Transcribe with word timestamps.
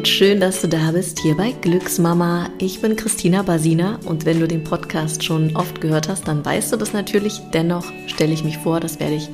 und 0.00 0.08
schön, 0.08 0.40
dass 0.40 0.62
du 0.62 0.66
da 0.66 0.92
bist 0.92 1.18
hier 1.18 1.36
bei 1.36 1.52
Glücksmama. 1.52 2.48
Ich 2.56 2.80
bin 2.80 2.96
Christina 2.96 3.42
Basina 3.42 4.00
und 4.06 4.24
wenn 4.24 4.40
du 4.40 4.48
den 4.48 4.64
Podcast 4.64 5.22
schon 5.22 5.54
oft 5.54 5.82
gehört 5.82 6.08
hast, 6.08 6.26
dann 6.26 6.42
weißt 6.42 6.72
du 6.72 6.78
das 6.78 6.94
natürlich. 6.94 7.38
Dennoch 7.52 7.84
stelle 8.06 8.32
ich 8.32 8.42
mich 8.42 8.56
vor, 8.56 8.80
das 8.80 8.98
werde 8.98 9.16
ich 9.16 9.28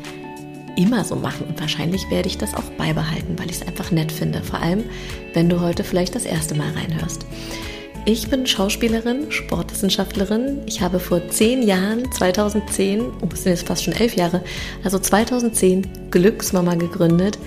immer 0.77 1.05
so 1.05 1.15
machen 1.15 1.47
und 1.47 1.61
wahrscheinlich 1.61 2.11
werde 2.11 2.27
ich 2.27 2.37
das 2.37 2.53
auch 2.55 2.65
beibehalten, 2.79 3.39
weil 3.39 3.49
ich 3.49 3.61
es 3.61 3.63
einfach 3.69 3.93
nett 3.93 4.11
finde. 4.11 4.43
Vor 4.43 4.59
allem, 4.61 4.83
wenn 5.35 5.49
du 5.49 5.61
heute 5.61 5.85
vielleicht 5.85 6.17
das 6.17 6.25
erste 6.25 6.57
Mal 6.57 6.73
reinhörst. 6.73 7.25
Ich 8.05 8.29
bin 8.29 8.45
Schauspielerin, 8.45 9.31
Sportwissenschaftlerin. 9.31 10.63
Ich 10.67 10.81
habe 10.81 10.99
vor 10.99 11.29
zehn 11.29 11.63
Jahren, 11.63 12.11
2010, 12.11 13.03
oh, 13.03 13.27
das 13.27 13.45
sind 13.45 13.53
jetzt 13.53 13.69
fast 13.69 13.85
schon 13.85 13.95
elf 13.95 14.17
Jahre, 14.17 14.43
also 14.83 14.99
2010 14.99 16.11
Glücksmama 16.11 16.75
gegründet 16.75 17.39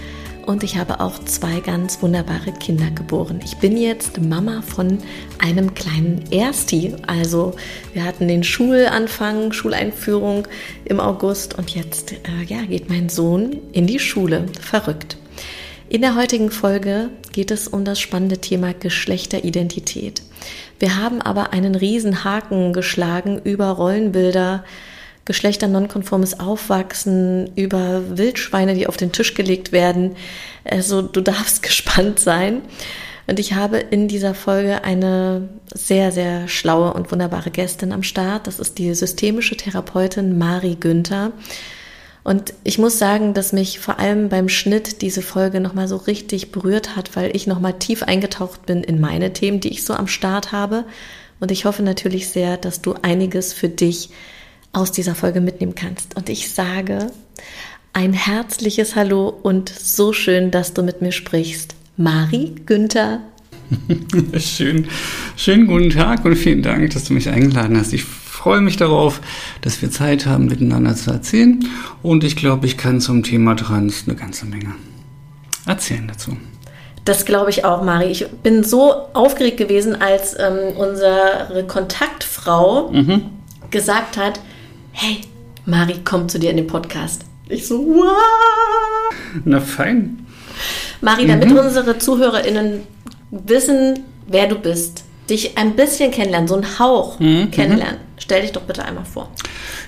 und 0.49 0.63
ich 0.63 0.77
habe 0.77 0.99
auch 0.99 1.19
zwei 1.25 1.59
ganz 1.59 2.01
wunderbare 2.01 2.51
Kinder 2.51 2.89
geboren. 2.89 3.39
Ich 3.45 3.57
bin 3.57 3.77
jetzt 3.77 4.19
Mama 4.19 4.63
von 4.63 4.97
einem 5.37 5.75
kleinen 5.75 6.23
Ersti. 6.31 6.95
Also 7.05 7.53
wir 7.93 8.03
hatten 8.03 8.27
den 8.27 8.43
Schulanfang, 8.43 9.53
Schuleinführung 9.53 10.47
im 10.85 10.99
August 10.99 11.55
und 11.59 11.75
jetzt 11.75 12.13
äh, 12.13 12.43
ja, 12.47 12.63
geht 12.63 12.89
mein 12.89 13.09
Sohn 13.09 13.59
in 13.73 13.85
die 13.85 13.99
Schule. 13.99 14.47
Verrückt. 14.59 15.17
In 15.87 16.01
der 16.01 16.15
heutigen 16.15 16.49
Folge 16.49 17.09
geht 17.31 17.51
es 17.51 17.67
um 17.67 17.85
das 17.85 17.99
spannende 17.99 18.39
Thema 18.39 18.73
Geschlechteridentität. 18.73 20.23
Wir 20.79 20.97
haben 20.97 21.21
aber 21.21 21.53
einen 21.53 21.75
riesen 21.75 22.23
Haken 22.23 22.73
geschlagen 22.73 23.39
über 23.43 23.67
Rollenbilder, 23.67 24.63
geschlechternonkonformes 25.29 26.39
Aufwachsen, 26.39 27.51
über 27.55 28.17
Wildschweine, 28.17 28.73
die 28.73 28.87
auf 28.87 28.97
den 28.97 29.11
Tisch 29.11 29.35
gelegt 29.35 29.71
werden. 29.71 30.15
Also 30.65 31.03
du 31.03 31.21
darfst 31.21 31.61
gespannt 31.61 32.19
sein. 32.19 32.63
Und 33.27 33.39
ich 33.39 33.53
habe 33.53 33.77
in 33.77 34.07
dieser 34.07 34.33
Folge 34.33 34.83
eine 34.83 35.47
sehr, 35.71 36.11
sehr 36.11 36.47
schlaue 36.47 36.93
und 36.95 37.11
wunderbare 37.11 37.51
Gästin 37.51 37.91
am 37.91 38.01
Start. 38.01 38.47
Das 38.47 38.57
ist 38.57 38.79
die 38.79 38.91
systemische 38.95 39.55
Therapeutin 39.55 40.39
Mari 40.39 40.77
Günther. 40.79 41.31
Und 42.23 42.55
ich 42.63 42.79
muss 42.79 42.97
sagen, 42.97 43.35
dass 43.35 43.53
mich 43.53 43.77
vor 43.77 43.99
allem 43.99 44.29
beim 44.29 44.49
Schnitt 44.49 45.03
diese 45.03 45.21
Folge 45.21 45.59
nochmal 45.59 45.87
so 45.87 45.97
richtig 45.97 46.51
berührt 46.51 46.95
hat, 46.95 47.15
weil 47.15 47.35
ich 47.35 47.45
nochmal 47.45 47.77
tief 47.77 48.01
eingetaucht 48.01 48.65
bin 48.65 48.83
in 48.83 48.99
meine 48.99 49.31
Themen, 49.31 49.59
die 49.59 49.69
ich 49.69 49.83
so 49.83 49.93
am 49.93 50.07
Start 50.07 50.51
habe. 50.51 50.85
Und 51.39 51.51
ich 51.51 51.65
hoffe 51.65 51.83
natürlich 51.83 52.29
sehr, 52.29 52.57
dass 52.57 52.81
du 52.81 52.95
einiges 53.03 53.53
für 53.53 53.69
dich 53.69 54.09
aus 54.73 54.91
dieser 54.91 55.15
Folge 55.15 55.41
mitnehmen 55.41 55.75
kannst. 55.75 56.15
Und 56.15 56.29
ich 56.29 56.51
sage 56.51 57.11
ein 57.93 58.13
herzliches 58.13 58.95
Hallo 58.95 59.29
und 59.29 59.69
so 59.69 60.13
schön, 60.13 60.51
dass 60.51 60.73
du 60.73 60.83
mit 60.83 61.01
mir 61.01 61.11
sprichst. 61.11 61.75
Mari 61.97 62.55
Günther. 62.65 63.21
Schön, 64.39 64.87
schönen 65.35 65.67
guten 65.67 65.91
Tag 65.91 66.25
und 66.25 66.35
vielen 66.35 66.63
Dank, 66.63 66.91
dass 66.91 67.03
du 67.03 67.13
mich 67.13 67.29
eingeladen 67.29 67.77
hast. 67.77 67.93
Ich 67.93 68.03
freue 68.03 68.61
mich 68.61 68.77
darauf, 68.77 69.21
dass 69.61 69.81
wir 69.81 69.91
Zeit 69.91 70.25
haben, 70.25 70.45
miteinander 70.45 70.95
zu 70.95 71.11
erzählen. 71.11 71.63
Und 72.01 72.23
ich 72.23 72.35
glaube, 72.35 72.65
ich 72.65 72.77
kann 72.77 72.99
zum 72.99 73.21
Thema 73.21 73.55
Trans 73.55 74.05
eine 74.07 74.15
ganze 74.15 74.47
Menge 74.47 74.73
erzählen 75.67 76.07
dazu. 76.07 76.35
Das 77.05 77.25
glaube 77.25 77.49
ich 77.49 77.65
auch, 77.65 77.83
Mari. 77.83 78.05
Ich 78.05 78.27
bin 78.27 78.63
so 78.63 78.91
aufgeregt 79.13 79.57
gewesen, 79.57 79.99
als 80.01 80.37
ähm, 80.39 80.75
unsere 80.77 81.65
Kontaktfrau 81.67 82.89
mhm. 82.91 83.25
gesagt 83.69 84.17
hat, 84.17 84.39
hey, 85.01 85.21
Mari 85.65 86.01
kommt 86.03 86.29
zu 86.29 86.39
dir 86.39 86.49
in 86.49 86.57
den 86.57 86.67
Podcast. 86.67 87.23
Ich 87.47 87.65
so, 87.65 87.77
wow. 87.79 89.15
Na 89.45 89.61
fein. 89.61 90.25
Mari, 90.99 91.25
damit 91.25 91.49
mhm. 91.49 91.57
unsere 91.57 91.97
ZuhörerInnen 91.97 92.81
wissen, 93.31 93.99
wer 94.27 94.47
du 94.47 94.55
bist, 94.55 95.05
dich 95.29 95.57
ein 95.57 95.77
bisschen 95.77 96.11
kennenlernen, 96.11 96.49
so 96.49 96.55
einen 96.55 96.79
Hauch 96.79 97.17
mhm. 97.21 97.49
kennenlernen, 97.49 98.01
stell 98.17 98.41
dich 98.41 98.51
doch 98.51 98.63
bitte 98.63 98.83
einmal 98.83 99.05
vor. 99.05 99.31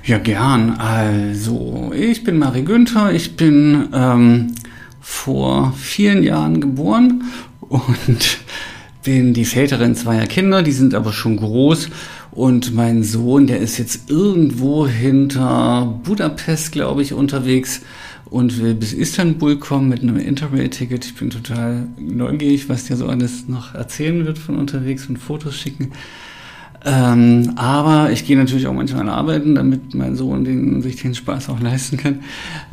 Ja, 0.06 0.18
gern. 0.18 0.80
Also, 0.80 1.92
ich 1.94 2.24
bin 2.24 2.40
Marie 2.40 2.64
Günther. 2.64 3.12
Ich 3.12 3.36
bin 3.36 3.90
ähm, 3.94 4.56
vor 5.02 5.74
vielen 5.78 6.24
Jahren 6.24 6.62
geboren 6.62 7.26
und 7.60 8.38
bin 9.04 9.34
die 9.34 9.46
Väterin 9.46 9.94
zweier 9.94 10.28
Kinder. 10.28 10.64
Die 10.64 10.72
sind 10.72 10.96
aber 10.96 11.12
schon 11.12 11.36
groß 11.36 11.90
und 12.32 12.74
mein 12.74 13.04
Sohn, 13.04 13.48
der 13.48 13.60
ist 13.60 13.78
jetzt 13.78 14.10
irgendwo 14.10 14.88
hinter 14.88 16.00
Budapest, 16.04 16.72
glaube 16.72 17.02
ich, 17.02 17.14
unterwegs 17.14 17.82
und 18.26 18.62
will 18.62 18.74
bis 18.74 18.94
Istanbul 18.94 19.58
kommen 19.58 19.90
mit 19.90 20.02
einem 20.02 20.18
Interrail-Ticket. 20.18 21.06
Ich 21.06 21.16
bin 21.16 21.30
total 21.30 21.88
neugierig, 22.00 22.70
was 22.70 22.86
der 22.86 22.96
so 22.96 23.08
alles 23.08 23.50
noch 23.50 23.76
erzählen 23.76 24.26
wird 24.26 24.38
von 24.38 24.56
unterwegs 24.56 25.08
und 25.08 25.18
Fotos 25.18 25.56
schicken. 25.58 25.92
Ähm, 26.84 27.52
aber 27.58 28.12
ich 28.12 28.26
gehe 28.26 28.38
natürlich 28.38 28.66
auch 28.66 28.74
manchmal 28.74 29.08
arbeiten, 29.10 29.54
damit 29.54 29.94
mein 29.94 30.16
Sohn 30.16 30.46
den, 30.46 30.82
sich 30.82 30.96
den 30.96 31.14
Spaß 31.14 31.50
auch 31.50 31.60
leisten 31.60 31.98
kann. 31.98 32.22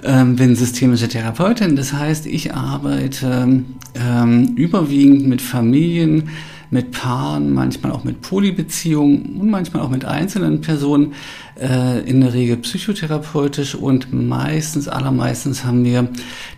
Ähm, 0.03 0.37
bin 0.37 0.55
systemische 0.55 1.09
Therapeutin, 1.09 1.77
das 1.77 1.93
heißt, 1.93 2.27
ich 2.27 2.55
arbeite 2.55 3.65
ähm, 3.95 4.53
überwiegend 4.55 5.27
mit 5.27 5.43
Familien, 5.43 6.31
mit 6.71 6.93
Paaren, 6.93 7.53
manchmal 7.53 7.93
auch 7.93 8.05
mit 8.05 8.21
Polybeziehungen 8.21 9.37
und 9.41 9.51
manchmal 9.51 9.83
auch 9.83 9.89
mit 9.89 10.05
einzelnen 10.05 10.61
Personen, 10.61 11.15
äh, 11.61 12.01
in 12.09 12.21
der 12.21 12.35
Regel 12.35 12.57
psychotherapeutisch 12.59 13.75
und 13.75 14.13
meistens, 14.13 14.87
allermeistens 14.89 15.65
haben 15.65 15.85
wir 15.85 16.09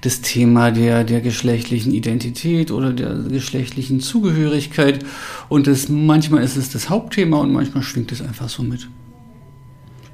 das 0.01 0.21
Thema 0.21 0.71
der, 0.71 1.05
der 1.05 1.21
geschlechtlichen 1.21 1.93
Identität 1.93 2.71
oder 2.71 2.93
der 2.93 3.15
geschlechtlichen 3.15 4.01
Zugehörigkeit 4.01 5.05
und 5.49 5.67
das, 5.67 5.89
manchmal 5.89 6.43
ist 6.43 6.57
es 6.57 6.71
das 6.71 6.91
Hauptthema 6.91 7.39
und 7.39 7.53
manchmal 7.53 7.83
schwingt 7.83 8.13
es 8.13 8.21
einfach 8.21 8.49
so 8.49 8.63
mit. 8.63 8.89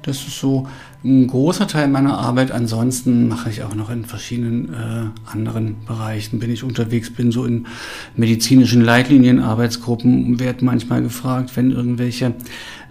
Das 0.03 0.17
ist 0.25 0.39
so 0.39 0.67
ein 1.03 1.27
großer 1.27 1.67
Teil 1.67 1.87
meiner 1.87 2.17
Arbeit. 2.17 2.51
Ansonsten 2.51 3.27
mache 3.27 3.49
ich 3.49 3.63
auch 3.63 3.75
noch 3.75 3.89
in 3.89 4.05
verschiedenen 4.05 4.73
äh, 4.73 5.31
anderen 5.31 5.77
Bereichen. 5.85 6.39
Bin 6.39 6.51
ich 6.51 6.63
unterwegs, 6.63 7.11
bin 7.11 7.31
so 7.31 7.45
in 7.45 7.67
medizinischen 8.15 8.81
Leitlinien, 8.81 9.39
Arbeitsgruppen, 9.39 10.39
werde 10.39 10.65
manchmal 10.65 11.01
gefragt, 11.01 11.51
wenn 11.55 11.71
irgendwelche 11.71 12.33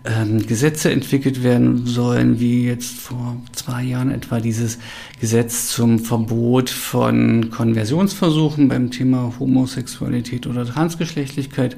ähm, 0.05 0.47
Gesetze 0.47 0.91
entwickelt 0.91 1.43
werden 1.43 1.87
sollen, 1.87 2.39
wie 2.39 2.65
jetzt 2.65 2.97
vor 2.97 3.37
zwei 3.53 3.83
Jahren 3.83 4.11
etwa 4.11 4.41
dieses 4.41 4.78
Gesetz 5.21 5.69
zum 5.69 5.99
Verbot 5.99 6.71
von 6.71 7.50
Konversionsversuchen 7.50 8.69
beim 8.69 8.91
Thema 8.91 9.33
Homosexualität 9.39 10.47
oder 10.47 10.65
Transgeschlechtlichkeit. 10.65 11.77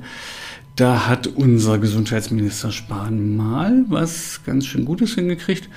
Da 0.77 1.09
hat 1.09 1.27
unser 1.27 1.79
Gesundheitsminister 1.79 2.71
Spahn 2.71 3.37
mal 3.37 3.85
was 3.89 4.43
ganz 4.45 4.67
schön 4.67 4.85
Gutes 4.85 5.15
hingekriegt. 5.15 5.69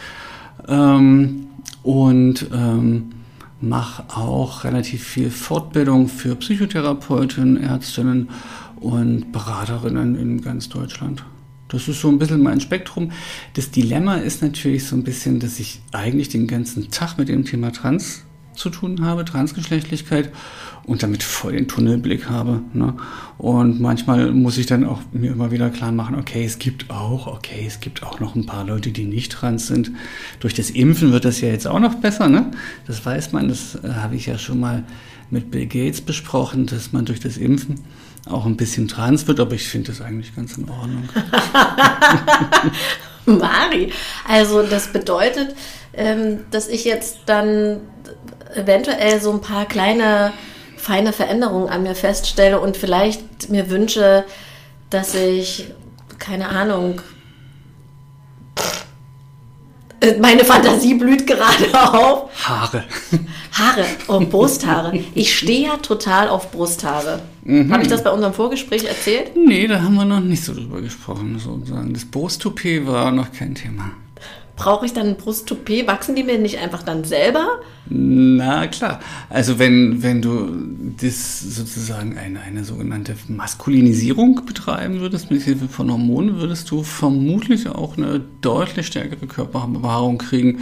Ähm, 0.67 1.47
und 1.83 2.49
ähm, 2.53 3.11
mache 3.59 4.03
auch 4.09 4.63
relativ 4.63 5.03
viel 5.03 5.29
Fortbildung 5.29 6.07
für 6.07 6.35
Psychotherapeutinnen, 6.35 7.57
Ärztinnen 7.57 8.29
und 8.79 9.31
Beraterinnen 9.31 10.15
in 10.15 10.41
ganz 10.41 10.69
Deutschland. 10.69 11.23
Das 11.67 11.87
ist 11.87 12.01
so 12.01 12.09
ein 12.09 12.19
bisschen 12.19 12.43
mein 12.43 12.59
Spektrum. 12.59 13.11
Das 13.53 13.71
Dilemma 13.71 14.15
ist 14.15 14.41
natürlich 14.41 14.85
so 14.85 14.95
ein 14.95 15.03
bisschen, 15.03 15.39
dass 15.39 15.59
ich 15.59 15.79
eigentlich 15.93 16.29
den 16.29 16.47
ganzen 16.47 16.91
Tag 16.91 17.17
mit 17.17 17.29
dem 17.29 17.45
Thema 17.45 17.71
Trans 17.71 18.23
zu 18.55 18.69
tun 18.69 19.05
habe, 19.05 19.25
Transgeschlechtlichkeit 19.25 20.31
und 20.83 21.03
damit 21.03 21.23
voll 21.23 21.53
den 21.53 21.67
Tunnelblick 21.67 22.29
habe. 22.29 22.61
Ne? 22.73 22.95
Und 23.37 23.79
manchmal 23.79 24.31
muss 24.31 24.57
ich 24.57 24.65
dann 24.65 24.85
auch 24.85 25.01
mir 25.11 25.31
immer 25.31 25.51
wieder 25.51 25.69
klar 25.69 25.91
machen, 25.91 26.15
okay, 26.15 26.43
es 26.43 26.59
gibt 26.59 26.89
auch, 26.89 27.27
okay, 27.27 27.63
es 27.67 27.79
gibt 27.79 28.03
auch 28.03 28.19
noch 28.19 28.35
ein 28.35 28.45
paar 28.45 28.65
Leute, 28.65 28.91
die 28.91 29.05
nicht 29.05 29.31
trans 29.31 29.67
sind. 29.67 29.91
Durch 30.39 30.53
das 30.53 30.69
Impfen 30.69 31.11
wird 31.11 31.25
das 31.25 31.41
ja 31.41 31.49
jetzt 31.49 31.67
auch 31.67 31.79
noch 31.79 31.95
besser, 31.95 32.27
ne? 32.29 32.51
Das 32.87 33.05
weiß 33.05 33.31
man, 33.31 33.47
das 33.47 33.75
äh, 33.75 33.93
habe 33.93 34.15
ich 34.15 34.25
ja 34.25 34.37
schon 34.37 34.59
mal 34.59 34.83
mit 35.29 35.51
Bill 35.51 35.67
Gates 35.67 36.01
besprochen, 36.01 36.65
dass 36.65 36.91
man 36.91 37.05
durch 37.05 37.19
das 37.19 37.37
Impfen 37.37 37.79
auch 38.29 38.45
ein 38.45 38.57
bisschen 38.57 38.87
trans 38.87 39.27
wird, 39.27 39.39
aber 39.39 39.53
ich 39.55 39.67
finde 39.67 39.91
das 39.91 40.01
eigentlich 40.01 40.35
ganz 40.35 40.57
in 40.57 40.69
Ordnung. 40.69 41.09
Mari, 43.25 43.91
also 44.27 44.63
das 44.63 44.91
bedeutet, 44.91 45.55
ähm, 45.93 46.39
dass 46.51 46.67
ich 46.67 46.85
jetzt 46.85 47.19
dann 47.25 47.81
eventuell 48.55 49.21
so 49.21 49.31
ein 49.31 49.41
paar 49.41 49.65
kleine, 49.65 50.33
feine 50.77 51.13
Veränderungen 51.13 51.69
an 51.69 51.83
mir 51.83 51.95
feststelle 51.95 52.59
und 52.59 52.77
vielleicht 52.77 53.49
mir 53.49 53.69
wünsche, 53.69 54.25
dass 54.89 55.15
ich, 55.15 55.67
keine 56.19 56.49
Ahnung, 56.49 57.01
meine 60.19 60.43
Fantasie 60.43 60.95
blüht 60.95 61.27
gerade 61.27 61.73
auf. 61.93 62.29
Haare. 62.47 62.83
Haare, 63.53 63.85
oh, 64.07 64.19
Brusthaare. 64.19 64.99
Ich 65.13 65.37
stehe 65.37 65.67
ja 65.67 65.77
total 65.77 66.27
auf 66.27 66.51
Brusthaare. 66.51 67.21
Mhm. 67.43 67.71
Habe 67.71 67.83
ich 67.83 67.89
das 67.89 68.03
bei 68.03 68.09
unserem 68.09 68.33
Vorgespräch 68.33 68.85
erzählt? 68.85 69.31
Nee, 69.35 69.67
da 69.67 69.81
haben 69.81 69.95
wir 69.95 70.05
noch 70.05 70.19
nicht 70.19 70.43
so 70.43 70.53
drüber 70.53 70.81
gesprochen, 70.81 71.37
sozusagen. 71.39 71.93
Das 71.93 72.05
Brusttoupet 72.05 72.87
war 72.87 73.11
noch 73.11 73.31
kein 73.31 73.53
Thema. 73.55 73.91
Brauche 74.61 74.85
ich 74.85 74.93
dann 74.93 75.07
ein 75.07 75.15
Brusttoupet? 75.15 75.87
Wachsen 75.87 76.15
die 76.15 76.23
mir 76.23 76.37
nicht 76.37 76.59
einfach 76.59 76.83
dann 76.83 77.03
selber? 77.03 77.61
Na 77.89 78.67
klar. 78.67 78.99
Also 79.27 79.57
wenn, 79.57 80.03
wenn 80.03 80.21
du 80.21 80.49
das 81.01 81.39
sozusagen 81.39 82.15
eine, 82.15 82.41
eine 82.41 82.63
sogenannte 82.63 83.15
Maskulinisierung 83.27 84.45
betreiben 84.45 84.99
würdest, 84.99 85.31
mit 85.31 85.41
Hilfe 85.41 85.67
von 85.67 85.89
Hormonen, 85.89 86.37
würdest 86.37 86.69
du 86.69 86.83
vermutlich 86.83 87.67
auch 87.67 87.97
eine 87.97 88.21
deutlich 88.41 88.85
stärkere 88.85 89.25
Körperbehaarung 89.25 90.19
kriegen. 90.19 90.59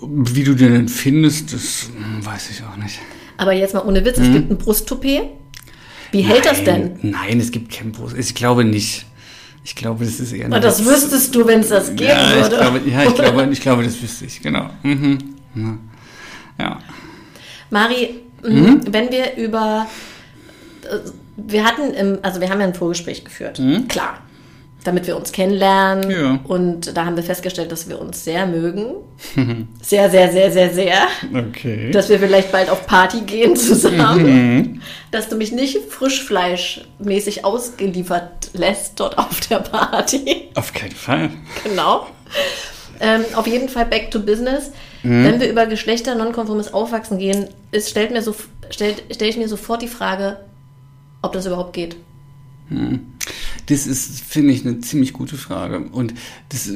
Wie 0.00 0.44
du 0.44 0.54
den 0.54 0.72
denn 0.72 0.88
findest, 0.88 1.52
das 1.52 1.90
hm, 1.94 2.24
weiß 2.24 2.48
ich 2.50 2.62
auch 2.64 2.82
nicht. 2.82 2.98
Aber 3.36 3.52
jetzt 3.52 3.74
mal 3.74 3.84
ohne 3.84 4.06
Witz, 4.06 4.18
es 4.18 4.32
gibt 4.32 4.50
ein 4.50 4.56
Brusttoupet. 4.56 5.24
Wie 6.12 6.22
hält 6.22 6.46
das 6.46 6.64
denn? 6.64 6.98
Nein, 7.02 7.40
es 7.40 7.50
gibt 7.50 7.72
kein 7.72 7.92
Brust. 7.92 8.16
Ich 8.16 8.34
glaube 8.34 8.64
nicht. 8.64 9.04
Ich 9.64 9.74
glaube, 9.76 10.04
das 10.04 10.18
ist 10.18 10.32
eher 10.32 10.48
Na, 10.48 10.58
das 10.58 10.84
wüsstest 10.84 11.34
du, 11.34 11.46
wenn 11.46 11.60
es 11.60 11.68
das 11.68 11.88
geben 11.94 12.10
ja, 12.10 12.34
würde. 12.34 12.40
Ich 12.40 12.60
glaube, 12.60 12.80
ja, 12.90 13.02
ich 13.04 13.14
glaube, 13.14 13.48
ich 13.52 13.60
glaube, 13.60 13.82
das 13.84 14.02
wüsste 14.02 14.24
ich, 14.24 14.40
genau. 14.42 14.70
Mhm. 14.82 15.18
Ja. 16.58 16.78
Mari, 17.70 18.20
mhm. 18.42 18.80
wenn 18.90 19.10
wir 19.10 19.36
über. 19.36 19.86
äh, 20.82 20.98
Wir 21.36 21.64
hatten, 21.64 21.94
im, 21.94 22.18
also 22.22 22.40
wir 22.40 22.50
haben 22.50 22.60
ja 22.60 22.66
ein 22.66 22.74
Vorgespräch 22.74 23.24
geführt, 23.24 23.58
Mhm. 23.58 23.88
klar, 23.88 24.18
damit 24.84 25.06
wir 25.06 25.16
uns 25.16 25.32
kennenlernen. 25.32 26.10
Ja. 26.10 26.40
Und 26.44 26.96
da 26.96 27.04
haben 27.04 27.16
wir 27.16 27.22
festgestellt, 27.22 27.72
dass 27.72 27.88
wir 27.88 28.00
uns 28.00 28.24
sehr 28.24 28.46
mögen. 28.46 28.94
Sehr, 29.82 30.10
sehr, 30.10 30.32
sehr, 30.32 30.50
sehr, 30.50 30.72
sehr. 30.72 30.94
Okay. 31.32 31.90
Dass 31.92 32.08
wir 32.08 32.18
vielleicht 32.18 32.50
bald 32.50 32.70
auf 32.70 32.86
Party 32.86 33.20
gehen 33.20 33.54
zusammen. 33.56 34.56
Mhm. 34.56 34.82
Dass 35.12 35.28
du 35.28 35.36
mich 35.36 35.52
nicht 35.52 35.78
frischfleischmäßig 35.90 37.44
ausgeliefert 37.44 38.50
lässt 38.52 38.98
dort 38.98 39.18
auf 39.18 39.40
der 39.40 39.58
Party. 39.58 40.48
Auf 40.54 40.72
keinen 40.72 40.92
Fall. 40.92 41.30
Genau. 41.62 42.06
Ähm, 43.00 43.24
auf 43.34 43.46
jeden 43.46 43.68
Fall 43.68 43.86
back 43.86 44.10
to 44.10 44.20
business. 44.20 44.70
Mhm. 45.02 45.24
Wenn 45.24 45.40
wir 45.40 45.50
über 45.50 45.66
Geschlechter 45.66 46.14
nonkonformes 46.14 46.74
Aufwachsen 46.74 47.18
gehen, 47.18 47.48
ist, 47.70 47.90
stellt 47.90 48.10
mir 48.10 48.22
so, 48.22 48.34
stellt, 48.70 49.04
stelle 49.12 49.30
ich 49.30 49.36
mir 49.36 49.48
sofort 49.48 49.82
die 49.82 49.88
Frage, 49.88 50.38
ob 51.20 51.32
das 51.32 51.46
überhaupt 51.46 51.72
geht. 51.74 51.96
Das 53.66 53.86
ist, 53.86 54.20
finde 54.20 54.52
ich, 54.52 54.66
eine 54.66 54.80
ziemlich 54.80 55.12
gute 55.12 55.36
Frage. 55.36 55.80
Und 55.80 56.14
das, 56.48 56.70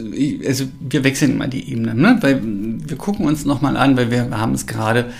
also 0.46 0.66
wir 0.80 1.04
wechseln 1.04 1.36
mal 1.36 1.48
die 1.48 1.70
Ebene, 1.70 1.94
ne? 1.94 2.18
Weil 2.20 2.40
wir 2.42 2.96
gucken 2.96 3.26
uns 3.26 3.44
nochmal 3.44 3.76
an, 3.76 3.96
weil 3.96 4.10
wir 4.10 4.30
haben 4.30 4.52
es 4.52 4.66
gerade 4.66 5.10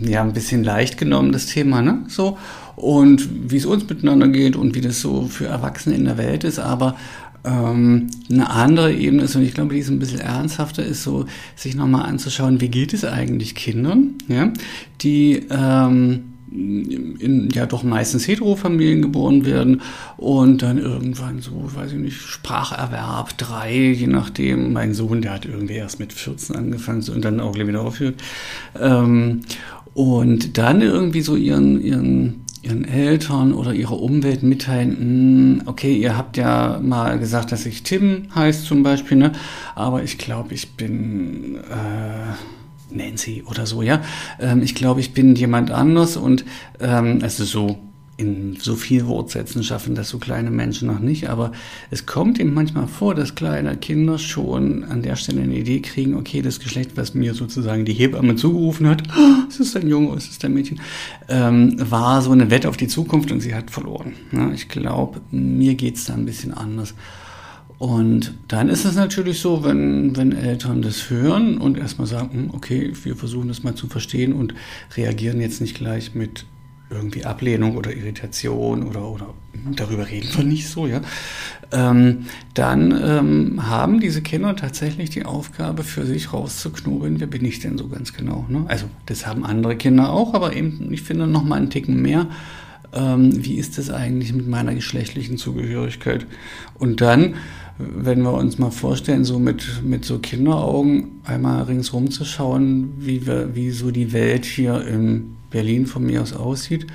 ja 0.00 0.22
ein 0.22 0.32
bisschen 0.32 0.64
leicht 0.64 0.98
genommen, 0.98 1.32
das 1.32 1.46
Thema, 1.46 1.82
ne? 1.82 2.04
So. 2.08 2.38
Und 2.76 3.50
wie 3.50 3.56
es 3.56 3.66
uns 3.66 3.88
miteinander 3.88 4.28
geht 4.28 4.56
und 4.56 4.74
wie 4.74 4.80
das 4.80 5.00
so 5.00 5.26
für 5.26 5.46
Erwachsene 5.46 5.96
in 5.96 6.04
der 6.04 6.16
Welt 6.16 6.44
ist, 6.44 6.58
aber 6.58 6.96
ähm, 7.44 8.08
eine 8.30 8.50
andere 8.50 8.92
Ebene 8.92 9.24
ist, 9.24 9.36
und 9.36 9.42
ich 9.42 9.54
glaube, 9.54 9.74
die 9.74 9.80
ist 9.80 9.88
ein 9.88 9.98
bisschen 9.98 10.20
ernsthafter, 10.20 10.84
ist 10.84 11.02
so, 11.02 11.26
sich 11.56 11.74
nochmal 11.74 12.06
anzuschauen, 12.06 12.60
wie 12.60 12.68
geht 12.68 12.92
es 12.92 13.04
eigentlich 13.04 13.54
Kindern, 13.54 14.14
ja, 14.28 14.52
die 15.00 15.46
ähm, 15.50 16.34
in 16.50 17.48
ja 17.52 17.66
doch 17.66 17.82
meistens 17.82 18.26
Heterofamilien 18.26 19.02
geboren 19.02 19.44
werden 19.44 19.82
und 20.16 20.62
dann 20.62 20.78
irgendwann 20.78 21.40
so, 21.40 21.70
weiß 21.74 21.92
ich 21.92 21.98
nicht, 21.98 22.16
Spracherwerb, 22.16 23.36
drei, 23.36 23.74
je 23.92 24.06
nachdem. 24.06 24.72
Mein 24.72 24.94
Sohn, 24.94 25.22
der 25.22 25.32
hat 25.32 25.44
irgendwie 25.44 25.74
erst 25.74 26.00
mit 26.00 26.12
14 26.12 26.56
angefangen 26.56 27.04
und 27.14 27.24
dann 27.24 27.40
auch 27.40 27.56
wieder 27.56 27.80
aufhört. 27.80 28.16
Ähm, 28.80 29.42
und 29.94 30.58
dann 30.58 30.80
irgendwie 30.80 31.22
so 31.22 31.36
ihren, 31.36 31.82
ihren, 31.82 32.44
ihren 32.62 32.84
Eltern 32.84 33.52
oder 33.52 33.74
ihrer 33.74 34.00
Umwelt 34.00 34.42
mitteilen, 34.42 34.96
"Hm, 34.98 35.62
okay, 35.66 35.96
ihr 35.96 36.16
habt 36.16 36.36
ja 36.36 36.78
mal 36.82 37.18
gesagt, 37.18 37.52
dass 37.52 37.66
ich 37.66 37.82
Tim 37.82 38.28
heißt 38.34 38.64
zum 38.64 38.82
Beispiel, 38.82 39.18
ne? 39.18 39.32
aber 39.74 40.02
ich 40.02 40.18
glaube, 40.18 40.54
ich 40.54 40.72
bin... 40.76 41.56
Äh, 41.56 42.57
Nancy 42.90 43.44
oder 43.48 43.66
so, 43.66 43.82
ja. 43.82 44.02
Ähm, 44.40 44.62
ich 44.62 44.74
glaube, 44.74 45.00
ich 45.00 45.12
bin 45.12 45.34
jemand 45.34 45.70
anders 45.70 46.16
und 46.16 46.44
ähm, 46.80 47.20
also 47.22 47.44
so 47.44 47.78
in 48.18 48.56
so 48.60 48.74
viel 48.74 49.06
Wortsätzen 49.06 49.62
schaffen 49.62 49.94
das 49.94 50.08
so 50.08 50.18
kleine 50.18 50.50
Menschen 50.50 50.88
noch 50.88 50.98
nicht, 50.98 51.30
aber 51.30 51.52
es 51.92 52.04
kommt 52.04 52.40
eben 52.40 52.52
manchmal 52.52 52.88
vor, 52.88 53.14
dass 53.14 53.36
kleine 53.36 53.76
Kinder 53.76 54.18
schon 54.18 54.82
an 54.82 55.02
der 55.02 55.14
Stelle 55.14 55.40
eine 55.42 55.56
Idee 55.56 55.80
kriegen, 55.80 56.16
okay, 56.16 56.42
das 56.42 56.58
Geschlecht, 56.58 56.96
was 56.96 57.14
mir 57.14 57.32
sozusagen 57.34 57.84
die 57.84 57.92
Hebamme 57.92 58.34
zugerufen 58.34 58.88
hat, 58.88 59.04
"Ah, 59.10 59.44
es 59.48 59.60
ist 59.60 59.76
ein 59.76 59.88
Junge, 59.88 60.16
es 60.16 60.28
ist 60.28 60.44
ein 60.44 60.52
Mädchen, 60.52 60.80
ähm, 61.28 61.76
war 61.78 62.20
so 62.20 62.32
eine 62.32 62.50
Wette 62.50 62.68
auf 62.68 62.76
die 62.76 62.88
Zukunft 62.88 63.30
und 63.30 63.40
sie 63.40 63.54
hat 63.54 63.70
verloren. 63.70 64.14
Ja, 64.32 64.50
ich 64.50 64.68
glaube, 64.68 65.20
mir 65.30 65.76
geht's 65.76 66.06
da 66.06 66.14
ein 66.14 66.26
bisschen 66.26 66.52
anders. 66.52 66.94
Und 67.78 68.34
dann 68.48 68.68
ist 68.68 68.84
es 68.84 68.96
natürlich 68.96 69.38
so, 69.38 69.62
wenn, 69.64 70.16
wenn 70.16 70.32
Eltern 70.32 70.82
das 70.82 71.10
hören 71.10 71.58
und 71.58 71.78
erstmal 71.78 72.08
sagen, 72.08 72.30
"Hm, 72.32 72.50
okay, 72.52 72.92
wir 73.04 73.14
versuchen 73.14 73.48
das 73.48 73.62
mal 73.62 73.74
zu 73.76 73.86
verstehen 73.86 74.32
und 74.32 74.54
reagieren 74.96 75.40
jetzt 75.40 75.60
nicht 75.60 75.76
gleich 75.76 76.14
mit 76.14 76.44
irgendwie 76.90 77.24
Ablehnung 77.24 77.76
oder 77.76 77.94
Irritation 77.94 78.82
oder, 78.82 79.08
oder 79.08 79.34
"Hm, 79.52 79.76
darüber 79.76 80.08
reden 80.08 80.28
wir 80.34 80.44
nicht 80.44 80.66
so, 80.68 80.88
ja, 80.88 81.02
ähm, 81.70 82.24
dann 82.54 82.98
ähm, 83.00 83.68
haben 83.68 84.00
diese 84.00 84.22
Kinder 84.22 84.56
tatsächlich 84.56 85.10
die 85.10 85.24
Aufgabe 85.24 85.84
für 85.84 86.04
sich 86.04 86.32
rauszuknobeln, 86.32 87.20
wer 87.20 87.26
bin 87.28 87.44
ich 87.44 87.60
denn 87.60 87.78
so 87.78 87.88
ganz 87.88 88.12
genau. 88.12 88.46
Ne? 88.48 88.64
Also 88.66 88.86
das 89.06 89.26
haben 89.26 89.44
andere 89.44 89.76
Kinder 89.76 90.10
auch, 90.10 90.34
aber 90.34 90.56
eben, 90.56 90.92
ich 90.92 91.02
finde, 91.02 91.26
noch 91.28 91.44
mal 91.44 91.56
einen 91.56 91.70
Ticken 91.70 92.00
mehr 92.02 92.26
ähm, 92.92 93.44
wie 93.44 93.54
ist 93.54 93.78
es 93.78 93.90
eigentlich 93.90 94.32
mit 94.32 94.48
meiner 94.48 94.74
geschlechtlichen 94.74 95.36
Zugehörigkeit? 95.36 96.26
Und 96.78 97.00
dann, 97.00 97.34
wenn 97.78 98.22
wir 98.22 98.32
uns 98.32 98.58
mal 98.58 98.70
vorstellen, 98.70 99.24
so 99.24 99.38
mit, 99.38 99.82
mit 99.84 100.04
so 100.04 100.18
Kinderaugen 100.18 101.20
einmal 101.24 101.62
ringsrum 101.62 102.10
zu 102.10 102.24
schauen, 102.24 102.92
wie, 102.98 103.26
wir, 103.26 103.54
wie 103.54 103.70
so 103.70 103.90
die 103.90 104.12
Welt 104.12 104.44
hier 104.44 104.86
in 104.86 105.36
Berlin 105.50 105.86
von 105.86 106.04
mir 106.04 106.22
aus 106.22 106.32
aussieht, 106.32 106.86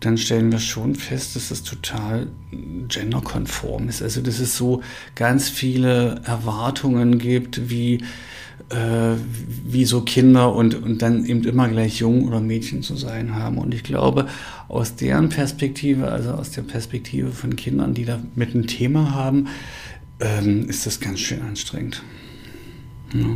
dann 0.00 0.18
stellen 0.18 0.50
wir 0.50 0.58
schon 0.58 0.94
fest, 0.94 1.36
dass 1.36 1.50
es 1.50 1.62
total 1.62 2.26
genderkonform 2.88 3.88
ist. 3.88 4.02
Also 4.02 4.20
dass 4.20 4.40
es 4.40 4.56
so 4.56 4.82
ganz 5.14 5.48
viele 5.48 6.22
Erwartungen 6.24 7.18
gibt, 7.18 7.70
wie 7.70 8.00
äh, 8.70 9.16
wie 9.64 9.84
so 9.84 10.00
Kinder 10.02 10.54
und, 10.54 10.74
und 10.74 11.02
dann 11.02 11.24
eben 11.24 11.44
immer 11.44 11.68
gleich 11.68 11.98
Jung 11.98 12.26
oder 12.26 12.40
Mädchen 12.40 12.82
zu 12.82 12.96
sein 12.96 13.34
haben. 13.34 13.58
Und 13.58 13.74
ich 13.74 13.82
glaube, 13.82 14.28
aus 14.68 14.96
deren 14.96 15.28
Perspektive, 15.28 16.10
also 16.10 16.30
aus 16.30 16.50
der 16.50 16.62
Perspektive 16.62 17.32
von 17.32 17.56
Kindern, 17.56 17.94
die 17.94 18.04
da 18.04 18.20
mit 18.34 18.54
ein 18.54 18.66
Thema 18.66 19.14
haben, 19.14 19.48
ähm, 20.22 20.68
ist 20.68 20.86
das 20.86 21.00
ganz 21.00 21.20
schön 21.20 21.42
anstrengend. 21.42 22.02
Ja. 23.12 23.26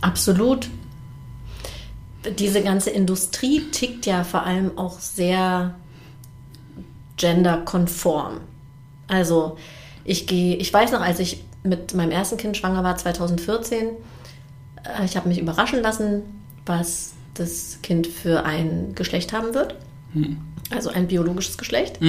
Absolut. 0.00 0.68
Diese 2.38 2.62
ganze 2.62 2.90
Industrie 2.90 3.62
tickt 3.70 4.06
ja 4.06 4.24
vor 4.24 4.44
allem 4.44 4.76
auch 4.78 4.98
sehr 4.98 5.74
genderkonform. 7.16 8.40
Also 9.06 9.56
ich 10.04 10.26
gehe, 10.26 10.56
ich 10.56 10.72
weiß 10.72 10.92
noch, 10.92 11.00
als 11.00 11.20
ich 11.20 11.44
mit 11.62 11.94
meinem 11.94 12.10
ersten 12.10 12.36
Kind 12.36 12.56
schwanger 12.56 12.82
war, 12.82 12.96
2014, 12.96 13.88
äh, 14.84 15.04
ich 15.04 15.16
habe 15.16 15.28
mich 15.28 15.38
überraschen 15.38 15.80
lassen, 15.82 16.22
was 16.66 17.12
das 17.34 17.78
Kind 17.82 18.06
für 18.06 18.44
ein 18.44 18.94
Geschlecht 18.94 19.32
haben 19.32 19.54
wird. 19.54 19.76
Also 20.70 20.90
ein 20.90 21.08
biologisches 21.08 21.58
Geschlecht. 21.58 22.00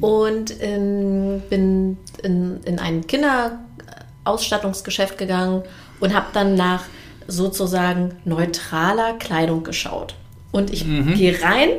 Und 0.00 0.54
ähm, 0.60 1.42
bin 1.48 1.96
in, 2.22 2.60
in 2.64 2.78
ein 2.78 3.06
Kinderausstattungsgeschäft 3.06 5.16
gegangen 5.18 5.62
und 6.00 6.14
habe 6.14 6.26
dann 6.32 6.54
nach 6.54 6.84
sozusagen 7.26 8.16
neutraler 8.24 9.14
Kleidung 9.14 9.64
geschaut. 9.64 10.14
Und 10.50 10.72
ich 10.72 10.84
gehe 11.14 11.42
rein 11.42 11.70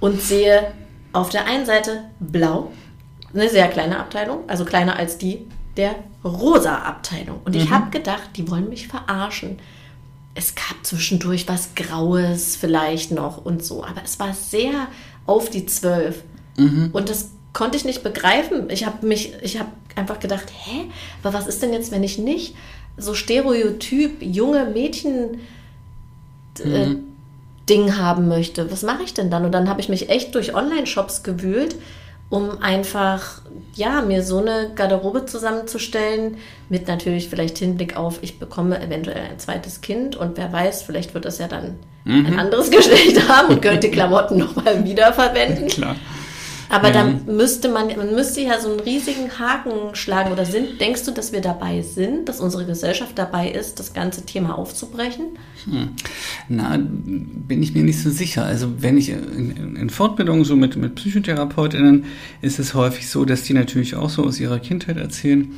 und 0.00 0.20
sehe 0.20 0.72
auf 1.12 1.28
der 1.28 1.46
einen 1.46 1.66
Seite 1.66 2.04
blau, 2.18 2.72
eine 3.32 3.48
sehr 3.48 3.68
kleine 3.68 3.98
Abteilung, 3.98 4.40
also 4.48 4.64
kleiner 4.64 4.96
als 4.96 5.18
die 5.18 5.46
der 5.76 5.94
rosa 6.24 6.78
Abteilung. 6.78 7.40
Und 7.44 7.54
ich 7.54 7.70
habe 7.70 7.90
gedacht, 7.90 8.30
die 8.36 8.50
wollen 8.50 8.68
mich 8.68 8.88
verarschen. 8.88 9.58
Es 10.38 10.54
gab 10.54 10.86
zwischendurch 10.86 11.48
was 11.48 11.74
Graues 11.74 12.54
vielleicht 12.54 13.10
noch 13.10 13.44
und 13.44 13.64
so, 13.64 13.82
aber 13.82 14.04
es 14.04 14.20
war 14.20 14.32
sehr 14.32 14.86
auf 15.26 15.50
die 15.50 15.66
Zwölf. 15.66 16.22
Und 16.92 17.08
das 17.08 17.30
konnte 17.52 17.76
ich 17.76 17.84
nicht 17.84 18.04
begreifen. 18.04 18.70
Ich 18.70 18.86
habe 18.86 19.04
mich, 19.04 19.32
ich 19.42 19.58
habe 19.58 19.70
einfach 19.96 20.20
gedacht, 20.20 20.46
hä, 20.64 20.84
aber 21.24 21.36
was 21.36 21.48
ist 21.48 21.60
denn 21.60 21.72
jetzt, 21.72 21.90
wenn 21.90 22.04
ich 22.04 22.18
nicht 22.18 22.54
so 22.96 23.14
Stereotyp 23.14 24.22
junge 24.22 24.66
Mädchen 24.66 25.40
äh, 26.60 26.94
Ding 27.68 27.96
haben 27.96 28.28
möchte? 28.28 28.70
Was 28.70 28.84
mache 28.84 29.02
ich 29.02 29.14
denn 29.14 29.32
dann? 29.32 29.44
Und 29.44 29.50
dann 29.50 29.68
habe 29.68 29.80
ich 29.80 29.88
mich 29.88 30.08
echt 30.08 30.36
durch 30.36 30.54
Online-Shops 30.54 31.24
gewühlt, 31.24 31.74
um 32.30 32.60
einfach, 32.60 33.40
ja, 33.74 34.02
mir 34.02 34.22
so 34.22 34.38
eine 34.38 34.72
Garderobe 34.74 35.24
zusammenzustellen, 35.24 36.36
mit 36.68 36.86
natürlich 36.86 37.28
vielleicht 37.28 37.58
Hinblick 37.58 37.96
auf, 37.96 38.18
ich 38.22 38.38
bekomme 38.38 38.80
eventuell 38.80 39.22
ein 39.30 39.38
zweites 39.38 39.80
Kind 39.80 40.16
und 40.16 40.36
wer 40.36 40.52
weiß, 40.52 40.82
vielleicht 40.82 41.14
wird 41.14 41.24
das 41.24 41.38
ja 41.38 41.48
dann 41.48 41.78
ein 42.04 42.38
anderes 42.38 42.70
Geschlecht 42.70 43.28
haben 43.28 43.54
und 43.54 43.62
könnte 43.62 43.90
Klamotten 43.90 44.38
nochmal 44.38 44.84
wiederverwenden. 44.84 45.68
Klar. 45.68 45.96
Aber 46.68 46.88
ja. 46.88 46.94
dann 46.94 47.24
müsste 47.26 47.68
man, 47.68 47.88
man 47.88 48.14
müsste 48.14 48.40
ja 48.40 48.60
so 48.60 48.70
einen 48.70 48.80
riesigen 48.80 49.38
Haken 49.38 49.94
schlagen. 49.94 50.32
Oder 50.32 50.44
sind, 50.44 50.80
denkst 50.80 51.04
du, 51.04 51.12
dass 51.12 51.32
wir 51.32 51.40
dabei 51.40 51.82
sind, 51.82 52.28
dass 52.28 52.40
unsere 52.40 52.66
Gesellschaft 52.66 53.18
dabei 53.18 53.50
ist, 53.50 53.78
das 53.78 53.94
ganze 53.94 54.26
Thema 54.26 54.58
aufzubrechen? 54.58 55.38
Hm. 55.64 55.90
Na, 56.48 56.78
bin 56.78 57.62
ich 57.62 57.74
mir 57.74 57.82
nicht 57.82 58.00
so 58.00 58.10
sicher. 58.10 58.44
Also 58.44 58.82
wenn 58.82 58.96
ich 58.98 59.10
in, 59.10 59.76
in 59.76 59.90
Fortbildungen 59.90 60.44
so 60.44 60.56
mit, 60.56 60.76
mit 60.76 60.94
PsychotherapeutInnen, 60.94 62.04
ist 62.42 62.58
es 62.58 62.74
häufig 62.74 63.08
so, 63.08 63.24
dass 63.24 63.42
die 63.42 63.54
natürlich 63.54 63.94
auch 63.94 64.10
so 64.10 64.24
aus 64.24 64.38
ihrer 64.38 64.58
Kindheit 64.58 64.98
erzählen 64.98 65.52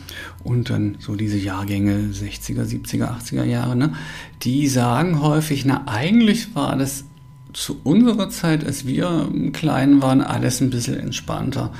und 0.44 0.70
dann 0.70 0.96
so 1.00 1.16
diese 1.16 1.38
Jahrgänge 1.38 2.10
60er, 2.12 2.64
70er, 2.64 3.18
80er 3.18 3.44
Jahre, 3.44 3.76
ne, 3.76 3.94
die 4.42 4.68
sagen 4.68 5.20
häufig, 5.20 5.64
na 5.64 5.84
eigentlich 5.86 6.54
war 6.54 6.76
das 6.76 7.04
zu 7.52 7.80
unserer 7.85 8.30
Zeit, 8.30 8.64
als 8.64 8.87
wir 8.87 9.28
klein 9.52 10.02
waren, 10.02 10.21
alles 10.21 10.61
ein 10.61 10.71
bisschen 10.71 10.99
entspannter. 10.99 11.73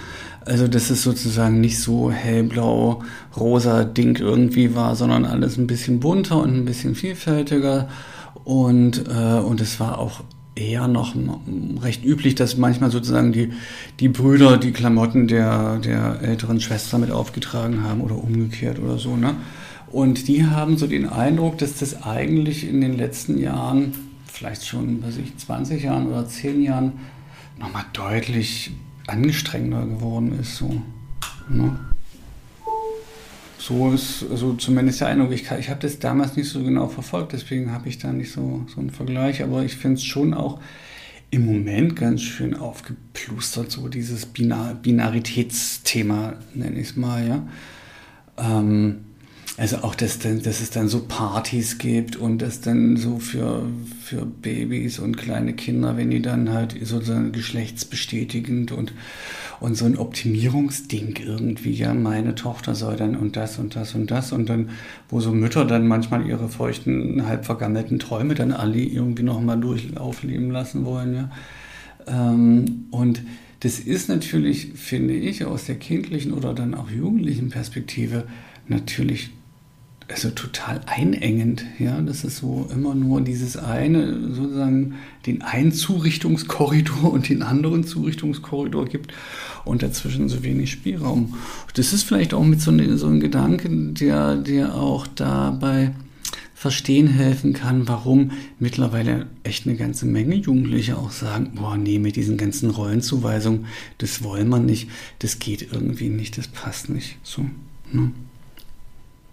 Also, 0.45 0.69
dass 0.69 0.91
es 0.91 1.03
sozusagen 1.03 1.61
nicht 1.61 1.79
so 1.79 2.11
hellblau, 2.11 3.03
rosa 3.37 3.85
Ding 3.85 4.17
irgendwie 4.17 4.75
war, 4.75 4.97
sondern 4.97 5.25
alles 5.25 5.59
ein 5.59 5.67
bisschen 5.67 6.01
bunter 6.01 6.43
und 6.43 6.55
ein 6.55 6.65
bisschen 6.65 6.95
vielfältiger. 6.95 7.89
Und, 8.45 9.05
äh, 9.09 9.39
und 9.39 9.61
es 9.61 9.79
war 9.81 9.99
auch 9.99 10.23
eher 10.55 10.89
noch 10.89 11.15
recht 11.83 12.05
üblich, 12.05 12.35
dass 12.35 12.57
manchmal 12.57 12.91
sozusagen 12.91 13.33
die, 13.33 13.53
die 14.01 14.09
Brüder 14.09 14.57
die 14.59 14.73
Klamotten 14.73 15.29
der, 15.29 15.79
der 15.79 16.21
älteren 16.23 16.61
Schwester 16.61 16.99
mit 16.99 17.11
aufgetragen 17.11 17.83
haben 17.85 18.01
oder 18.01 18.17
umgekehrt 18.17 18.79
oder 18.79 18.99
so. 18.99 19.17
Ne? 19.17 19.37
Und 19.91 20.29
die 20.29 20.47
haben 20.47 20.77
so 20.77 20.87
den 20.87 21.09
Eindruck, 21.09 21.59
dass 21.59 21.79
das 21.79 22.03
eigentlich 22.03 22.69
in 22.69 22.81
den 22.81 22.97
letzten 22.97 23.39
Jahren 23.39 23.93
vielleicht 24.41 24.67
schon, 24.67 25.03
weiß 25.05 25.19
ich, 25.19 25.37
20 25.37 25.83
Jahren 25.83 26.07
oder 26.07 26.27
10 26.27 26.63
Jahren 26.63 26.93
nochmal 27.59 27.85
deutlich 27.93 28.71
angestrengender 29.07 29.85
geworden 29.85 30.39
ist. 30.41 30.57
So, 30.57 30.81
ne? 31.51 31.79
so 33.59 33.93
ist 33.93 34.25
also 34.31 34.55
zumindest 34.55 35.03
der 35.03 35.09
Eindruck. 35.09 35.33
Ich, 35.33 35.51
ich 35.51 35.69
habe 35.69 35.81
das 35.81 35.99
damals 35.99 36.37
nicht 36.37 36.49
so 36.49 36.63
genau 36.63 36.89
verfolgt, 36.89 37.35
deswegen 37.35 37.71
habe 37.71 37.91
ich 37.91 37.99
da 37.99 38.15
nicht 38.15 38.33
so, 38.33 38.65
so 38.67 38.81
einen 38.81 38.89
Vergleich. 38.89 39.43
Aber 39.43 39.63
ich 39.63 39.77
finde 39.77 39.97
es 39.97 40.05
schon 40.05 40.33
auch 40.33 40.59
im 41.31 41.45
Moment 41.45 41.95
ganz 41.95 42.23
schön 42.23 42.57
aufgeplustert, 42.57 43.71
so 43.71 43.89
dieses 43.89 44.25
Binar 44.25 44.75
Binaritätsthema, 44.75 46.33
nenne 46.55 46.81
ich 46.81 46.89
es 46.89 46.97
mal, 46.97 47.29
ja. 47.29 47.47
Ähm, 48.39 49.05
also 49.61 49.83
auch, 49.83 49.95
dass, 49.95 50.19
dass 50.21 50.63
es 50.63 50.71
dann 50.71 50.89
so 50.89 51.05
Partys 51.07 51.77
gibt 51.77 52.17
und 52.17 52.41
das 52.41 52.63
dann 52.63 52.97
so 52.97 53.19
für, 53.19 53.67
für 54.03 54.25
Babys 54.25 54.99
und 54.99 55.19
kleine 55.19 55.53
Kinder, 55.53 55.99
wenn 55.99 56.09
die 56.09 56.23
dann 56.23 56.51
halt 56.51 56.75
sozusagen 56.83 57.33
geschlechtsbestätigend 57.33 58.73
und, 58.73 58.95
und 59.61 59.75
so 59.75 59.85
ein 59.85 59.99
Optimierungsding 59.99 61.17
irgendwie, 61.23 61.73
ja, 61.73 61.93
meine 61.93 62.35
Tochter 62.35 62.75
soll 62.75 62.97
dann 62.97 63.15
und 63.15 63.37
das 63.37 63.59
und 63.59 63.77
das 63.77 63.95
und 63.95 64.11
das 64.11 64.33
und 64.33 64.49
dann, 64.49 64.71
wo 65.11 65.21
so 65.21 65.31
Mütter 65.31 65.67
dann 65.67 65.87
manchmal 65.87 66.27
ihre 66.27 66.49
feuchten, 66.49 67.27
halb 67.27 67.45
vergammelten 67.45 67.99
Träume 67.99 68.35
dann 68.35 68.53
alle 68.53 68.81
irgendwie 68.81 69.25
nochmal 69.25 69.61
durchlaufen 69.61 70.51
lassen 70.51 70.87
wollen, 70.87 71.15
ja. 71.15 71.31
Ähm, 72.07 72.87
und 72.91 73.21
das 73.61 73.79
ist 73.79 74.09
natürlich, 74.09 74.73
finde 74.77 75.13
ich, 75.13 75.45
aus 75.45 75.67
der 75.67 75.75
kindlichen 75.75 76.33
oder 76.33 76.55
dann 76.55 76.75
auch 76.75 76.89
jugendlichen 76.89 77.51
Perspektive 77.51 78.25
natürlich 78.67 79.33
also 80.11 80.31
total 80.31 80.81
einengend. 80.87 81.65
Ja, 81.79 82.01
das 82.01 82.25
ist 82.25 82.39
so 82.39 82.69
immer 82.73 82.95
nur 82.95 83.21
dieses 83.21 83.57
eine, 83.57 84.33
sozusagen 84.33 84.97
den 85.27 85.43
einen 85.43 85.73
Zurichtungskorridor 85.73 87.13
und 87.13 87.29
den 87.29 87.43
anderen 87.43 87.85
Zurichtungskorridor 87.85 88.87
gibt 88.87 89.13
und 89.65 89.83
dazwischen 89.83 90.29
so 90.29 90.43
wenig 90.43 90.71
Spielraum. 90.71 91.35
Das 91.75 91.93
ist 91.93 92.03
vielleicht 92.03 92.35
auch 92.35 92.45
mit 92.45 92.61
so, 92.61 92.71
ne, 92.71 92.97
so 92.97 93.07
einem 93.07 93.21
Gedanken, 93.21 93.95
der, 93.95 94.37
der 94.37 94.75
auch 94.75 95.07
dabei 95.07 95.93
verstehen 96.55 97.07
helfen 97.07 97.55
kann, 97.55 97.89
warum 97.89 98.33
mittlerweile 98.59 99.29
echt 99.45 99.67
eine 99.67 99.77
ganze 99.77 100.05
Menge 100.05 100.35
Jugendliche 100.35 100.99
auch 100.99 101.11
sagen, 101.11 101.53
boah, 101.55 101.79
nee, 101.79 101.99
mit 101.99 102.17
diesen 102.17 102.37
ganzen 102.37 102.69
Rollenzuweisungen, 102.69 103.65
das 103.97 104.23
wollen 104.23 104.51
wir 104.51 104.59
nicht, 104.59 104.91
das 105.21 105.39
geht 105.39 105.73
irgendwie 105.73 106.11
nicht, 106.11 106.37
das 106.37 106.49
passt 106.49 106.91
nicht. 106.91 107.17
So, 107.23 107.47
ne? 107.91 108.13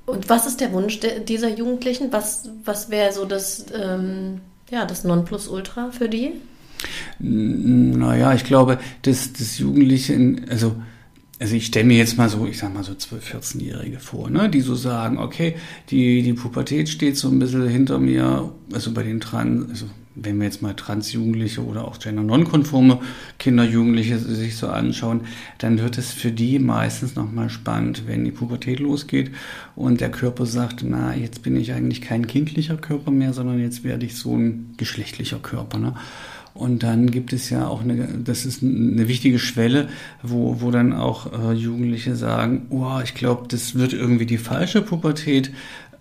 Und 0.07 0.29
was 0.29 0.47
ist 0.47 0.61
der 0.61 0.71
Wunsch 0.71 1.01
de 1.01 1.23
dieser 1.23 1.49
Jugendlichen? 1.49 2.13
Was, 2.13 2.49
was 2.63 2.89
wäre 2.89 3.11
so 3.11 3.25
das, 3.25 3.65
ähm, 3.73 4.39
ja, 4.71 4.85
das 4.85 5.03
Nonplusultra 5.03 5.91
für 5.91 6.07
die? 6.07 6.31
Naja, 7.19 8.33
ich 8.33 8.45
glaube, 8.45 8.79
dass 9.01 9.33
das 9.33 9.57
Jugendliche, 9.59 10.37
also, 10.49 10.77
also 11.39 11.55
ich 11.55 11.65
stelle 11.65 11.85
mir 11.85 11.97
jetzt 11.97 12.17
mal 12.17 12.29
so, 12.29 12.45
ich 12.45 12.57
sag 12.57 12.73
mal 12.73 12.85
so 12.85 12.93
12-, 12.93 13.35
14-Jährige 13.35 13.99
vor, 13.99 14.29
ne, 14.29 14.49
die 14.49 14.61
so 14.61 14.75
sagen, 14.75 15.19
okay, 15.19 15.57
die, 15.89 16.21
die 16.23 16.33
Pubertät 16.33 16.87
steht 16.87 17.17
so 17.17 17.27
ein 17.27 17.39
bisschen 17.39 17.67
hinter 17.67 17.99
mir, 17.99 18.53
also 18.71 18.93
bei 18.93 19.03
den 19.03 19.19
Trans, 19.19 19.69
also 19.69 19.85
wenn 20.21 20.37
wir 20.37 20.45
jetzt 20.45 20.61
mal 20.61 20.73
Transjugendliche 20.73 21.63
oder 21.63 21.87
auch 21.87 21.99
gender-nonkonforme 21.99 22.99
Kinder, 23.37 23.63
Jugendliche 23.63 24.17
sich 24.19 24.55
so 24.55 24.67
anschauen, 24.67 25.21
dann 25.57 25.79
wird 25.79 25.97
es 25.97 26.11
für 26.11 26.31
die 26.31 26.59
meistens 26.59 27.15
nochmal 27.15 27.49
spannend, 27.49 28.03
wenn 28.07 28.25
die 28.25 28.31
Pubertät 28.31 28.79
losgeht 28.79 29.31
und 29.75 30.01
der 30.01 30.09
Körper 30.09 30.45
sagt, 30.45 30.83
na, 30.83 31.15
jetzt 31.15 31.43
bin 31.43 31.55
ich 31.55 31.73
eigentlich 31.73 32.01
kein 32.01 32.27
kindlicher 32.27 32.77
Körper 32.77 33.11
mehr, 33.11 33.33
sondern 33.33 33.59
jetzt 33.59 33.83
werde 33.83 34.05
ich 34.05 34.15
so 34.15 34.35
ein 34.35 34.73
geschlechtlicher 34.77 35.39
Körper. 35.39 35.77
Ne? 35.77 35.93
Und 36.57 36.81
dann 36.81 37.11
gibt 37.11 37.33
es 37.33 37.51
ja 37.51 37.67
auch 37.67 37.81
eine, 37.81 38.07
das 38.23 38.45
ist 38.45 38.63
eine 38.63 39.07
wichtige 39.07 39.37
Schwelle, 39.37 39.89
wo, 40.23 40.59
wo 40.59 40.71
dann 40.71 40.91
auch 40.91 41.31
äh, 41.31 41.53
Jugendliche 41.53 42.15
sagen, 42.15 42.65
oh, 42.71 42.99
ich 43.03 43.13
glaube, 43.13 43.47
das 43.47 43.75
wird 43.75 43.93
irgendwie 43.93 44.25
die 44.25 44.39
falsche 44.39 44.81
Pubertät, 44.81 45.51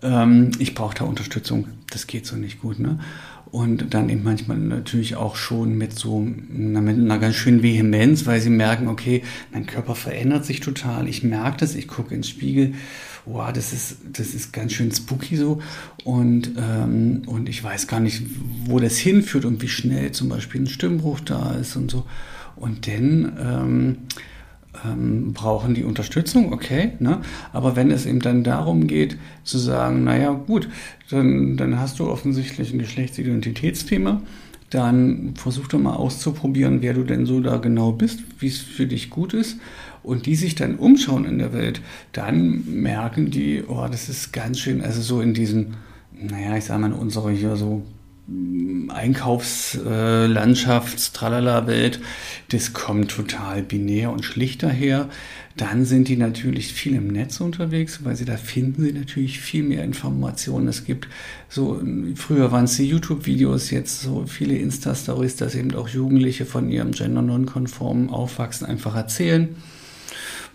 ähm, 0.01 0.51
ich 0.57 0.73
brauche 0.73 0.95
da 0.95 1.05
Unterstützung, 1.05 1.67
das 1.91 2.07
geht 2.07 2.25
so 2.25 2.35
nicht 2.35 2.59
gut. 2.59 2.79
Ne? 2.79 2.99
Und 3.57 3.91
dann 3.95 4.07
eben 4.09 4.23
manchmal 4.23 4.59
natürlich 4.59 5.15
auch 5.15 5.35
schon 5.35 5.79
mit 5.79 5.97
so 5.97 6.19
mit 6.19 6.95
einer 6.95 7.17
ganz 7.17 7.35
schönen 7.35 7.63
Vehemenz, 7.63 8.27
weil 8.27 8.39
sie 8.39 8.51
merken, 8.51 8.87
okay, 8.87 9.23
mein 9.51 9.65
Körper 9.65 9.95
verändert 9.95 10.45
sich 10.45 10.59
total, 10.59 11.07
ich 11.07 11.23
merke 11.23 11.57
das, 11.57 11.73
ich 11.73 11.87
gucke 11.87 12.13
ins 12.13 12.29
Spiegel, 12.29 12.75
wow, 13.25 13.51
das 13.51 13.73
ist, 13.73 13.97
das 14.13 14.35
ist 14.35 14.53
ganz 14.53 14.73
schön 14.73 14.91
spooky 14.91 15.37
so. 15.37 15.59
Und, 16.03 16.51
ähm, 16.55 17.23
und 17.25 17.49
ich 17.49 17.63
weiß 17.63 17.87
gar 17.87 17.99
nicht, 17.99 18.21
wo 18.65 18.79
das 18.79 18.99
hinführt 18.99 19.43
und 19.43 19.59
wie 19.63 19.69
schnell 19.69 20.11
zum 20.11 20.29
Beispiel 20.29 20.61
ein 20.61 20.67
Stimmbruch 20.67 21.19
da 21.21 21.53
ist 21.55 21.75
und 21.75 21.89
so. 21.89 22.05
Und 22.57 22.87
dann 22.87 23.37
ähm, 23.39 23.97
ähm, 24.85 25.33
brauchen 25.33 25.73
die 25.73 25.83
Unterstützung, 25.83 26.53
okay, 26.53 26.91
ne? 26.99 27.21
aber 27.53 27.75
wenn 27.75 27.91
es 27.91 28.05
eben 28.05 28.19
dann 28.19 28.43
darum 28.43 28.87
geht, 28.87 29.17
zu 29.43 29.57
sagen, 29.57 30.03
naja 30.03 30.31
gut, 30.31 30.69
dann, 31.09 31.57
dann 31.57 31.79
hast 31.79 31.99
du 31.99 32.09
offensichtlich 32.09 32.73
ein 32.73 32.79
Geschlechtsidentitätsthema, 32.79 34.21
dann 34.69 35.33
versuch 35.35 35.67
doch 35.67 35.79
mal 35.79 35.95
auszuprobieren, 35.95 36.81
wer 36.81 36.93
du 36.93 37.03
denn 37.03 37.25
so 37.25 37.39
da 37.39 37.57
genau 37.57 37.93
bist, 37.93 38.19
wie 38.39 38.47
es 38.47 38.57
für 38.57 38.85
dich 38.85 39.09
gut 39.09 39.33
ist. 39.33 39.59
Und 40.03 40.25
die 40.25 40.35
sich 40.35 40.55
dann 40.55 40.75
umschauen 40.75 41.25
in 41.25 41.37
der 41.37 41.53
Welt, 41.53 41.81
dann 42.13 42.63
merken 42.81 43.29
die, 43.29 43.63
oh, 43.67 43.87
das 43.89 44.07
ist 44.07 44.31
ganz 44.31 44.59
schön, 44.59 44.81
also 44.81 45.01
so 45.01 45.21
in 45.21 45.33
diesen, 45.33 45.75
naja, 46.13 46.55
ich 46.55 46.65
sage 46.65 46.79
mal, 46.79 46.87
in 46.87 46.93
unserer 46.93 47.31
hier 47.31 47.55
so 47.57 47.83
Einkaufslandschafts, 48.89 51.13
tralala 51.13 51.65
Welt, 51.65 52.01
das 52.49 52.73
kommt 52.73 53.11
total 53.11 53.63
binär 53.63 54.11
und 54.11 54.25
schlicht 54.25 54.63
daher. 54.63 55.07
Dann 55.55 55.85
sind 55.85 56.09
die 56.09 56.17
natürlich 56.17 56.73
viel 56.73 56.95
im 56.95 57.07
Netz 57.07 57.39
unterwegs, 57.39 58.01
weil 58.03 58.17
sie 58.17 58.25
da 58.25 58.35
finden 58.35 58.83
sie 58.83 58.91
natürlich 58.91 59.39
viel 59.39 59.63
mehr 59.63 59.85
Informationen. 59.85 60.67
Es 60.67 60.83
gibt 60.83 61.07
so, 61.47 61.81
früher 62.15 62.51
waren 62.51 62.65
es 62.65 62.75
die 62.75 62.89
YouTube-Videos, 62.89 63.71
jetzt 63.71 64.01
so 64.01 64.25
viele 64.27 64.57
Insta-Stories, 64.57 65.37
dass 65.37 65.55
eben 65.55 65.73
auch 65.75 65.87
Jugendliche 65.87 66.45
von 66.45 66.69
ihrem 66.69 66.91
gender-nonkonformen 66.91 68.09
Aufwachsen 68.09 68.67
einfach 68.67 68.95
erzählen 68.95 69.55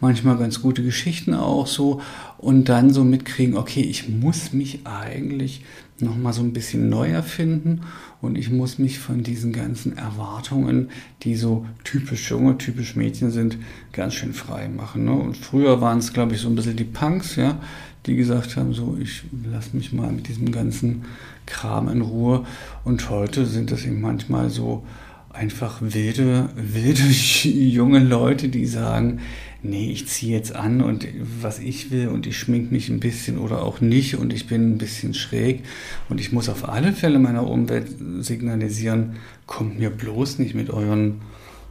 manchmal 0.03 0.37
ganz 0.37 0.61
gute 0.61 0.83
Geschichten 0.83 1.33
auch 1.33 1.69
so 1.69 2.03
und 2.37 2.69
dann 2.69 2.93
so 2.93 3.05
mitkriegen, 3.05 3.57
okay, 3.57 3.83
ich 3.83 4.09
muss 4.09 4.53
mich 4.53 4.81
eigentlich 4.85 5.65
nochmal 6.01 6.33
so 6.33 6.43
ein 6.43 6.53
bisschen 6.53 6.89
neu 6.89 7.09
erfinden 7.09 7.83
und 8.21 8.37
ich 8.37 8.51
muss 8.51 8.79
mich 8.79 8.99
von 8.99 9.23
diesen 9.23 9.53
ganzen 9.53 9.97
Erwartungen, 9.97 10.91
die 11.23 11.37
so 11.37 11.67
typisch 11.85 12.31
Junge, 12.31 12.59
typisch 12.59 12.97
Mädchen 12.97 13.31
sind, 13.31 13.59
ganz 13.93 14.15
schön 14.15 14.33
frei 14.33 14.69
machen. 14.69 15.05
Ne? 15.05 15.13
Und 15.13 15.37
früher 15.37 15.81
waren 15.81 15.99
es, 15.99 16.13
glaube 16.13 16.35
ich, 16.35 16.41
so 16.41 16.49
ein 16.49 16.55
bisschen 16.55 16.77
die 16.77 16.85
Punks, 16.85 17.37
ja, 17.37 17.59
die 18.07 18.17
gesagt 18.17 18.57
haben, 18.57 18.75
so, 18.75 18.97
ich 19.01 19.23
lasse 19.51 19.77
mich 19.77 19.93
mal 19.93 20.11
mit 20.11 20.29
diesem 20.29 20.51
ganzen 20.51 21.05
Kram 21.47 21.89
in 21.89 22.01
Ruhe. 22.03 22.45
Und 22.85 23.09
heute 23.11 23.47
sind 23.47 23.71
das 23.71 23.85
eben 23.85 24.01
manchmal 24.01 24.51
so 24.51 24.85
einfach 25.33 25.79
wilde, 25.81 26.49
wilde 26.55 27.03
junge 27.49 27.99
Leute, 27.99 28.49
die 28.49 28.67
sagen, 28.67 29.21
nee, 29.63 29.91
ich 29.91 30.09
ziehe 30.09 30.37
jetzt 30.37 30.55
an 30.55 30.83
und 30.83 31.07
was 31.41 31.59
ich 31.59 31.91
will 31.91 32.09
und 32.09 32.27
ich 32.27 32.39
schmink 32.39 32.73
mich 32.73 32.89
ein 32.89 33.01
bisschen 33.01 33.39
oder 33.39 33.63
auch 33.63 33.81
nicht 33.81 34.17
und 34.17 34.33
ich 34.33 34.47
bin 34.47 34.73
ein 34.73 34.79
bisschen 34.79 35.15
schräg 35.15 35.65
und 36.09 36.21
ich 36.21 36.33
muss 36.33 36.49
auf 36.49 36.69
alle 36.69 36.93
Fälle 36.93 37.19
meiner 37.19 37.49
Umwelt 37.49 37.87
signalisieren, 38.21 39.17
kommt 39.47 39.79
mir 39.79 39.91
bloß 39.91 40.39
nicht 40.39 40.55
mit 40.55 40.71
euren 40.71 41.23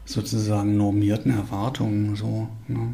sozusagen 0.06 0.78
normierten 0.78 1.32
Erwartungen 1.32 2.16
so. 2.16 2.48
Ne? 2.68 2.94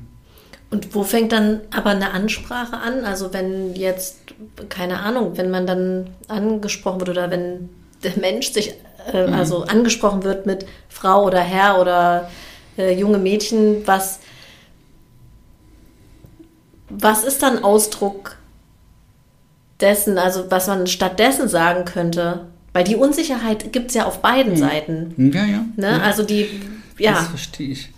Und 0.69 0.93
wo 0.93 1.03
fängt 1.03 1.31
dann 1.31 1.61
aber 1.71 1.91
eine 1.91 2.11
Ansprache 2.11 2.77
an? 2.77 3.05
Also 3.05 3.31
wenn 3.33 3.73
jetzt, 3.75 4.17
keine 4.67 4.99
Ahnung, 4.99 5.37
wenn 5.37 5.49
man 5.49 5.65
dann 5.65 6.09
angesprochen 6.27 6.99
wird 6.99 7.09
oder 7.09 7.31
wenn 7.31 7.69
der 8.03 8.17
Mensch 8.17 8.51
sich 8.51 8.73
äh, 9.13 9.27
mhm. 9.27 9.33
also 9.33 9.63
angesprochen 9.63 10.23
wird 10.23 10.45
mit 10.45 10.65
Frau 10.89 11.25
oder 11.25 11.39
Herr 11.39 11.79
oder 11.79 12.29
äh, 12.77 12.97
junge 12.97 13.17
Mädchen, 13.17 13.85
was, 13.85 14.19
was 16.89 17.23
ist 17.23 17.43
dann 17.43 17.63
Ausdruck 17.63 18.37
dessen, 19.79 20.17
also 20.17 20.49
was 20.49 20.67
man 20.67 20.87
stattdessen 20.87 21.47
sagen 21.47 21.85
könnte? 21.85 22.47
Weil 22.73 22.83
die 22.83 22.95
Unsicherheit 22.95 23.73
gibt 23.73 23.89
es 23.89 23.95
ja 23.95 24.05
auf 24.05 24.21
beiden 24.21 24.53
mhm. 24.53 24.57
Seiten. 24.57 25.31
Ja, 25.33 25.45
ja. 25.45 25.65
Ne? 25.75 25.91
ja. 25.91 25.99
Also 25.99 26.23
die, 26.23 26.47
ja. 26.97 27.13
Das 27.13 27.27
verstehe 27.27 27.69
ich. 27.69 27.89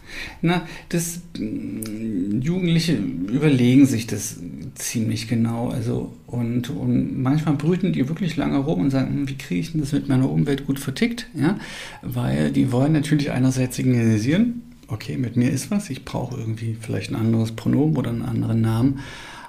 Na, 0.41 0.67
das 0.89 1.21
mm, 1.37 2.41
Jugendliche 2.41 2.95
überlegen 2.95 3.85
sich 3.85 4.07
das 4.07 4.37
ziemlich 4.75 5.27
genau. 5.27 5.69
Also 5.69 6.13
und, 6.27 6.69
und 6.69 7.21
manchmal 7.21 7.55
brüten 7.55 7.93
die 7.93 8.07
wirklich 8.07 8.37
lange 8.37 8.57
rum 8.57 8.81
und 8.81 8.91
sagen, 8.91 9.13
hm, 9.13 9.29
wie 9.29 9.37
kriege 9.37 9.61
ich 9.61 9.71
denn 9.71 9.81
das 9.81 9.91
mit 9.91 10.07
meiner 10.09 10.29
Umwelt 10.29 10.65
gut 10.65 10.79
vertickt? 10.79 11.27
Ja, 11.33 11.57
weil 12.01 12.51
die 12.51 12.71
wollen 12.71 12.93
natürlich 12.93 13.31
einerseits 13.31 13.75
signalisieren, 13.75 14.61
okay, 14.87 15.17
mit 15.17 15.35
mir 15.35 15.49
ist 15.51 15.71
was, 15.71 15.89
ich 15.89 16.05
brauche 16.05 16.39
irgendwie 16.39 16.77
vielleicht 16.79 17.11
ein 17.11 17.15
anderes 17.15 17.51
Pronomen 17.51 17.97
oder 17.97 18.09
einen 18.09 18.23
anderen 18.23 18.61
Namen, 18.61 18.99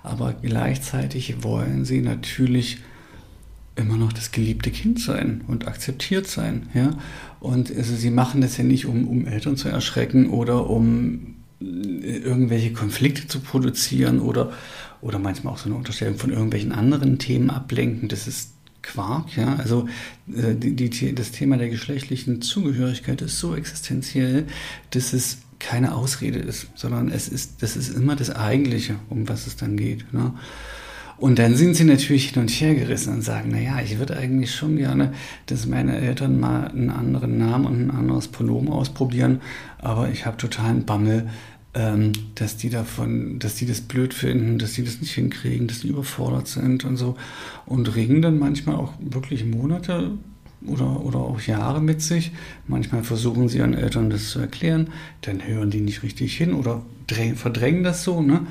aber 0.02 0.34
gleichzeitig 0.40 1.42
wollen 1.42 1.84
sie 1.84 2.00
natürlich 2.00 2.78
immer 3.80 3.96
noch 3.96 4.12
das 4.12 4.30
geliebte 4.30 4.70
Kind 4.70 5.00
sein 5.00 5.42
und 5.46 5.66
akzeptiert 5.66 6.26
sein. 6.26 6.68
Ja? 6.74 6.98
Und 7.40 7.74
also 7.74 7.96
sie 7.96 8.10
machen 8.10 8.40
das 8.40 8.56
ja 8.56 8.64
nicht, 8.64 8.86
um, 8.86 9.08
um 9.08 9.26
Eltern 9.26 9.56
zu 9.56 9.68
erschrecken 9.68 10.30
oder 10.30 10.68
um 10.68 11.36
äh, 11.60 11.64
irgendwelche 12.18 12.72
Konflikte 12.72 13.26
zu 13.26 13.40
produzieren 13.40 14.20
oder, 14.20 14.52
oder 15.00 15.18
manchmal 15.18 15.54
auch 15.54 15.58
so 15.58 15.68
eine 15.68 15.76
Unterstellung 15.76 16.18
von 16.18 16.30
irgendwelchen 16.30 16.72
anderen 16.72 17.18
Themen 17.18 17.50
ablenken. 17.50 18.08
Das 18.08 18.26
ist 18.26 18.52
Quark, 18.82 19.36
ja. 19.36 19.56
Also 19.56 19.88
äh, 20.28 20.54
die, 20.54 20.74
die, 20.74 21.14
das 21.14 21.32
Thema 21.32 21.56
der 21.56 21.68
geschlechtlichen 21.68 22.42
Zugehörigkeit 22.42 23.22
ist 23.22 23.38
so 23.38 23.54
existenziell, 23.54 24.46
dass 24.90 25.12
es 25.12 25.38
keine 25.58 25.94
Ausrede 25.94 26.38
ist, 26.38 26.68
sondern 26.74 27.10
es 27.10 27.28
ist, 27.28 27.62
das 27.62 27.76
ist 27.76 27.94
immer 27.94 28.16
das 28.16 28.30
Eigentliche, 28.30 28.96
um 29.10 29.28
was 29.28 29.46
es 29.46 29.56
dann 29.56 29.76
geht. 29.76 30.12
Ne? 30.12 30.32
Und 31.20 31.38
dann 31.38 31.54
sind 31.54 31.74
sie 31.76 31.84
natürlich 31.84 32.30
hin 32.30 32.40
und 32.40 32.48
her 32.48 32.74
gerissen 32.74 33.12
und 33.12 33.22
sagen, 33.22 33.50
naja, 33.50 33.78
ich 33.84 33.98
würde 33.98 34.16
eigentlich 34.16 34.54
schon 34.54 34.76
gerne, 34.76 35.12
dass 35.46 35.66
meine 35.66 35.98
Eltern 35.98 36.40
mal 36.40 36.68
einen 36.68 36.88
anderen 36.88 37.36
Namen 37.36 37.66
und 37.66 37.82
ein 37.82 37.90
anderes 37.90 38.28
Pronomen 38.28 38.72
ausprobieren, 38.72 39.42
aber 39.78 40.08
ich 40.08 40.24
habe 40.24 40.38
totalen 40.38 40.86
Bammel, 40.86 41.28
ähm, 41.74 42.12
dass 42.36 42.56
die 42.56 42.70
davon, 42.70 43.38
dass 43.38 43.54
die 43.54 43.66
das 43.66 43.82
blöd 43.82 44.14
finden, 44.14 44.58
dass 44.58 44.72
die 44.72 44.82
das 44.82 45.02
nicht 45.02 45.12
hinkriegen, 45.12 45.68
dass 45.68 45.80
die 45.80 45.88
überfordert 45.88 46.48
sind 46.48 46.86
und 46.86 46.96
so 46.96 47.16
und 47.66 47.94
ringen 47.94 48.22
dann 48.22 48.38
manchmal 48.38 48.76
auch 48.76 48.94
wirklich 48.98 49.44
Monate 49.44 50.12
oder, 50.66 51.04
oder 51.04 51.18
auch 51.18 51.40
Jahre 51.42 51.82
mit 51.82 52.00
sich. 52.00 52.32
Manchmal 52.66 53.04
versuchen 53.04 53.48
sie 53.48 53.58
ihren 53.58 53.74
Eltern 53.74 54.08
das 54.08 54.30
zu 54.30 54.40
erklären, 54.40 54.88
dann 55.20 55.46
hören 55.46 55.70
die 55.70 55.82
nicht 55.82 56.02
richtig 56.02 56.34
hin 56.34 56.54
oder 56.54 56.82
verdrängen 57.36 57.84
das 57.84 58.04
so, 58.04 58.22
ne? 58.22 58.46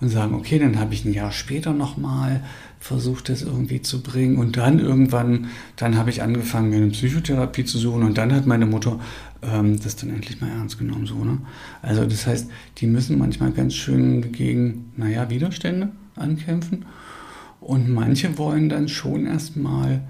Und 0.00 0.08
sagen, 0.08 0.34
okay, 0.34 0.58
dann 0.58 0.78
habe 0.78 0.94
ich 0.94 1.04
ein 1.04 1.12
Jahr 1.12 1.32
später 1.32 1.72
nochmal 1.72 2.42
versucht, 2.80 3.28
das 3.28 3.42
irgendwie 3.42 3.80
zu 3.80 4.02
bringen. 4.02 4.36
Und 4.36 4.56
dann 4.56 4.78
irgendwann, 4.78 5.46
dann 5.76 5.96
habe 5.96 6.10
ich 6.10 6.22
angefangen, 6.22 6.70
mir 6.70 6.76
eine 6.76 6.88
Psychotherapie 6.88 7.64
zu 7.64 7.78
suchen 7.78 8.02
und 8.02 8.18
dann 8.18 8.32
hat 8.32 8.46
meine 8.46 8.66
Mutter 8.66 9.00
ähm, 9.42 9.80
das 9.80 9.96
dann 9.96 10.10
endlich 10.10 10.40
mal 10.40 10.50
ernst 10.50 10.78
genommen. 10.78 11.06
So, 11.06 11.24
ne? 11.24 11.38
Also 11.82 12.04
das 12.04 12.26
heißt, 12.26 12.50
die 12.78 12.86
müssen 12.86 13.18
manchmal 13.18 13.52
ganz 13.52 13.74
schön 13.74 14.32
gegen, 14.32 14.92
naja, 14.96 15.30
Widerstände 15.30 15.90
ankämpfen. 16.16 16.84
Und 17.60 17.88
manche 17.88 18.36
wollen 18.36 18.68
dann 18.68 18.88
schon 18.88 19.26
erstmal, 19.26 20.02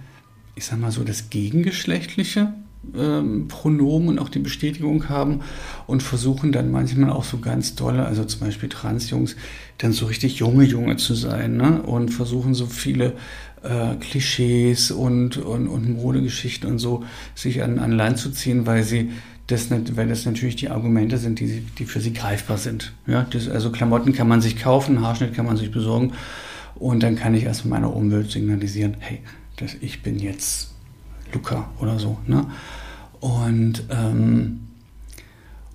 ich 0.57 0.65
sag 0.65 0.81
mal 0.81 0.91
so, 0.91 1.05
das 1.05 1.31
Gegengeschlechtliche 1.31 2.53
ähm, 2.97 3.49
Pronomen 3.49 4.09
und 4.09 4.19
auch 4.19 4.29
die 4.29 4.39
Bestätigung 4.39 5.09
haben 5.09 5.41
und 5.87 6.03
versuchen 6.03 6.53
dann 6.53 6.71
manchmal 6.71 7.11
auch 7.11 7.25
so 7.25 7.39
ganz 7.39 7.75
dolle, 7.75 8.07
also 8.07 8.25
zum 8.25 8.41
Beispiel 8.41 8.69
Transjungs, 8.69 9.37
dann 9.79 9.93
so 9.93 10.07
richtig 10.07 10.37
junge 10.37 10.65
Junge 10.65 10.97
zu 10.97 11.15
sein 11.15 11.57
ne? 11.57 11.83
und 11.83 12.11
versuchen 12.11 12.55
so 12.55 12.67
viele 12.67 13.15
äh, 13.63 13.95
Klischees 13.97 14.91
und, 14.91 15.39
und, 15.39 15.69
und 15.69 15.91
Modegeschichten 15.97 16.71
und 16.71 16.79
so 16.79 17.05
sich 17.35 17.63
an, 17.63 17.79
an 17.79 17.93
Land 17.93 18.19
zu 18.19 18.31
ziehen, 18.31 18.67
weil 18.67 18.83
sie 18.85 19.11
das 19.47 19.69
weil 19.71 20.09
das 20.09 20.25
natürlich 20.25 20.57
die 20.57 20.71
Argumente 20.71 21.19
sind, 21.19 21.39
die, 21.39 21.63
die 21.79 21.85
für 21.85 22.01
sie 22.01 22.15
greifbar 22.15 22.57
sind. 22.57 22.95
Ja, 23.07 23.27
das, 23.29 23.49
also 23.49 23.71
Klamotten 23.71 24.13
kann 24.15 24.29
man 24.29 24.41
sich 24.41 24.57
kaufen, 24.57 25.03
Haarschnitt 25.03 25.35
kann 25.35 25.45
man 25.45 25.57
sich 25.57 25.71
besorgen 25.71 26.13
und 26.77 27.03
dann 27.03 27.17
kann 27.17 27.35
ich 27.35 27.45
erst 27.45 27.67
meiner 27.67 27.95
Umwelt 27.95 28.31
signalisieren, 28.31 28.97
hey, 29.01 29.21
das, 29.57 29.77
ich 29.81 30.03
bin 30.03 30.19
jetzt 30.19 30.74
Luca 31.35 31.69
oder 31.81 31.99
so. 31.99 32.19
Ne? 32.27 32.47
Und, 33.21 33.85
ähm, 33.91 34.61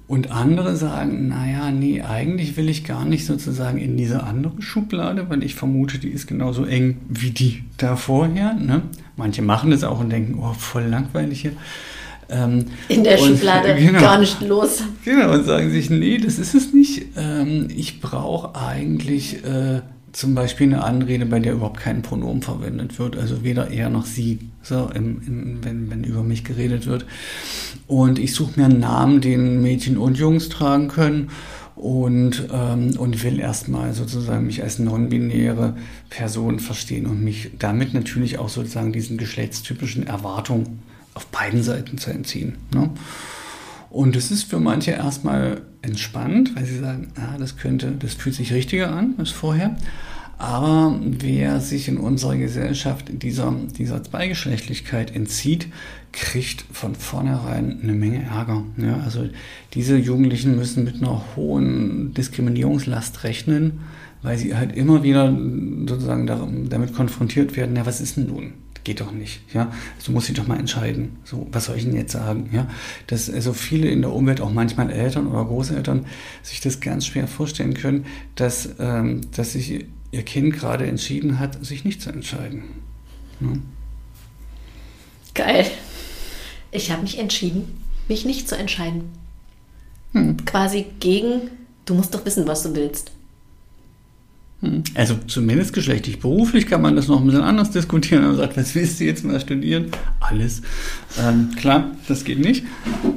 und 0.08 0.32
andere 0.32 0.76
sagen, 0.76 1.28
naja, 1.28 1.70
nee, 1.72 2.02
eigentlich 2.02 2.58
will 2.58 2.70
ich 2.70 2.84
gar 2.84 3.06
nicht 3.06 3.26
sozusagen 3.26 3.78
in 3.78 3.96
diese 3.96 4.24
andere 4.24 4.60
Schublade, 4.62 5.30
weil 5.30 5.44
ich 5.44 5.54
vermute, 5.54 6.00
die 6.00 6.10
ist 6.10 6.28
genauso 6.28 6.66
eng 6.66 6.98
wie 7.08 7.30
die 7.30 7.64
da 7.78 7.96
vorher. 7.96 8.54
Ne? 8.54 8.84
Manche 9.16 9.42
machen 9.42 9.70
das 9.72 9.84
auch 9.84 10.00
und 10.00 10.10
denken, 10.10 10.40
oh, 10.42 10.54
voll 10.54 10.86
langweilig 10.86 11.42
hier. 11.42 11.54
Ähm, 12.32 12.66
in 12.88 13.04
der 13.04 13.20
und, 13.20 13.28
Schublade 13.28 13.76
genau, 13.80 14.00
gar 14.00 14.20
nicht 14.20 14.42
los. 14.42 14.84
Genau, 15.04 15.34
und 15.34 15.46
sagen 15.46 15.72
sich, 15.72 15.90
nee, 15.90 16.18
das 16.18 16.40
ist 16.40 16.56
es 16.56 16.74
nicht. 16.74 17.06
Ähm, 17.18 17.68
ich 17.76 18.02
brauche 18.02 18.56
eigentlich 18.56 19.44
äh, 19.44 19.82
zum 20.12 20.36
Beispiel 20.36 20.68
eine 20.68 20.84
Anrede, 20.84 21.26
bei 21.26 21.40
der 21.40 21.54
überhaupt 21.54 21.80
kein 21.80 22.02
Pronomen 22.02 22.42
verwendet 22.42 23.00
wird, 23.00 23.18
also 23.18 23.44
weder 23.44 23.72
er 23.72 23.90
noch 23.90 24.06
sie, 24.06 24.40
so, 24.62 24.90
im, 24.94 25.22
im, 25.26 25.64
wenn, 25.64 25.90
wenn 25.90 26.04
über 26.04 26.24
mich 26.24 26.44
geredet 26.44 26.86
wird. 26.86 27.06
Und 27.88 28.20
ich 28.20 28.34
suche 28.34 28.60
mir 28.60 28.66
einen 28.66 28.80
Namen, 28.80 29.22
den 29.22 29.62
Mädchen 29.62 29.98
und 29.98 30.18
Jungs 30.18 30.50
tragen 30.50 30.88
können 30.88 31.30
und, 31.76 32.48
ähm, 32.52 32.96
und 32.98 33.24
will 33.24 33.40
erstmal 33.40 33.94
sozusagen 33.94 34.46
mich 34.46 34.62
als 34.64 34.80
non-binäre 34.80 35.76
Person 36.10 36.60
verstehen 36.60 37.06
und 37.06 37.24
mich 37.24 37.52
damit 37.58 37.94
natürlich 37.94 38.38
auch 38.38 38.50
sozusagen 38.50 38.92
diesen 38.92 39.18
geschlechtstypischen 39.18 40.06
Erwartungen 40.06 40.80
auf 41.14 41.28
beiden 41.28 41.64
Seiten 41.64 41.98
zu 41.98 42.12
entziehen. 42.12 42.58
Ne? 42.74 42.90
Und 43.90 44.16
es 44.16 44.30
ist 44.30 44.44
für 44.44 44.60
manche 44.60 44.92
erstmal 44.92 45.62
entspannt, 45.82 46.56
weil 46.56 46.66
sie 46.66 46.80
sagen, 46.80 47.12
ah, 47.16 47.38
das 47.40 47.58
könnte, 47.58 47.92
das 47.98 48.14
fühlt 48.14 48.36
sich 48.36 48.54
richtiger 48.54 48.92
an 48.92 49.16
als 49.18 49.32
vorher. 49.32 49.76
Aber 50.40 50.98
wer 51.02 51.60
sich 51.60 51.90
in 51.90 51.98
unserer 51.98 52.38
Gesellschaft 52.38 53.08
dieser, 53.12 53.54
dieser 53.78 54.02
Zweigeschlechtlichkeit 54.02 55.14
entzieht, 55.14 55.68
kriegt 56.14 56.64
von 56.72 56.96
vornherein 56.96 57.82
eine 57.84 57.92
Menge 57.92 58.24
Ärger. 58.24 58.64
Ja, 58.78 59.02
also 59.02 59.28
diese 59.74 59.98
Jugendlichen 59.98 60.56
müssen 60.56 60.86
mit 60.86 60.96
einer 60.96 61.22
hohen 61.36 62.14
Diskriminierungslast 62.14 63.26
rechnen, 63.26 63.82
weil 64.22 64.38
sie 64.38 64.56
halt 64.56 64.76
immer 64.78 65.04
wieder 65.04 65.38
sozusagen 65.86 66.26
damit 66.70 66.96
konfrontiert 66.96 67.58
werden, 67.58 67.76
ja, 67.76 67.86
was 67.86 68.00
ist 68.00 68.16
denn 68.16 68.28
nun? 68.28 68.54
geht 68.86 69.02
doch 69.02 69.12
nicht. 69.12 69.42
Ja, 69.54 69.72
du 70.04 70.12
musst 70.14 70.30
dich 70.30 70.36
doch 70.36 70.48
mal 70.48 70.58
entscheiden. 70.58 71.18
So, 71.24 71.48
was 71.52 71.66
soll 71.66 71.76
ich 71.78 71.84
denn 71.84 71.96
jetzt 71.96 72.14
sagen? 72.14 72.50
Ja, 72.52 72.68
dass 73.08 73.30
also 73.30 73.54
viele 73.54 73.90
in 73.90 74.02
der 74.02 74.12
Umwelt, 74.12 74.42
auch 74.42 74.52
manchmal 74.52 74.90
Eltern 74.90 75.28
oder 75.28 75.46
Großeltern, 75.46 76.06
sich 76.42 76.60
das 76.62 76.80
ganz 76.80 77.06
schwer 77.06 77.28
vorstellen 77.28 77.74
können, 77.76 78.06
dass, 78.36 78.70
ähm, 78.80 79.22
dass 79.36 79.54
sich 79.54 79.86
ihr 80.12 80.24
Kind 80.24 80.54
gerade 80.54 80.88
entschieden 80.88 81.40
hat, 81.40 81.64
sich 81.66 81.84
nicht 81.84 82.02
zu 82.02 82.10
entscheiden. 82.10 82.64
Ja. 83.40 83.48
Geil. 85.34 85.66
Ich 86.72 86.92
habe 86.92 87.02
mich 87.02 87.18
entschieden, 87.18 87.82
mich 88.08 88.26
nicht 88.26 88.48
zu 88.48 88.58
entscheiden. 88.58 89.04
Hm. 90.14 90.38
Quasi 90.46 90.86
gegen, 91.00 91.50
du 91.86 91.94
musst 91.94 92.14
doch 92.14 92.26
wissen, 92.26 92.48
was 92.48 92.64
du 92.64 92.76
willst. 92.76 93.12
Hm. 94.62 94.84
Also 94.96 95.16
zumindest 95.28 95.74
geschlechtlich. 95.74 96.20
Beruflich 96.20 96.66
kann 96.68 96.82
man 96.82 96.96
das 96.96 97.08
noch 97.08 97.22
ein 97.22 97.26
bisschen 97.26 97.44
anders 97.44 97.72
diskutieren. 97.72 98.24
Man 98.24 98.36
sagt, 98.36 98.58
was 98.58 98.76
willst 98.76 99.00
du 99.00 99.06
jetzt 99.06 99.24
mal 99.24 99.40
studieren? 99.40 99.92
Alles. 100.20 100.62
Ähm, 101.20 101.52
klar, 101.56 101.92
das 102.08 102.24
geht 102.24 102.40
nicht. 102.40 102.66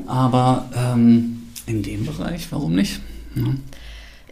Aber 0.06 0.70
ähm, 0.74 1.42
in 1.66 1.82
dem 1.82 2.06
Bereich, 2.06 2.46
warum 2.50 2.74
nicht? 2.74 3.00
Ja. 3.34 3.54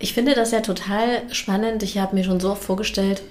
Ich 0.00 0.14
finde 0.14 0.34
das 0.34 0.50
ja 0.50 0.60
total 0.60 1.22
spannend. 1.32 1.82
Ich 1.82 1.98
habe 1.98 2.14
mir 2.16 2.24
schon 2.24 2.40
so 2.40 2.54
vorgestellt, 2.54 3.22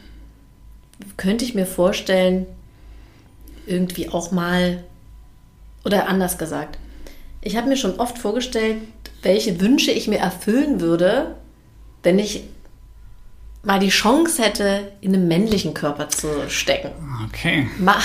könnte 1.17 1.43
ich 1.43 1.55
mir 1.55 1.65
vorstellen, 1.65 2.45
irgendwie 3.65 4.09
auch 4.09 4.31
mal, 4.31 4.83
oder 5.83 6.07
anders 6.07 6.37
gesagt, 6.37 6.77
ich 7.41 7.55
habe 7.57 7.69
mir 7.69 7.77
schon 7.77 7.99
oft 7.99 8.17
vorgestellt, 8.17 8.77
welche 9.21 9.59
Wünsche 9.59 9.91
ich 9.91 10.07
mir 10.07 10.19
erfüllen 10.19 10.79
würde, 10.79 11.35
wenn 12.03 12.19
ich 12.19 12.43
mal 13.63 13.79
die 13.79 13.89
Chance 13.89 14.41
hätte, 14.41 14.91
in 15.01 15.13
einem 15.13 15.27
männlichen 15.27 15.73
Körper 15.73 16.09
zu 16.09 16.49
stecken. 16.49 16.91
Okay. 17.27 17.67
Mal, 17.77 17.97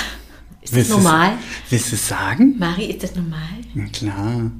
Ist 0.62 0.77
das 0.77 0.88
normal? 0.88 1.33
Willst 1.70 1.92
du 1.92 1.96
es 1.96 2.09
sagen? 2.09 2.59
Mari, 2.59 2.87
ist 2.87 3.03
das 3.03 3.14
normal? 3.14 3.40
Na 3.74 3.85
klar. 3.87 4.50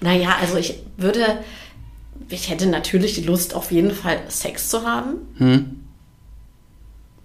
Naja, 0.00 0.36
also 0.40 0.56
ich 0.56 0.78
würde, 0.96 1.38
ich 2.28 2.50
hätte 2.50 2.66
natürlich 2.66 3.14
die 3.14 3.22
Lust, 3.22 3.54
auf 3.54 3.70
jeden 3.70 3.90
Fall 3.92 4.18
Sex 4.28 4.68
zu 4.68 4.82
haben. 4.86 5.14
Hm. 5.38 5.80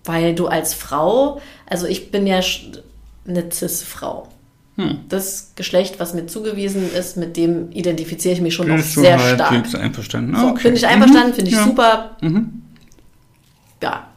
Weil 0.04 0.34
du 0.36 0.48
als 0.48 0.74
Frau, 0.74 1.42
also 1.68 1.86
ich 1.86 2.12
bin 2.12 2.26
ja 2.26 2.42
eine 3.28 3.52
Cis-Frau. 3.52 4.28
Hm. 4.76 5.00
Das 5.10 5.52
Geschlecht, 5.56 6.00
was 6.00 6.14
mir 6.14 6.26
zugewiesen 6.28 6.92
ist, 6.94 7.18
mit 7.18 7.36
dem 7.38 7.72
identifiziere 7.72 8.34
ich 8.34 8.42
mich 8.42 8.54
schon 8.56 8.68
noch 8.70 8.78
Bist 8.78 8.96
sehr 8.96 9.22
halbwegs 9.22 9.70
stark. 9.70 9.84
einverstanden? 9.84 10.36
So, 10.36 10.48
okay. 10.48 10.64
Bin 10.64 10.76
ich 10.76 10.88
einverstanden, 10.88 11.34
finde 11.34 11.52
ich 11.52 11.58
Ja. 11.58 11.64
super. 11.66 12.18
Mhm. 12.22 12.62
Ja. 13.84 14.08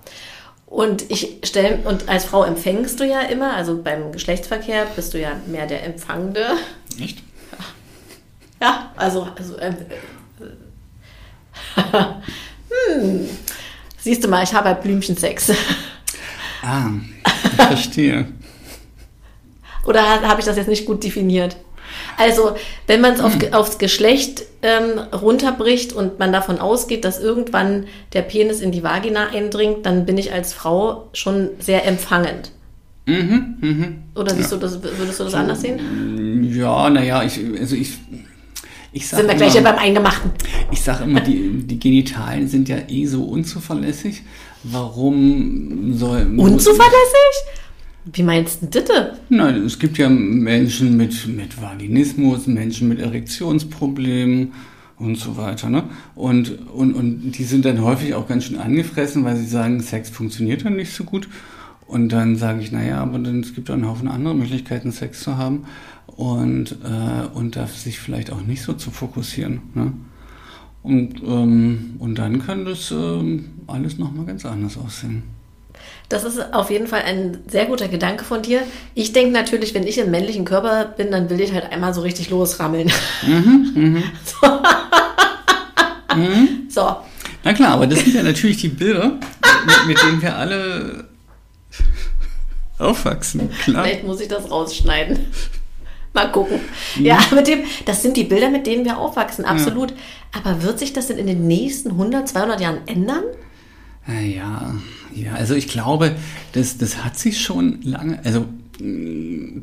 Und 0.66 1.10
ich 1.10 1.38
stelle, 1.44 1.78
und 1.84 2.08
als 2.08 2.24
Frau 2.24 2.44
empfängst 2.44 2.98
du 2.98 3.04
ja 3.06 3.20
immer, 3.22 3.54
also 3.54 3.82
beim 3.82 4.12
Geschlechtsverkehr 4.12 4.86
bist 4.96 5.12
du 5.12 5.20
ja 5.20 5.32
mehr 5.46 5.66
der 5.66 5.84
Empfangende. 5.84 6.46
Echt? 6.98 7.18
Ja, 8.60 8.92
also, 8.96 9.28
also 9.36 9.58
ähm, 9.58 9.74
äh, 9.74 9.94
hm. 11.74 13.28
Siehst 13.98 14.24
du 14.24 14.28
mal, 14.28 14.42
ich 14.42 14.52
habe 14.52 14.68
halt 14.68 14.82
Blümchensex. 14.82 15.52
Ah, 16.62 16.90
ich 17.24 17.52
verstehe. 17.54 18.26
Oder 19.84 20.02
ha- 20.02 20.22
habe 20.22 20.40
ich 20.40 20.46
das 20.46 20.56
jetzt 20.56 20.68
nicht 20.68 20.86
gut 20.86 21.02
definiert? 21.04 21.56
Also, 22.16 22.56
wenn 22.86 23.00
man 23.00 23.12
es 23.14 23.20
auf, 23.20 23.38
ge- 23.38 23.52
aufs 23.52 23.78
Geschlecht 23.78 24.44
ähm, 24.62 24.98
runterbricht 25.12 25.92
und 25.92 26.18
man 26.18 26.32
davon 26.32 26.58
ausgeht, 26.58 27.04
dass 27.04 27.20
irgendwann 27.20 27.86
der 28.12 28.22
Penis 28.22 28.60
in 28.60 28.70
die 28.72 28.82
Vagina 28.82 29.28
eindringt, 29.28 29.84
dann 29.86 30.06
bin 30.06 30.16
ich 30.18 30.32
als 30.32 30.52
Frau 30.52 31.08
schon 31.12 31.50
sehr 31.58 31.84
empfangend. 31.86 32.52
Mhm, 33.06 33.56
mhm. 33.60 34.02
Oder 34.14 34.34
siehst 34.34 34.52
du 34.52 34.56
das, 34.56 34.80
würdest 34.82 35.18
du 35.20 35.24
das 35.24 35.34
anders 35.34 35.60
sehen? 35.60 36.44
Ja, 36.54 36.88
naja, 36.88 37.22
ich, 37.24 37.40
also 37.58 37.74
ich, 37.74 37.98
ich 38.92 39.08
sag 39.08 39.20
Sind 39.20 39.28
wir 39.28 39.34
gleich 39.36 39.54
ja 39.54 39.62
beim 39.62 39.78
Eingemachten. 39.78 40.30
ich 40.70 40.80
sag 40.80 41.00
immer, 41.00 41.20
die, 41.20 41.62
die 41.64 41.78
Genitalien 41.78 42.46
sind 42.46 42.68
ja 42.68 42.76
eh 42.88 43.06
so 43.06 43.24
unzuverlässig. 43.24 44.22
Warum 44.64 45.94
soll... 45.94 46.26
Unzuverlässig? 46.36 47.34
Wie 48.12 48.22
meinst 48.22 48.62
du 48.62 48.66
das? 48.66 48.84
denn? 48.84 49.06
Nein, 49.28 49.64
es 49.64 49.78
gibt 49.78 49.96
ja 49.96 50.08
Menschen 50.08 50.96
mit, 50.96 51.26
mit 51.26 51.60
Vaginismus, 51.60 52.46
Menschen 52.46 52.88
mit 52.88 52.98
Erektionsproblemen 52.98 54.52
und 54.98 55.16
so 55.16 55.36
weiter. 55.36 55.70
Ne? 55.70 55.84
Und, 56.14 56.68
und, 56.68 56.94
und 56.94 57.32
die 57.32 57.44
sind 57.44 57.64
dann 57.64 57.82
häufig 57.82 58.14
auch 58.14 58.28
ganz 58.28 58.44
schön 58.44 58.58
angefressen, 58.58 59.24
weil 59.24 59.36
sie 59.36 59.46
sagen, 59.46 59.80
Sex 59.80 60.10
funktioniert 60.10 60.64
dann 60.64 60.76
nicht 60.76 60.92
so 60.92 61.04
gut. 61.04 61.28
Und 61.86 62.10
dann 62.10 62.36
sage 62.36 62.60
ich, 62.60 62.72
naja, 62.72 63.02
aber 63.02 63.18
dann, 63.18 63.40
es 63.40 63.54
gibt 63.54 63.70
auch 63.70 63.74
einen 63.74 63.88
Haufen 63.88 64.08
andere 64.08 64.34
Möglichkeiten, 64.34 64.92
Sex 64.92 65.20
zu 65.20 65.36
haben 65.36 65.64
und, 66.06 66.72
äh, 66.84 67.26
und 67.34 67.56
da 67.56 67.66
sich 67.66 67.98
vielleicht 67.98 68.30
auch 68.30 68.42
nicht 68.42 68.62
so 68.62 68.74
zu 68.74 68.90
fokussieren. 68.90 69.62
Ne? 69.74 69.92
Und, 70.82 71.22
ähm, 71.22 71.94
und 71.98 72.16
dann 72.16 72.44
kann 72.44 72.64
das 72.64 72.90
ähm, 72.90 73.50
alles 73.66 73.98
nochmal 73.98 74.26
ganz 74.26 74.44
anders 74.44 74.76
aussehen. 74.76 75.22
Das 76.08 76.24
ist 76.24 76.52
auf 76.52 76.70
jeden 76.70 76.86
Fall 76.86 77.02
ein 77.02 77.38
sehr 77.46 77.66
guter 77.66 77.88
Gedanke 77.88 78.24
von 78.24 78.42
dir. 78.42 78.62
Ich 78.94 79.12
denke 79.12 79.32
natürlich, 79.32 79.74
wenn 79.74 79.86
ich 79.86 79.98
im 79.98 80.10
männlichen 80.10 80.44
Körper 80.44 80.84
bin, 80.84 81.10
dann 81.10 81.30
will 81.30 81.40
ich 81.40 81.52
halt 81.52 81.72
einmal 81.72 81.94
so 81.94 82.02
richtig 82.02 82.30
losrammeln. 82.30 82.90
so. 84.24 84.62
so. 86.68 86.96
Na 87.44 87.52
klar, 87.54 87.72
aber 87.72 87.86
das 87.86 88.00
sind 88.00 88.14
ja 88.14 88.22
natürlich 88.22 88.58
die 88.58 88.68
Bilder, 88.68 89.18
mit, 89.66 89.86
mit 89.86 90.02
denen 90.02 90.20
wir 90.20 90.36
alle 90.36 91.08
aufwachsen. 92.78 93.50
Klar. 93.64 93.84
Vielleicht 93.84 94.04
muss 94.04 94.20
ich 94.20 94.28
das 94.28 94.50
rausschneiden. 94.50 95.18
Mal 96.14 96.30
gucken. 96.30 96.60
Ja, 97.00 97.18
mit 97.34 97.46
dem, 97.46 97.60
das 97.86 98.02
sind 98.02 98.16
die 98.16 98.24
Bilder, 98.24 98.50
mit 98.50 98.66
denen 98.66 98.84
wir 98.84 98.98
aufwachsen, 98.98 99.44
absolut. 99.44 99.94
Aber 100.32 100.62
wird 100.62 100.78
sich 100.78 100.92
das 100.92 101.06
denn 101.06 101.18
in 101.18 101.26
den 101.26 101.46
nächsten 101.46 101.92
100, 101.92 102.28
200 102.28 102.60
Jahren 102.60 102.78
ändern? 102.86 103.24
Ja, 104.06 104.74
ja, 105.14 105.34
also 105.34 105.54
ich 105.54 105.68
glaube, 105.68 106.16
das, 106.52 106.76
das 106.76 107.04
hat 107.04 107.18
sich 107.18 107.40
schon 107.40 107.80
lange, 107.82 108.20
also 108.24 108.46
mh, 108.80 109.62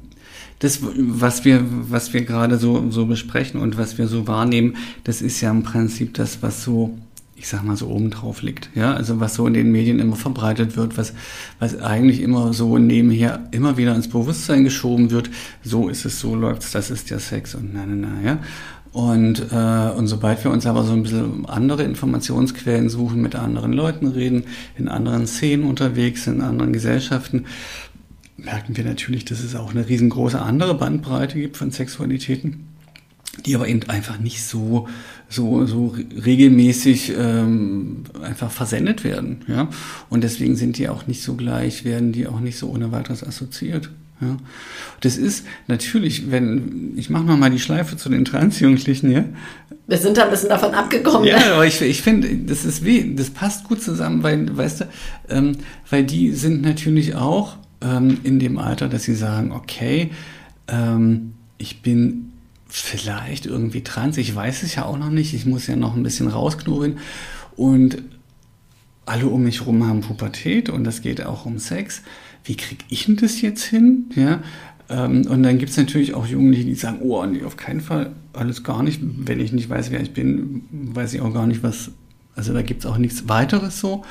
das, 0.60 0.80
was 0.82 1.46
wir, 1.46 1.64
was 1.66 2.14
wir 2.14 2.24
gerade 2.24 2.58
so, 2.58 2.90
so 2.90 3.06
besprechen 3.06 3.60
und 3.60 3.78
was 3.78 3.98
wir 3.98 4.08
so 4.08 4.28
wahrnehmen, 4.28 4.76
das 5.04 5.22
ist 5.22 5.42
ja 5.42 5.52
im 5.52 5.64
Prinzip 5.64 6.14
das, 6.14 6.42
was 6.42 6.64
so, 6.64 6.98
ich 7.39 7.47
sag 7.47 7.63
mal 7.63 7.78
so 7.78 7.88
oben 7.88 8.10
drauf 8.10 8.41
liegt, 8.41 8.69
ja, 8.75 8.93
also 8.93 9.21
was 9.21 9.34
so 9.34 9.47
in 9.47 9.54
den 9.54 9.71
Medien 9.71 9.99
immer 9.99 10.17
verbreitet 10.17 10.75
wird, 10.75 10.97
was, 10.97 11.13
was 11.58 11.82
eigentlich 11.82 12.21
immer 12.21 12.52
so 12.52 12.78
nebenher 12.78 13.47
immer 13.52 13.78
wieder 13.78 13.95
ins 13.95 14.10
Bewusstsein 14.10 14.65
geschoben 14.65 15.10
wird, 15.10 15.30
so 15.63 15.88
ist 15.88 16.04
es, 16.04 16.19
so 16.19 16.36
läuft's, 16.36 16.71
das 16.71 16.91
ist 16.91 17.10
der 17.10 17.19
Sex 17.19 17.56
und 17.56 17.73
na, 17.73 17.86
na, 17.88 17.95
na, 17.95 18.30
ja. 18.30 18.39
Und, 18.91 19.52
äh, 19.52 19.91
und 19.95 20.08
sobald 20.08 20.43
wir 20.43 20.52
uns 20.52 20.65
aber 20.65 20.84
so 20.84 20.93
ein 20.93 21.04
bisschen 21.04 21.45
andere 21.45 21.84
Informationsquellen 21.84 22.89
suchen, 22.89 23.21
mit 23.21 23.36
anderen 23.36 23.71
Leuten 23.71 24.08
reden, 24.08 24.45
in 24.78 24.89
anderen 24.89 25.28
Szenen 25.28 25.65
unterwegs 25.65 26.28
in 26.28 26.41
anderen 26.41 26.73
Gesellschaften, 26.73 27.45
merken 28.36 28.75
wir 28.75 28.84
natürlich, 28.84 29.25
dass 29.25 29.41
es 29.41 29.56
auch 29.56 29.71
eine 29.71 29.88
riesengroße 29.88 30.41
andere 30.41 30.73
Bandbreite 30.73 31.39
gibt 31.39 31.56
von 31.56 31.71
Sexualitäten, 31.71 32.68
die 33.45 33.56
aber 33.56 33.67
eben 33.67 33.89
einfach 33.89 34.19
nicht 34.19 34.43
so, 34.43 34.88
so, 35.28 35.65
so 35.65 35.95
regelmäßig 36.25 37.13
ähm, 37.17 38.04
einfach 38.21 38.52
versendet 38.52 39.04
werden. 39.04 39.41
Ja? 39.47 39.69
Und 40.10 40.23
deswegen 40.23 40.56
sind 40.56 40.78
die 40.78 40.89
auch 40.89 41.08
nicht 41.08 41.23
so 41.23 41.36
gleich, 41.36 41.86
werden 41.86 42.12
die 42.12 42.28
auch 42.28 42.39
nicht 42.39 42.58
so 42.58 42.69
ohne 42.69 42.91
weiteres 42.91 43.23
assoziiert. 43.23 43.89
Ja. 44.21 44.38
Das 44.99 45.17
ist 45.17 45.45
natürlich, 45.67 46.30
wenn, 46.30 46.93
ich 46.97 47.10
mache 47.10 47.23
nochmal 47.23 47.52
die 47.52 47.60
Schleife 47.60 47.95
zu 47.95 48.10
den 48.10 48.25
Transjugendlichen, 48.25 49.12
ja. 49.12 49.23
Wir 49.88 49.97
sind 49.97 50.17
da 50.17 50.25
ein 50.25 50.30
bisschen 50.30 50.49
davon 50.49 50.73
abgekommen. 50.73 51.23
ne? 51.23 51.30
Ja, 51.30 51.54
aber 51.54 51.65
ich, 51.65 51.82
ich 51.82 52.02
finde, 52.02 52.36
das 52.36 52.65
ist 52.65 52.84
weh, 52.84 53.15
das 53.15 53.30
passt 53.30 53.63
gut 53.63 53.82
zusammen, 53.82 54.21
weil, 54.21 54.56
weißt 54.56 54.82
du, 54.82 54.86
ähm, 55.30 55.54
weil 55.89 56.04
die 56.04 56.34
sind 56.34 56.62
natürlich 56.62 57.15
auch 57.15 57.56
ähm, 57.82 58.17
in 58.23 58.39
dem 58.39 58.58
Alter, 58.58 58.89
dass 58.89 59.04
sie 59.04 59.15
sagen, 59.15 59.52
okay, 59.52 60.12
ähm, 60.67 61.34
ich 61.58 61.82
bin 61.82 62.34
vielleicht 62.69 63.45
irgendwie 63.45 63.82
trans, 63.82 64.17
ich 64.17 64.34
weiß 64.34 64.63
es 64.63 64.75
ja 64.75 64.86
auch 64.86 64.97
noch 64.97 65.10
nicht, 65.10 65.34
ich 65.34 65.45
muss 65.45 65.67
ja 65.67 65.75
noch 65.75 65.95
ein 65.95 66.03
bisschen 66.03 66.27
rausknobeln 66.27 66.99
und 67.55 68.03
alle 69.05 69.25
um 69.25 69.43
mich 69.43 69.62
herum 69.62 69.86
haben 69.86 70.01
Pubertät 70.01 70.69
und 70.69 70.84
das 70.84 71.01
geht 71.01 71.25
auch 71.25 71.45
um 71.45 71.58
Sex. 71.58 72.03
Wie 72.43 72.55
kriege 72.55 72.86
ich 72.89 73.05
denn 73.05 73.17
das 73.17 73.41
jetzt 73.41 73.63
hin? 73.63 74.05
Ja, 74.15 74.41
ähm, 74.89 75.25
und 75.27 75.43
dann 75.43 75.58
gibt 75.58 75.71
es 75.71 75.77
natürlich 75.77 76.13
auch 76.13 76.25
Jugendliche, 76.25 76.65
die 76.65 76.75
sagen, 76.75 76.99
oh, 77.01 77.25
nee, 77.25 77.43
auf 77.43 77.58
keinen 77.58 77.82
Fall, 77.82 78.12
alles 78.34 78.63
gar 78.63 78.84
nicht. 78.84 78.99
Wenn 79.01 79.39
ich 79.39 79.51
nicht 79.51 79.69
weiß, 79.69 79.91
wer 79.91 80.01
ich 80.01 80.13
bin, 80.13 80.63
weiß 80.71 81.13
ich 81.13 81.21
auch 81.21 81.34
gar 81.34 81.47
nicht, 81.47 81.63
was, 81.63 81.91
also 82.36 82.53
da 82.53 82.62
gibt 82.62 82.82
es 82.82 82.86
auch 82.86 82.97
nichts 82.97 83.27
weiteres 83.27 83.79
so. 83.79 84.03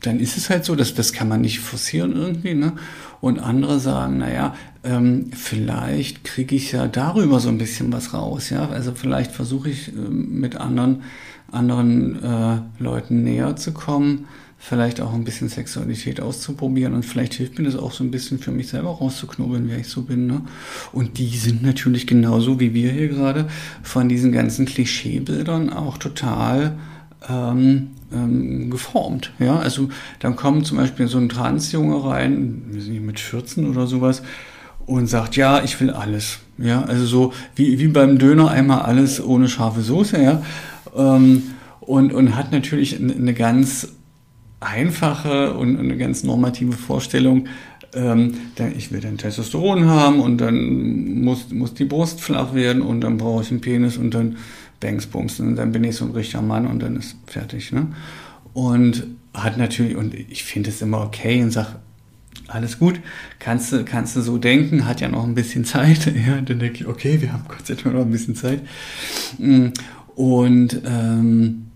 Dann 0.00 0.18
ist 0.18 0.36
es 0.36 0.48
halt 0.48 0.64
so, 0.64 0.76
dass 0.76 0.94
das 0.94 1.12
kann 1.12 1.28
man 1.28 1.40
nicht 1.40 1.60
forcieren 1.60 2.12
irgendwie, 2.12 2.54
ne? 2.54 2.72
Und 3.20 3.38
andere 3.38 3.80
sagen, 3.80 4.18
naja, 4.18 4.54
ähm, 4.82 5.30
vielleicht 5.32 6.24
kriege 6.24 6.56
ich 6.56 6.72
ja 6.72 6.88
darüber 6.88 7.38
so 7.38 7.50
ein 7.50 7.58
bisschen 7.58 7.92
was 7.92 8.14
raus, 8.14 8.50
ja. 8.50 8.68
Also 8.68 8.92
vielleicht 8.94 9.32
versuche 9.32 9.68
ich 9.68 9.94
ähm, 9.94 10.40
mit 10.40 10.56
anderen, 10.56 11.02
anderen 11.52 12.22
äh, 12.22 12.58
Leuten 12.78 13.22
näher 13.22 13.56
zu 13.56 13.72
kommen, 13.72 14.26
vielleicht 14.56 15.00
auch 15.02 15.12
ein 15.12 15.24
bisschen 15.24 15.50
Sexualität 15.50 16.20
auszuprobieren 16.20 16.94
und 16.94 17.04
vielleicht 17.04 17.34
hilft 17.34 17.58
mir 17.58 17.64
das 17.64 17.76
auch 17.76 17.92
so 17.92 18.04
ein 18.04 18.10
bisschen 18.10 18.38
für 18.38 18.52
mich 18.52 18.68
selber 18.68 18.90
rauszuknobeln, 18.90 19.68
wer 19.68 19.78
ich 19.78 19.88
so 19.88 20.02
bin. 20.02 20.26
Ne? 20.26 20.42
Und 20.92 21.18
die 21.18 21.36
sind 21.36 21.62
natürlich 21.62 22.06
genauso 22.06 22.58
wie 22.58 22.72
wir 22.72 22.92
hier 22.92 23.08
gerade 23.08 23.48
von 23.82 24.08
diesen 24.08 24.32
ganzen 24.32 24.64
Klischeebildern 24.64 25.70
auch 25.70 25.98
total 25.98 26.78
ähm, 27.28 27.90
ähm, 28.12 28.70
geformt. 28.70 29.32
Ja, 29.38 29.58
also 29.58 29.88
dann 30.20 30.36
kommt 30.36 30.66
zum 30.66 30.78
Beispiel 30.78 31.06
so 31.08 31.18
ein 31.18 31.28
Transjunge 31.28 32.04
rein, 32.04 32.62
mit 33.04 33.20
14 33.20 33.68
oder 33.68 33.86
sowas, 33.86 34.22
und 34.86 35.06
sagt, 35.06 35.36
ja, 35.36 35.62
ich 35.62 35.80
will 35.80 35.90
alles. 35.90 36.40
Ja, 36.58 36.82
also 36.82 37.06
so 37.06 37.32
wie, 37.54 37.78
wie 37.78 37.88
beim 37.88 38.18
Döner 38.18 38.50
einmal 38.50 38.82
alles 38.82 39.22
ohne 39.22 39.48
scharfe 39.48 39.82
Soße, 39.82 40.22
ja. 40.22 40.42
Ähm, 40.96 41.42
und, 41.80 42.12
und 42.12 42.36
hat 42.36 42.52
natürlich 42.52 42.98
eine 42.98 43.34
ganz 43.34 43.88
einfache 44.60 45.54
und 45.54 45.78
eine 45.78 45.96
ganz 45.96 46.22
normative 46.22 46.72
Vorstellung, 46.72 47.46
ähm, 47.94 48.34
ich 48.76 48.92
will 48.92 49.00
dann 49.00 49.18
Testosteron 49.18 49.86
haben 49.86 50.20
und 50.20 50.38
dann 50.38 51.22
muss, 51.22 51.50
muss 51.50 51.74
die 51.74 51.84
Brust 51.84 52.20
flach 52.20 52.54
werden 52.54 52.82
und 52.82 53.00
dann 53.00 53.16
brauche 53.16 53.42
ich 53.42 53.50
einen 53.50 53.60
Penis 53.60 53.96
und 53.96 54.12
dann 54.12 54.36
Bangs, 54.80 55.06
Bums, 55.06 55.40
und 55.40 55.56
dann 55.56 55.72
bin 55.72 55.84
ich 55.84 55.96
so 55.96 56.04
ein 56.04 56.12
richtiger 56.12 56.42
Mann 56.42 56.66
und 56.66 56.80
dann 56.80 56.96
ist 56.96 57.16
fertig. 57.26 57.72
Ne? 57.72 57.88
Und 58.52 59.06
hat 59.34 59.58
natürlich, 59.58 59.96
und 59.96 60.14
ich 60.14 60.44
finde 60.44 60.70
es 60.70 60.82
immer 60.82 61.02
okay 61.02 61.42
und 61.42 61.50
sage, 61.50 61.76
alles 62.48 62.78
gut, 62.78 63.00
kannst 63.38 63.72
du, 63.72 63.84
kannst 63.84 64.16
du 64.16 64.22
so 64.22 64.38
denken, 64.38 64.86
hat 64.86 65.00
ja 65.00 65.08
noch 65.08 65.24
ein 65.24 65.34
bisschen 65.34 65.64
Zeit. 65.66 66.06
Ja, 66.06 66.40
dann 66.40 66.58
denke 66.58 66.80
ich, 66.80 66.86
okay, 66.86 67.20
wir 67.20 67.32
haben 67.32 67.44
Gott 67.48 67.66
sei 67.66 67.74
Dank 67.74 67.94
noch 67.94 68.02
ein 68.02 68.10
bisschen 68.10 68.34
Zeit. 68.34 68.62
Und 69.38 70.82
ähm, 70.84 71.66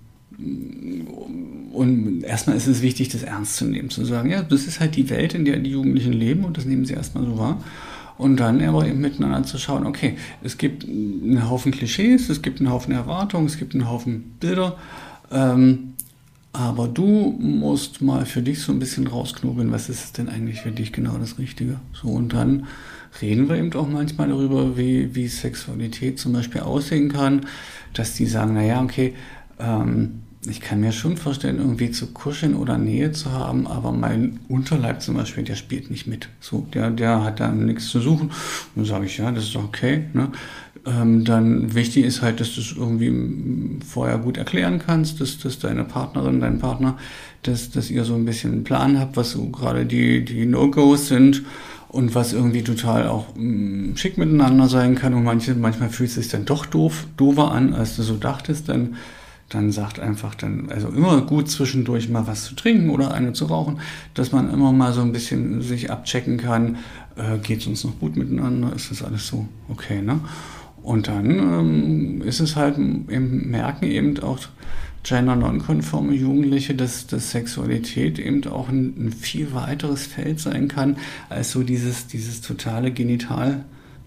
und 1.73 2.23
erstmal 2.23 2.57
ist 2.57 2.67
es 2.67 2.83
wichtig, 2.83 3.09
das 3.09 3.23
ernst 3.23 3.57
zu 3.57 3.65
nehmen, 3.65 3.91
zu 3.91 4.05
sagen, 4.05 4.31
ja, 4.31 4.43
das 4.43 4.67
ist 4.67 4.81
halt 4.81 4.97
die 4.97 5.11
Welt, 5.11 5.35
in 5.35 5.45
der 5.45 5.59
die 5.59 5.71
Jugendlichen 5.71 6.13
leben 6.13 6.45
und 6.45 6.57
das 6.57 6.65
nehmen 6.65 6.85
sie 6.85 6.95
erstmal 6.95 7.25
so 7.25 7.39
wahr. 7.39 7.63
Und 8.17 8.39
dann 8.39 8.63
aber 8.63 8.87
eben 8.87 9.01
miteinander 9.01 9.43
zu 9.43 9.59
schauen, 9.59 9.87
okay, 9.87 10.17
es 10.43 10.57
gibt 10.57 10.85
einen 10.85 11.49
Haufen 11.49 11.73
Klischees, 11.73 12.29
es 12.29 12.43
gibt 12.43 12.61
einen 12.61 12.71
Haufen 12.71 12.95
Erwartungen, 12.95 13.47
es 13.47 13.59
gibt 13.59 13.75
einen 13.75 13.89
Haufen 13.89 14.37
Bilder, 14.39 14.77
ähm, 15.33 15.95
aber 16.53 16.87
du 16.87 17.37
musst 17.41 18.01
mal 18.01 18.25
für 18.27 18.41
dich 18.41 18.61
so 18.61 18.71
ein 18.71 18.79
bisschen 18.79 19.09
rausknobeln, 19.09 19.73
was 19.73 19.89
ist 19.89 20.19
denn 20.19 20.29
eigentlich 20.29 20.61
für 20.61 20.71
dich 20.71 20.93
genau 20.93 21.19
das 21.19 21.39
Richtige. 21.39 21.81
So, 21.93 22.09
und 22.09 22.33
dann 22.33 22.67
reden 23.21 23.49
wir 23.49 23.57
eben 23.57 23.73
auch 23.75 23.89
manchmal 23.89 24.29
darüber, 24.29 24.77
wie, 24.77 25.17
wie 25.17 25.27
Sexualität 25.27 26.21
zum 26.21 26.33
Beispiel 26.33 26.61
aussehen 26.61 27.11
kann, 27.11 27.47
dass 27.93 28.15
die 28.15 28.27
sagen, 28.27 28.55
naja, 28.55 28.81
okay, 28.83 29.15
ähm, 29.59 30.21
ich 30.47 30.61
kann 30.61 30.81
mir 30.81 30.93
schon 30.93 31.17
vorstellen, 31.17 31.59
irgendwie 31.59 31.91
zu 31.91 32.09
kuscheln 32.09 32.55
oder 32.55 32.77
Nähe 32.77 33.13
zu 33.13 33.33
haben, 33.33 33.67
aber 33.67 33.93
mein 33.93 34.41
Unterleib 34.49 35.01
zum 35.01 35.17
Beispiel, 35.17 35.45
der 35.45 35.55
spielt 35.55 35.91
nicht 35.91 36.07
mit. 36.07 36.29
So, 36.41 36.67
der, 36.73 36.91
der 36.91 37.25
hat 37.25 37.41
da 37.41 37.51
nichts 37.51 37.89
zu 37.89 38.01
suchen. 38.01 38.29
Und 38.29 38.77
dann 38.77 38.85
sage 38.85 39.07
ich, 39.07 39.17
ja, 39.17 39.31
das 39.31 39.45
ist 39.45 39.57
okay. 39.57 40.05
Ne? 40.13 40.31
Ähm, 40.87 41.25
dann 41.25 41.75
wichtig 41.75 42.05
ist 42.05 42.21
halt, 42.21 42.41
dass 42.41 42.55
du 42.55 42.61
es 42.61 42.75
irgendwie 42.77 43.81
vorher 43.87 44.19
gut 44.19 44.37
erklären 44.37 44.81
kannst, 44.85 45.21
dass, 45.21 45.39
dass 45.39 45.59
deine 45.59 45.85
Partnerin, 45.85 46.41
dein 46.41 46.59
Partner, 46.59 46.99
dass, 47.43 47.71
dass 47.71 47.91
ihr 47.91 48.05
so 48.05 48.15
ein 48.15 48.27
bisschen 48.27 48.53
einen 48.53 48.65
Plan 48.65 48.99
habt, 48.99 49.17
was 49.17 49.31
so 49.31 49.47
gerade 49.47 49.87
die, 49.87 50.25
die 50.25 50.45
No-Gos 50.47 51.09
sind 51.09 51.43
und 51.89 52.15
was 52.15 52.33
irgendwie 52.33 52.63
total 52.63 53.09
auch 53.09 53.35
mh, 53.35 53.93
mm, 53.93 53.97
schick 53.97 54.19
miteinander 54.19 54.69
sein 54.69 54.95
kann. 54.95 55.15
Und 55.15 55.25
manche, 55.25 55.55
manchmal 55.55 55.89
fühlt 55.89 56.11
es 56.11 56.17
sich 56.17 56.29
dann 56.29 56.45
doch 56.45 56.67
doof, 56.67 57.07
doofer 57.17 57.51
an, 57.51 57.73
als 57.73 57.97
du 57.97 58.03
so 58.03 58.17
dachtest. 58.17 58.69
Dann 58.69 58.97
dann 59.49 59.71
sagt 59.71 60.01
einfach 60.01 60.35
dann, 60.35 60.71
also 60.71 60.89
immer 60.89 61.21
gut 61.23 61.51
zwischendurch 61.51 62.09
mal 62.09 62.27
was 62.27 62.45
zu 62.45 62.55
trinken 62.55 62.91
oder 62.91 63.13
eine 63.13 63.33
zu 63.33 63.47
rauchen, 63.47 63.79
dass 64.15 64.33
man 64.33 64.53
immer 64.53 64.73
mal 64.73 64.93
so 64.93 65.03
ein 65.03 65.13
bisschen 65.13 65.63
sich 65.63 65.91
abchecken 65.91 66.39
kann, 66.39 66.77
äh, 67.17 67.39
geht 67.39 67.61
es 67.61 67.67
uns 67.67 67.85
noch 67.85 67.99
gut 68.01 68.17
miteinander, 68.17 68.73
ist 68.75 68.91
das 68.91 69.03
alles 69.03 69.27
so 69.27 69.47
okay, 69.69 70.03
ne? 70.03 70.21
Und 70.83 71.09
dann 71.09 71.31
ähm, 71.31 72.23
ist 72.23 72.41
es 72.41 72.57
halt, 72.57 72.77
im 72.77 73.51
merken 73.51 73.87
eben 73.87 74.19
auch 74.19 74.39
gender-nonkonforme 75.03 76.13
Jugendliche, 76.15 76.75
dass, 76.75 77.07
dass 77.07 77.31
Sexualität 77.31 78.19
eben 78.19 78.47
auch 78.47 78.69
ein, 78.69 78.95
ein, 78.99 79.13
viel 79.13 79.55
weiteres 79.55 80.07
Feld 80.07 80.41
sein 80.41 80.69
kann, 80.69 80.97
als 81.31 81.53
so 81.53 81.63
dieses, 81.63 82.07
dieses 82.07 82.41
totale 82.41 82.91
Genital- 82.91 83.65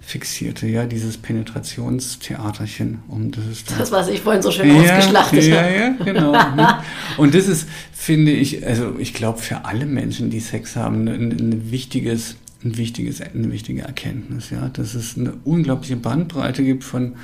fixierte, 0.08 0.68
ja, 0.68 0.86
dieses 0.86 1.18
Penetrationstheaterchen. 1.18 3.00
Um 3.10 3.30
das, 3.30 3.46
ist 3.46 3.70
das, 3.78 3.92
was 3.92 4.08
ich 4.08 4.22
vorhin 4.22 4.42
so 4.42 4.52
schön 4.52 4.70
ja, 4.70 4.96
ausgeschlachtet 4.96 5.44
ja, 5.44 5.58
habe. 5.58 5.74
Ja, 5.74 5.80
ja, 5.80 5.90
genau. 6.06 6.32
ne? 6.32 6.82
Und 7.18 7.36
das 7.36 7.50
ist, 7.50 7.68
finde 7.92 8.32
ich, 8.32 8.66
also 8.66 8.96
ich 9.00 9.14
glaube, 9.14 9.40
für 9.40 9.66
alle 9.66 9.86
Menschen, 9.86 10.30
die 10.30 10.40
Sex 10.40 10.78
haben, 10.78 11.10
ein, 11.10 11.34
ein 11.34 11.72
wichtiges, 11.72 12.38
ein 12.64 12.78
wichtiges, 12.78 13.20
eine 13.20 13.52
wichtige 13.52 13.82
Erkenntnis, 13.82 14.50
ja, 14.50 14.70
dass 14.70 14.94
es 14.94 15.18
eine 15.18 15.34
unglaubliche 15.44 15.98
Bandbreite 15.98 16.64
gibt 16.64 16.86
von, 16.86 17.16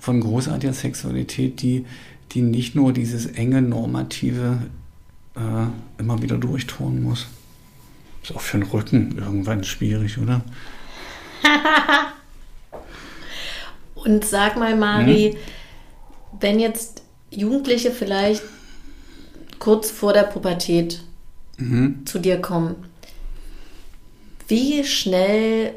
von 0.00 0.18
großartiger 0.22 0.72
Sexualität, 0.72 1.60
die, 1.60 1.84
die 2.30 2.40
nicht 2.40 2.74
nur 2.74 2.94
dieses 2.94 3.26
enge 3.26 3.60
normative 3.60 4.56
äh, 5.36 6.00
immer 6.00 6.22
wieder 6.22 6.38
durchtonen 6.38 7.02
muss. 7.02 7.26
Ist 8.22 8.34
auch 8.34 8.40
für 8.40 8.56
den 8.56 8.66
Rücken 8.68 9.18
irgendwann 9.18 9.64
schwierig, 9.64 10.16
oder? 10.16 10.42
Und 14.04 14.24
sag 14.24 14.56
mal, 14.56 14.76
Mari, 14.76 15.34
mhm. 15.34 16.40
wenn 16.40 16.60
jetzt 16.60 17.02
Jugendliche 17.30 17.90
vielleicht 17.90 18.42
kurz 19.58 19.90
vor 19.90 20.12
der 20.12 20.24
Pubertät 20.24 21.02
mhm. 21.56 22.04
zu 22.04 22.18
dir 22.18 22.40
kommen, 22.40 22.74
wie 24.48 24.84
schnell 24.84 25.74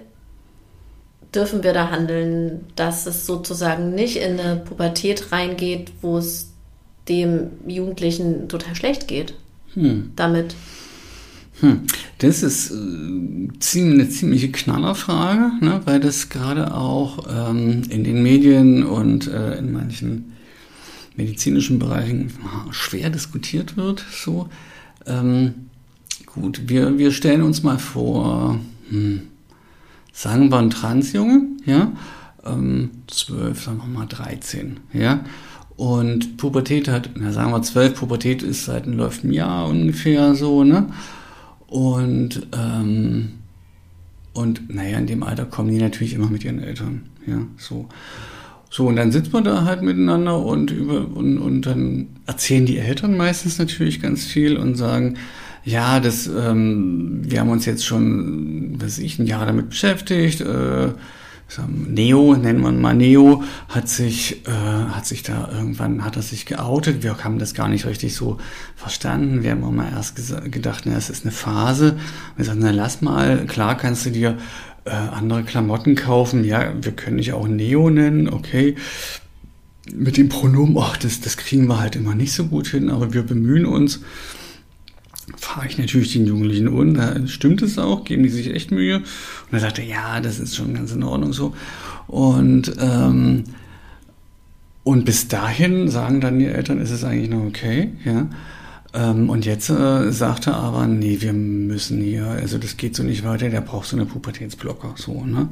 dürfen 1.33 1.63
wir 1.63 1.73
da 1.73 1.91
handeln, 1.91 2.65
dass 2.75 3.05
es 3.05 3.25
sozusagen 3.25 3.93
nicht 3.93 4.17
in 4.17 4.39
eine 4.39 4.57
Pubertät 4.57 5.31
reingeht, 5.31 5.91
wo 6.01 6.17
es 6.17 6.51
dem 7.07 7.51
Jugendlichen 7.67 8.49
total 8.49 8.75
schlecht 8.75 9.07
geht 9.07 9.33
hm. 9.73 10.13
damit? 10.15 10.55
Hm. 11.61 11.81
Das 12.17 12.43
ist 12.43 12.71
äh, 12.71 12.75
eine 12.75 14.09
ziemliche 14.09 14.51
Knallerfrage, 14.51 15.51
ne, 15.61 15.81
weil 15.85 15.99
das 15.99 16.29
gerade 16.29 16.73
auch 16.73 17.25
ähm, 17.29 17.83
in 17.89 18.03
den 18.03 18.21
Medien 18.21 18.83
und 18.83 19.27
äh, 19.27 19.57
in 19.57 19.71
manchen 19.71 20.33
medizinischen 21.15 21.79
Bereichen 21.79 22.31
schwer 22.71 23.09
diskutiert 23.09 23.77
wird. 23.77 24.05
So, 24.11 24.49
ähm, 25.05 25.53
gut, 26.25 26.63
wir, 26.67 26.97
wir 26.97 27.11
stellen 27.11 27.41
uns 27.41 27.63
mal 27.63 27.79
vor, 27.79 28.59
hm, 28.89 29.21
sagen 30.11 30.51
wir 30.51 30.57
ein 30.57 30.69
Transjunge, 30.69 31.43
ja, 31.65 31.93
ähm, 32.45 32.91
12, 33.07 33.63
sagen 33.63 33.77
wir 33.77 33.87
mal 33.87 34.07
13, 34.07 34.79
ja, 34.93 35.23
und 35.77 36.37
Pubertät 36.37 36.87
hat, 36.87 37.11
na 37.15 37.31
sagen 37.31 37.51
wir 37.51 37.61
12, 37.61 37.99
Pubertät 37.99 38.43
ist 38.43 38.65
seit 38.65 38.85
läuft 38.85 39.23
ein 39.23 39.31
Jahr 39.31 39.67
ungefähr 39.67 40.35
so, 40.35 40.63
ne? 40.63 40.87
Und, 41.67 42.47
ähm, 42.55 43.33
und 44.33 44.73
naja, 44.73 44.97
in 44.97 45.07
dem 45.07 45.23
Alter 45.23 45.45
kommen 45.45 45.71
die 45.71 45.77
natürlich 45.77 46.13
immer 46.13 46.29
mit 46.29 46.43
ihren 46.43 46.61
Eltern. 46.61 47.03
Ja, 47.25 47.41
so. 47.57 47.87
So, 48.69 48.87
und 48.87 48.97
dann 48.97 49.11
sitzt 49.11 49.31
man 49.31 49.45
da 49.45 49.63
halt 49.63 49.83
miteinander 49.83 50.43
und 50.43 50.69
über 50.69 51.07
und, 51.15 51.37
und 51.37 51.61
dann 51.65 52.07
erzählen 52.25 52.65
die 52.65 52.77
Eltern 52.77 53.15
meistens 53.15 53.57
natürlich 53.57 54.01
ganz 54.01 54.25
viel 54.25 54.57
und 54.57 54.75
sagen, 54.75 55.15
ja, 55.63 55.99
das, 55.99 56.27
ähm, 56.27 57.21
wir 57.23 57.39
haben 57.39 57.49
uns 57.49 57.65
jetzt 57.65 57.85
schon, 57.85 58.79
weiß 58.81 58.99
ich, 58.99 59.17
ein 59.17 59.27
Jahr 59.27 59.45
damit 59.45 59.69
beschäftigt, 59.69 60.41
äh, 60.41 60.89
Neo, 61.67 62.35
nennen 62.35 62.61
wir 62.61 62.71
mal 62.71 62.95
Neo, 62.95 63.43
hat 63.69 63.87
sich, 63.87 64.45
äh, 64.47 64.51
hat 64.51 65.05
sich 65.05 65.23
da 65.23 65.49
irgendwann, 65.51 66.03
hat 66.03 66.15
er 66.15 66.21
sich 66.21 66.45
geoutet. 66.45 67.03
Wir 67.03 67.23
haben 67.23 67.39
das 67.39 67.53
gar 67.53 67.69
nicht 67.69 67.85
richtig 67.85 68.15
so 68.15 68.37
verstanden. 68.75 69.43
Wir 69.43 69.51
haben 69.51 69.63
auch 69.63 69.71
mal 69.71 69.89
erst 69.89 70.15
gedacht, 70.51 70.83
na, 70.85 70.97
es 70.97 71.09
ist 71.09 71.23
eine 71.23 71.31
Phase. 71.31 71.97
Wir 72.35 72.45
sagen, 72.45 72.59
na, 72.61 72.71
lass 72.71 73.01
mal, 73.01 73.45
klar 73.45 73.77
kannst 73.77 74.05
du 74.05 74.09
dir 74.09 74.37
äh, 74.85 74.89
andere 74.89 75.43
Klamotten 75.43 75.95
kaufen. 75.95 76.43
Ja, 76.43 76.73
wir 76.81 76.91
können 76.91 77.17
dich 77.17 77.33
auch 77.33 77.47
Neo 77.47 77.89
nennen, 77.89 78.27
okay. 78.27 78.75
Mit 79.93 80.17
dem 80.17 80.29
Pronomen, 80.29 80.75
ach, 80.79 80.97
das, 80.97 81.21
das 81.21 81.37
kriegen 81.37 81.67
wir 81.67 81.79
halt 81.79 81.95
immer 81.95 82.15
nicht 82.15 82.33
so 82.33 82.45
gut 82.45 82.67
hin, 82.67 82.89
aber 82.89 83.13
wir 83.13 83.21
bemühen 83.21 83.67
uns 83.67 84.01
fahre 85.37 85.67
ich 85.67 85.77
natürlich 85.77 86.13
den 86.13 86.25
Jugendlichen 86.25 86.67
und 86.67 87.29
stimmt 87.29 87.61
es 87.61 87.77
auch, 87.77 88.03
geben 88.03 88.23
die 88.23 88.29
sich 88.29 88.53
echt 88.53 88.71
Mühe. 88.71 88.97
Und 88.97 89.03
er 89.51 89.59
sagte, 89.59 89.81
ja, 89.81 90.21
das 90.21 90.39
ist 90.39 90.55
schon 90.55 90.73
ganz 90.73 90.91
in 90.91 91.03
Ordnung 91.03 91.33
so. 91.33 91.53
Und, 92.07 92.73
ähm, 92.79 93.43
und 94.83 95.05
bis 95.05 95.27
dahin 95.27 95.89
sagen 95.89 96.21
dann 96.21 96.39
die 96.39 96.45
Eltern, 96.45 96.79
ist 96.79 96.91
es 96.91 97.03
eigentlich 97.03 97.29
noch 97.29 97.43
okay, 97.45 97.91
ja. 98.03 98.29
Ähm, 98.93 99.29
und 99.29 99.45
jetzt 99.45 99.69
äh, 99.69 100.11
sagt 100.11 100.47
er 100.47 100.55
aber, 100.55 100.87
nee, 100.87 101.17
wir 101.19 101.33
müssen 101.33 102.01
hier, 102.01 102.27
also 102.27 102.57
das 102.57 102.77
geht 102.77 102.95
so 102.95 103.03
nicht 103.03 103.25
weiter, 103.25 103.49
der 103.49 103.61
braucht 103.61 103.87
so 103.87 103.97
eine 103.97 104.05
Pubertätsblocker, 104.05 104.93
so, 104.95 105.25
ne. 105.25 105.49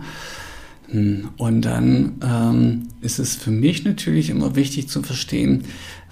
Hm, 0.90 1.30
und 1.38 1.62
dann 1.64 2.14
ähm, 2.24 2.88
ist 3.02 3.20
es 3.20 3.36
für 3.36 3.52
mich 3.52 3.84
natürlich 3.84 4.30
immer 4.30 4.56
wichtig 4.56 4.88
zu 4.88 5.02
verstehen, 5.02 5.64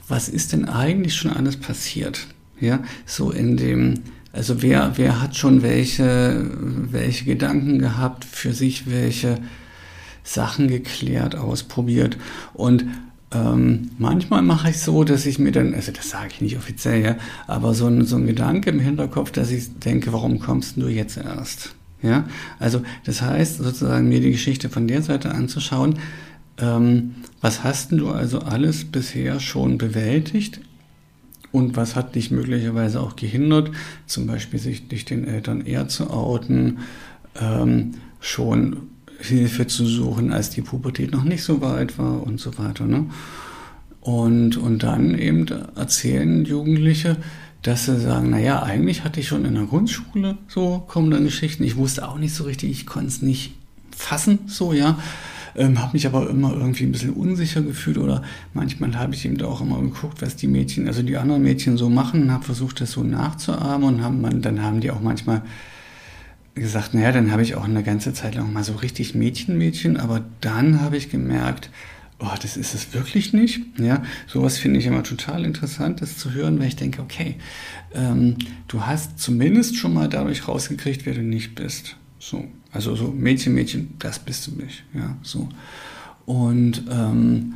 was 0.07 0.27
ist 0.27 0.51
denn 0.51 0.65
eigentlich 0.65 1.15
schon 1.15 1.31
alles 1.31 1.57
passiert? 1.57 2.27
Ja, 2.61 2.79
so 3.07 3.31
in 3.31 3.57
dem, 3.57 3.95
also 4.31 4.61
wer, 4.61 4.93
wer 4.95 5.19
hat 5.19 5.35
schon 5.35 5.63
welche, 5.63 6.45
welche 6.91 7.25
Gedanken 7.25 7.79
gehabt, 7.79 8.23
für 8.23 8.53
sich 8.53 8.89
welche 8.89 9.39
Sachen 10.23 10.67
geklärt, 10.67 11.35
ausprobiert 11.35 12.17
und 12.53 12.85
ähm, 13.33 13.91
manchmal 13.97 14.41
mache 14.41 14.69
ich 14.69 14.79
so, 14.79 15.03
dass 15.03 15.25
ich 15.25 15.39
mir 15.39 15.51
dann, 15.51 15.73
also 15.73 15.91
das 15.91 16.09
sage 16.09 16.29
ich 16.33 16.41
nicht 16.41 16.57
offiziell, 16.57 17.01
ja, 17.01 17.15
aber 17.47 17.73
so 17.73 17.87
ein, 17.87 18.05
so 18.05 18.17
ein 18.17 18.27
Gedanke 18.27 18.69
im 18.69 18.79
Hinterkopf, 18.79 19.31
dass 19.31 19.51
ich 19.51 19.79
denke, 19.79 20.13
warum 20.13 20.39
kommst 20.39 20.77
du 20.77 20.87
jetzt 20.87 21.17
erst? 21.17 21.73
Ja, 22.03 22.25
also 22.59 22.81
das 23.05 23.21
heißt 23.21 23.57
sozusagen 23.57 24.09
mir 24.09 24.21
die 24.21 24.31
Geschichte 24.31 24.69
von 24.69 24.87
der 24.87 25.01
Seite 25.01 25.31
anzuschauen, 25.31 25.99
ähm, 26.57 27.15
was 27.39 27.63
hast 27.63 27.91
du 27.91 28.09
also 28.09 28.39
alles 28.39 28.85
bisher 28.85 29.39
schon 29.39 29.77
bewältigt 29.77 30.59
und 31.51 31.75
was 31.75 31.95
hat 31.95 32.15
dich 32.15 32.31
möglicherweise 32.31 33.01
auch 33.01 33.15
gehindert, 33.15 33.71
zum 34.05 34.27
Beispiel 34.27 34.59
sich 34.59 34.87
dich 34.87 35.05
den 35.05 35.27
Eltern 35.27 35.61
eher 35.65 35.87
zu 35.87 36.09
outen, 36.09 36.79
ähm, 37.39 37.95
schon 38.19 38.77
Hilfe 39.19 39.67
zu 39.67 39.85
suchen, 39.85 40.31
als 40.31 40.49
die 40.49 40.61
Pubertät 40.61 41.11
noch 41.11 41.23
nicht 41.23 41.43
so 41.43 41.61
weit 41.61 41.97
war 41.97 42.23
und 42.23 42.39
so 42.39 42.57
weiter. 42.57 42.85
Ne? 42.85 43.05
Und, 43.99 44.57
und 44.57 44.83
dann 44.83 45.17
eben 45.17 45.45
erzählen 45.75 46.43
Jugendliche, 46.45 47.17
dass 47.61 47.85
sie 47.85 47.99
sagen, 47.99 48.31
naja, 48.31 48.63
eigentlich 48.63 49.03
hatte 49.03 49.19
ich 49.19 49.27
schon 49.27 49.45
in 49.45 49.53
der 49.53 49.65
Grundschule 49.65 50.37
so 50.47 50.83
kommende 50.87 51.21
Geschichten. 51.21 51.63
Ich 51.63 51.75
wusste 51.77 52.07
auch 52.07 52.17
nicht 52.17 52.33
so 52.33 52.45
richtig, 52.45 52.71
ich 52.71 52.85
konnte 52.87 53.09
es 53.09 53.21
nicht 53.21 53.53
fassen, 53.95 54.39
so, 54.47 54.73
ja. 54.73 54.97
Ähm, 55.55 55.81
habe 55.81 55.93
mich 55.93 56.05
aber 56.07 56.29
immer 56.29 56.53
irgendwie 56.53 56.83
ein 56.85 56.91
bisschen 56.91 57.13
unsicher 57.13 57.61
gefühlt 57.61 57.97
oder 57.97 58.23
manchmal 58.53 58.95
habe 58.97 59.13
ich 59.13 59.25
eben 59.25 59.41
auch 59.41 59.61
immer 59.61 59.81
geguckt, 59.81 60.21
was 60.21 60.35
die 60.35 60.47
Mädchen, 60.47 60.87
also 60.87 61.01
die 61.01 61.17
anderen 61.17 61.43
Mädchen 61.43 61.77
so 61.77 61.89
machen 61.89 62.23
und 62.23 62.31
habe 62.31 62.43
versucht, 62.43 62.81
das 62.81 62.91
so 62.91 63.03
nachzuahmen 63.03 63.87
und 63.87 64.03
haben 64.03 64.21
man, 64.21 64.41
dann 64.41 64.61
haben 64.61 64.79
die 64.79 64.91
auch 64.91 65.01
manchmal 65.01 65.41
gesagt, 66.55 66.93
naja, 66.93 67.11
dann 67.11 67.31
habe 67.31 67.43
ich 67.43 67.55
auch 67.55 67.63
eine 67.63 67.83
ganze 67.83 68.13
Zeit 68.13 68.35
lang 68.35 68.51
mal 68.51 68.63
so 68.63 68.73
richtig 68.73 69.15
Mädchen, 69.15 69.57
Mädchen, 69.57 69.97
aber 69.97 70.21
dann 70.41 70.81
habe 70.81 70.97
ich 70.97 71.09
gemerkt, 71.09 71.69
oh, 72.19 72.35
das 72.41 72.57
ist 72.57 72.73
es 72.73 72.93
wirklich 72.93 73.33
nicht. 73.33 73.61
Ja, 73.77 74.03
sowas 74.27 74.57
finde 74.57 74.79
ich 74.79 74.85
immer 74.85 75.03
total 75.03 75.45
interessant, 75.45 76.01
das 76.01 76.17
zu 76.17 76.33
hören, 76.33 76.59
weil 76.59 76.67
ich 76.67 76.75
denke, 76.75 77.01
okay, 77.01 77.35
ähm, 77.93 78.37
du 78.67 78.85
hast 78.85 79.19
zumindest 79.19 79.77
schon 79.77 79.93
mal 79.93 80.07
dadurch 80.07 80.47
rausgekriegt, 80.47 81.05
wer 81.05 81.13
du 81.13 81.21
nicht 81.21 81.55
bist. 81.55 81.97
So, 82.19 82.45
also 82.71 82.95
so 82.95 83.07
Mädchen, 83.07 83.53
Mädchen, 83.53 83.95
das 83.99 84.19
bist 84.19 84.47
du 84.47 84.51
nicht. 84.51 84.83
Ja, 84.93 85.17
so. 85.23 85.49
Und 86.25 86.83
ähm, 86.89 87.53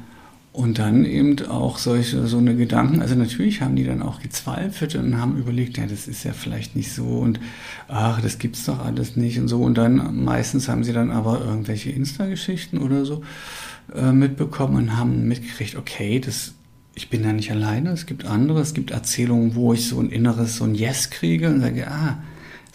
und 0.56 0.80
dann 0.80 1.04
eben 1.04 1.46
auch 1.48 1.78
solche, 1.78 2.28
so 2.28 2.38
eine 2.38 2.56
Gedanken, 2.56 3.02
also 3.02 3.14
natürlich 3.16 3.62
haben 3.62 3.76
die 3.76 3.84
dann 3.84 4.02
auch 4.02 4.22
gezweifelt 4.22 4.96
und 4.96 5.20
haben 5.20 5.38
überlegt, 5.38 5.78
ja, 5.78 5.86
das 5.86 6.08
ist 6.08 6.24
ja 6.24 6.32
vielleicht 6.32 6.78
nicht 6.78 6.94
so 6.94 7.04
und 7.04 7.42
ach, 7.90 8.22
das 8.22 8.38
gibt's 8.38 8.64
doch 8.64 8.80
alles 8.80 9.18
nicht 9.18 9.38
und 9.38 9.50
so. 9.50 9.62
Und 9.62 9.78
dann 9.78 10.24
meistens 10.24 10.70
haben 10.70 10.86
sie 10.86 10.94
dann 10.94 11.12
aber 11.12 11.42
irgendwelche 11.42 11.90
Insta-Geschichten 11.90 12.78
oder 12.78 13.04
so 13.04 13.22
äh, 13.94 14.14
mitbekommen 14.14 14.78
und 14.78 14.98
haben 14.98 15.28
mitgekriegt, 15.28 15.76
okay, 15.76 16.22
das, 16.22 16.54
ich 16.94 17.10
bin 17.10 17.24
da 17.24 17.34
nicht 17.34 17.52
alleine, 17.52 17.90
es 17.90 18.06
gibt 18.06 18.24
andere, 18.24 18.62
es 18.62 18.74
gibt 18.74 18.92
Erzählungen, 18.92 19.56
wo 19.56 19.74
ich 19.74 19.90
so 19.90 20.00
ein 20.00 20.10
inneres, 20.10 20.56
so 20.56 20.64
ein 20.64 20.74
Yes 20.74 21.10
kriege 21.10 21.50
und 21.50 21.60
sage, 21.60 21.86
ah, 21.92 22.20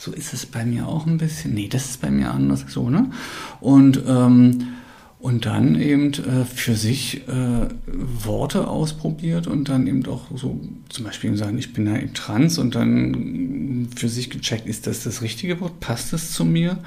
so 0.00 0.12
ist 0.12 0.32
es 0.32 0.46
bei 0.46 0.64
mir 0.64 0.88
auch 0.88 1.06
ein 1.06 1.18
bisschen. 1.18 1.52
Nee, 1.52 1.68
das 1.68 1.90
ist 1.90 2.00
bei 2.00 2.10
mir 2.10 2.30
anders, 2.30 2.64
so, 2.68 2.88
ne? 2.88 3.10
Und 3.60 4.02
ähm, 4.06 4.68
und 5.18 5.44
dann 5.44 5.78
eben 5.78 6.14
äh, 6.14 6.46
für 6.46 6.74
sich 6.74 7.28
äh, 7.28 7.68
Worte 8.24 8.66
ausprobiert 8.68 9.46
und 9.46 9.68
dann 9.68 9.86
eben 9.86 10.06
auch 10.06 10.22
so 10.34 10.58
zum 10.88 11.04
Beispiel 11.04 11.36
sagen, 11.36 11.58
ich 11.58 11.74
bin 11.74 11.86
ja 11.86 11.96
im 11.96 12.14
trans 12.14 12.56
und 12.56 12.74
dann 12.74 13.88
für 13.94 14.08
sich 14.08 14.30
gecheckt, 14.30 14.66
ist 14.66 14.86
das 14.86 15.04
das 15.04 15.20
richtige 15.20 15.60
Wort, 15.60 15.78
passt 15.80 16.14
es 16.14 16.32
zu 16.32 16.46
mir? 16.46 16.78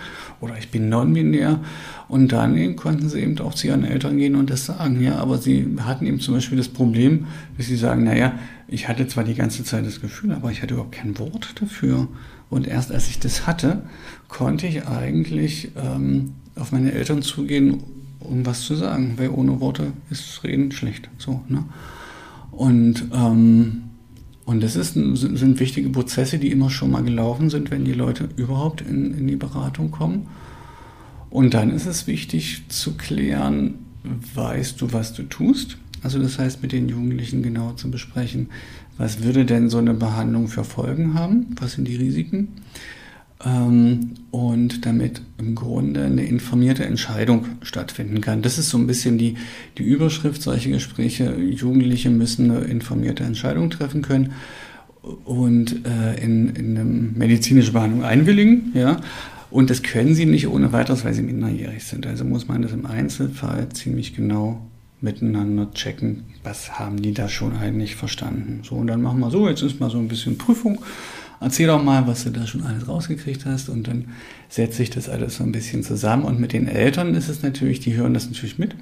Oder 0.41 0.57
ich 0.57 0.69
bin 0.69 0.89
non-binär? 0.89 1.59
Und 2.07 2.31
dann 2.31 2.57
eben 2.57 2.75
konnten 2.75 3.07
sie 3.07 3.19
eben 3.19 3.37
auch 3.37 3.53
zu 3.53 3.67
ihren 3.67 3.83
Eltern 3.83 4.17
gehen 4.17 4.35
und 4.35 4.49
das 4.49 4.65
sagen, 4.65 4.99
ja, 4.99 5.17
aber 5.17 5.37
sie 5.37 5.67
hatten 5.81 6.07
eben 6.07 6.19
zum 6.19 6.33
Beispiel 6.33 6.57
das 6.57 6.69
Problem, 6.69 7.27
dass 7.57 7.67
sie 7.67 7.77
sagen, 7.77 8.03
naja, 8.03 8.33
ich 8.67 8.87
hatte 8.87 9.07
zwar 9.07 9.25
die 9.25 9.35
ganze 9.35 9.63
Zeit 9.63 9.85
das 9.85 10.01
Gefühl, 10.01 10.31
aber 10.31 10.49
ich 10.49 10.63
hatte 10.63 10.73
überhaupt 10.73 10.95
kein 10.95 11.19
Wort 11.19 11.53
dafür 11.61 12.07
und 12.53 12.67
erst 12.67 12.91
als 12.91 13.09
ich 13.09 13.19
das 13.19 13.47
hatte, 13.47 13.83
konnte 14.27 14.67
ich 14.67 14.87
eigentlich 14.87 15.71
ähm, 15.75 16.33
auf 16.55 16.71
meine 16.71 16.91
Eltern 16.91 17.21
zugehen 17.21 17.83
um 18.23 18.45
was 18.45 18.61
zu 18.61 18.75
sagen, 18.75 19.13
weil 19.17 19.29
ohne 19.29 19.59
Worte 19.59 19.93
ist 20.09 20.43
Reden 20.43 20.71
schlecht. 20.71 21.09
So, 21.17 21.41
ne? 21.47 21.63
Und, 22.51 23.05
ähm, 23.13 23.83
und 24.45 24.61
das 24.61 24.75
ist, 24.75 24.93
sind 24.93 25.59
wichtige 25.59 25.89
Prozesse, 25.89 26.37
die 26.37 26.51
immer 26.51 26.69
schon 26.69 26.91
mal 26.91 27.03
gelaufen 27.03 27.49
sind, 27.49 27.71
wenn 27.71 27.85
die 27.85 27.93
Leute 27.93 28.29
überhaupt 28.35 28.81
in, 28.81 29.17
in 29.17 29.27
die 29.27 29.35
Beratung 29.35 29.91
kommen. 29.91 30.27
Und 31.29 31.53
dann 31.53 31.71
ist 31.71 31.87
es 31.87 32.05
wichtig 32.05 32.63
zu 32.67 32.95
klären, 32.95 33.75
weißt 34.35 34.79
du, 34.81 34.93
was 34.93 35.13
du 35.13 35.23
tust? 35.23 35.77
Also 36.03 36.19
das 36.19 36.37
heißt, 36.37 36.61
mit 36.61 36.73
den 36.73 36.89
Jugendlichen 36.89 37.41
genau 37.41 37.71
zu 37.73 37.89
besprechen, 37.89 38.49
was 38.97 39.23
würde 39.23 39.45
denn 39.45 39.69
so 39.69 39.79
eine 39.79 39.93
Behandlung 39.93 40.47
für 40.47 40.63
Folgen 40.63 41.13
haben? 41.13 41.55
Was 41.59 41.73
sind 41.73 41.87
die 41.87 41.95
Risiken? 41.95 42.49
ähm, 43.45 44.11
und 44.31 44.85
damit 44.85 45.21
im 45.37 45.55
Grunde 45.55 46.05
eine 46.05 46.25
informierte 46.25 46.85
Entscheidung 46.85 47.45
stattfinden 47.61 48.21
kann. 48.21 48.41
Das 48.41 48.57
ist 48.57 48.69
so 48.69 48.77
ein 48.77 48.87
bisschen 48.87 49.17
die, 49.17 49.35
die 49.77 49.83
Überschrift 49.83 50.41
solcher 50.41 50.69
Gespräche. 50.71 51.35
Jugendliche 51.35 52.09
müssen 52.09 52.51
eine 52.51 52.61
informierte 52.61 53.23
Entscheidung 53.23 53.69
treffen 53.69 54.01
können 54.01 54.33
und 55.25 55.85
äh, 55.85 56.23
in, 56.23 56.49
in 56.55 56.77
eine 56.77 56.85
medizinische 56.85 57.73
Behandlung 57.73 58.03
einwilligen. 58.03 58.71
Ja? 58.73 59.01
Und 59.51 59.69
das 59.69 59.83
können 59.83 60.15
sie 60.15 60.25
nicht 60.25 60.47
ohne 60.47 60.71
weiteres, 60.71 61.05
weil 61.05 61.13
sie 61.13 61.21
minderjährig 61.21 61.83
sind. 61.83 62.07
Also 62.07 62.23
muss 62.23 62.47
man 62.47 62.61
das 62.61 62.71
im 62.71 62.85
Einzelfall 62.85 63.69
ziemlich 63.69 64.15
genau 64.15 64.65
miteinander 65.03 65.71
checken, 65.73 66.23
was 66.43 66.79
haben 66.79 67.01
die 67.01 67.13
da 67.13 67.27
schon 67.27 67.55
eigentlich 67.55 67.95
verstanden. 67.95 68.61
So, 68.63 68.75
und 68.75 68.87
dann 68.87 69.01
machen 69.01 69.19
wir 69.19 69.29
so, 69.29 69.47
jetzt 69.47 69.61
ist 69.61 69.79
mal 69.79 69.89
so 69.89 69.97
ein 69.97 70.07
bisschen 70.07 70.37
Prüfung. 70.37 70.79
Erzähl 71.41 71.67
doch 71.67 71.83
mal, 71.83 72.07
was 72.07 72.23
du 72.23 72.29
da 72.29 72.47
schon 72.47 72.63
alles 72.63 72.87
rausgekriegt 72.87 73.45
hast. 73.45 73.67
Und 73.67 73.87
dann 73.87 74.05
setze 74.47 74.81
ich 74.81 74.89
das 74.89 75.09
alles 75.09 75.35
so 75.35 75.43
ein 75.43 75.51
bisschen 75.51 75.83
zusammen. 75.83 76.23
Und 76.23 76.39
mit 76.39 76.53
den 76.53 76.67
Eltern 76.67 77.15
ist 77.15 77.27
es 77.27 77.43
natürlich, 77.43 77.81
die 77.81 77.95
hören 77.95 78.13
das 78.13 78.27
natürlich 78.27 78.57
mit. 78.57 78.75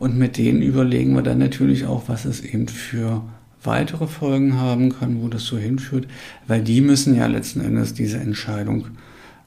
Und 0.00 0.18
mit 0.18 0.36
denen 0.36 0.62
überlegen 0.62 1.14
wir 1.14 1.22
dann 1.22 1.38
natürlich 1.38 1.86
auch, 1.86 2.08
was 2.08 2.24
es 2.24 2.40
eben 2.40 2.66
für 2.66 3.22
weitere 3.62 4.08
Folgen 4.08 4.56
haben 4.58 4.90
kann, 4.90 5.22
wo 5.22 5.28
das 5.28 5.44
so 5.44 5.56
hinführt, 5.56 6.08
weil 6.48 6.62
die 6.62 6.80
müssen 6.80 7.14
ja 7.14 7.26
letzten 7.26 7.60
Endes 7.60 7.94
diese 7.94 8.18
Entscheidung 8.18 8.88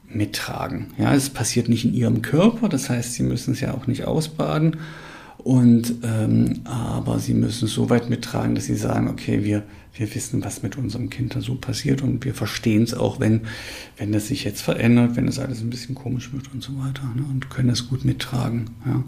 mittragen. 0.08 0.88
Ja, 0.98 1.14
es 1.14 1.30
passiert 1.30 1.68
nicht 1.68 1.84
in 1.84 1.94
ihrem 1.94 2.22
Körper, 2.22 2.70
das 2.70 2.90
heißt, 2.90 3.16
sie 3.16 3.24
müssen 3.24 3.52
es 3.52 3.60
ja 3.60 3.74
auch 3.74 3.88
nicht 3.88 4.06
ausbaden 4.06 4.78
und 5.46 5.94
ähm, 6.04 6.62
aber 6.66 7.20
sie 7.20 7.36
müssen 7.36 7.68
so 7.68 7.90
weit 7.90 8.10
mittragen, 8.10 8.56
dass 8.56 8.66
sie 8.66 8.76
sagen, 8.76 9.08
okay, 9.08 9.46
wir 9.46 9.64
wir 9.98 10.14
wissen, 10.14 10.44
was 10.44 10.62
mit 10.62 10.78
unserem 10.78 11.10
Kind 11.10 11.36
da 11.36 11.42
so 11.42 11.56
passiert 11.56 12.02
und 12.02 12.26
wir 12.26 12.34
verstehen 12.34 12.84
es 12.84 12.94
auch, 12.94 13.20
wenn, 13.20 13.42
wenn 13.98 14.12
das 14.12 14.28
sich 14.28 14.44
jetzt 14.44 14.62
verändert, 14.62 15.16
wenn 15.16 15.28
es 15.28 15.40
alles 15.40 15.62
ein 15.62 15.70
bisschen 15.70 15.96
komisch 15.96 16.34
wird 16.34 16.54
und 16.54 16.62
so 16.62 16.78
weiter 16.78 17.04
ne? 17.16 17.24
und 17.30 17.50
können 17.50 17.70
das 17.70 17.88
gut 17.88 18.04
mittragen. 18.04 18.72
Ja? 18.86 19.04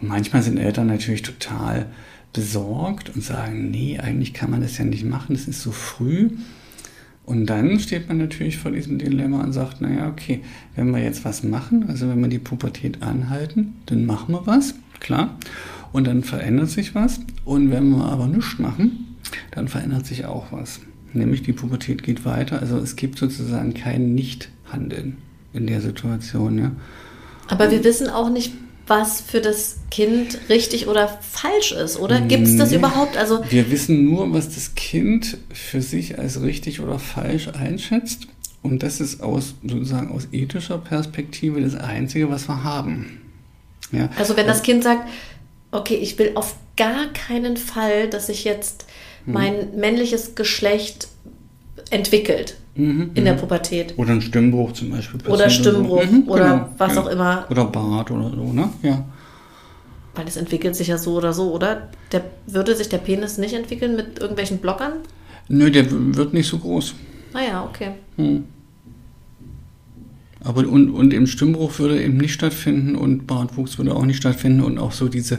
Und 0.00 0.08
manchmal 0.08 0.42
sind 0.42 0.58
Eltern 0.58 0.86
natürlich 0.86 1.22
total 1.22 1.86
besorgt 2.32 3.14
und 3.14 3.24
sagen, 3.24 3.70
nee, 3.70 3.98
eigentlich 3.98 4.32
kann 4.32 4.50
man 4.50 4.60
das 4.60 4.78
ja 4.78 4.84
nicht 4.84 5.04
machen, 5.04 5.34
das 5.34 5.48
ist 5.48 5.62
so 5.62 5.72
früh. 5.72 6.30
Und 7.24 7.46
dann 7.46 7.78
steht 7.78 8.08
man 8.08 8.18
natürlich 8.18 8.56
vor 8.56 8.70
diesem 8.70 8.98
Dilemma 8.98 9.42
und 9.42 9.52
sagt, 9.52 9.80
naja, 9.80 10.08
okay, 10.08 10.40
wenn 10.76 10.90
wir 10.92 11.02
jetzt 11.02 11.24
was 11.24 11.42
machen, 11.42 11.86
also 11.88 12.08
wenn 12.08 12.20
wir 12.20 12.28
die 12.28 12.38
Pubertät 12.38 13.02
anhalten, 13.02 13.74
dann 13.86 14.06
machen 14.06 14.34
wir 14.34 14.46
was, 14.46 14.74
klar. 15.00 15.36
Und 15.92 16.06
dann 16.06 16.22
verändert 16.22 16.70
sich 16.70 16.94
was. 16.94 17.20
Und 17.44 17.70
wenn 17.70 17.90
wir 17.90 18.04
aber 18.04 18.26
nichts 18.26 18.58
machen, 18.58 19.16
dann 19.52 19.68
verändert 19.68 20.06
sich 20.06 20.26
auch 20.26 20.52
was. 20.52 20.80
Nämlich 21.12 21.42
die 21.42 21.52
Pubertät 21.52 22.02
geht 22.02 22.24
weiter. 22.24 22.60
Also 22.60 22.78
es 22.78 22.96
gibt 22.96 23.18
sozusagen 23.18 23.74
kein 23.74 24.14
Nichthandeln 24.14 25.16
in 25.52 25.66
der 25.66 25.80
Situation. 25.80 26.58
Ja. 26.58 26.72
Aber 27.48 27.70
wir 27.70 27.82
wissen 27.84 28.08
auch 28.08 28.30
nicht, 28.30 28.52
was 28.86 29.20
für 29.20 29.40
das 29.40 29.76
Kind 29.90 30.38
richtig 30.48 30.88
oder 30.88 31.08
falsch 31.08 31.72
ist, 31.72 31.98
oder? 31.98 32.20
Gibt 32.20 32.46
es 32.46 32.56
das 32.56 32.70
nee, 32.70 32.76
überhaupt? 32.76 33.16
Also 33.16 33.42
wir 33.48 33.70
wissen 33.70 34.04
nur, 34.04 34.32
was 34.32 34.54
das 34.54 34.74
Kind 34.74 35.36
für 35.52 35.82
sich 35.82 36.18
als 36.18 36.40
richtig 36.42 36.80
oder 36.80 36.98
falsch 36.98 37.48
einschätzt. 37.48 38.28
Und 38.62 38.82
das 38.82 39.00
ist 39.00 39.22
aus 39.22 39.54
sozusagen 39.62 40.10
aus 40.10 40.28
ethischer 40.32 40.78
Perspektive 40.78 41.60
das 41.60 41.74
Einzige, 41.74 42.30
was 42.30 42.48
wir 42.48 42.64
haben. 42.64 43.20
Ja. 43.92 44.08
Also 44.18 44.36
wenn 44.36 44.46
das 44.46 44.62
Kind 44.62 44.82
sagt, 44.82 45.08
okay, 45.70 45.96
ich 45.96 46.18
will 46.18 46.32
auf 46.34 46.56
gar 46.76 47.06
keinen 47.12 47.56
Fall, 47.56 48.08
dass 48.08 48.28
ich 48.28 48.44
jetzt 48.44 48.86
Mhm. 49.28 49.34
mein 49.34 49.76
männliches 49.76 50.34
Geschlecht 50.34 51.08
entwickelt 51.90 52.56
mhm, 52.74 53.10
in 53.14 53.24
der 53.24 53.34
mhm. 53.34 53.38
Pubertät. 53.38 53.94
Oder 53.96 54.12
ein 54.12 54.22
Stimmbruch 54.22 54.72
zum 54.72 54.90
Beispiel. 54.90 55.20
Oder 55.28 55.50
Stimmbruch 55.50 56.02
so. 56.02 56.12
mhm, 56.12 56.28
oder 56.28 56.44
genau, 56.44 56.68
was 56.78 56.94
ja. 56.94 57.02
auch 57.02 57.06
immer. 57.08 57.46
Oder 57.50 57.64
Bart 57.66 58.10
oder 58.10 58.30
so, 58.30 58.52
ne? 58.52 58.70
Ja. 58.82 59.04
Weil 60.14 60.26
es 60.26 60.36
entwickelt 60.36 60.74
sich 60.74 60.88
ja 60.88 60.98
so 60.98 61.14
oder 61.14 61.32
so, 61.32 61.52
oder? 61.52 61.90
Der, 62.10 62.24
würde 62.46 62.74
sich 62.74 62.88
der 62.88 62.98
Penis 62.98 63.38
nicht 63.38 63.54
entwickeln 63.54 63.94
mit 63.94 64.18
irgendwelchen 64.18 64.58
Blockern? 64.58 64.94
Nö, 65.48 65.70
der 65.70 65.86
wird 65.90 66.34
nicht 66.34 66.48
so 66.48 66.58
groß. 66.58 66.94
Ah 67.34 67.42
ja, 67.46 67.64
okay. 67.64 67.92
Hm. 68.16 68.44
Aber 70.44 70.66
und, 70.68 70.90
und 70.90 71.12
im 71.12 71.26
Stimmbruch 71.26 71.78
würde 71.78 72.02
eben 72.02 72.16
nicht 72.16 72.32
stattfinden 72.32 72.94
und 72.94 73.26
Bartwuchs 73.26 73.78
würde 73.78 73.94
auch 73.94 74.04
nicht 74.04 74.18
stattfinden 74.18 74.62
und 74.62 74.78
auch 74.78 74.92
so 74.92 75.08
diese 75.08 75.38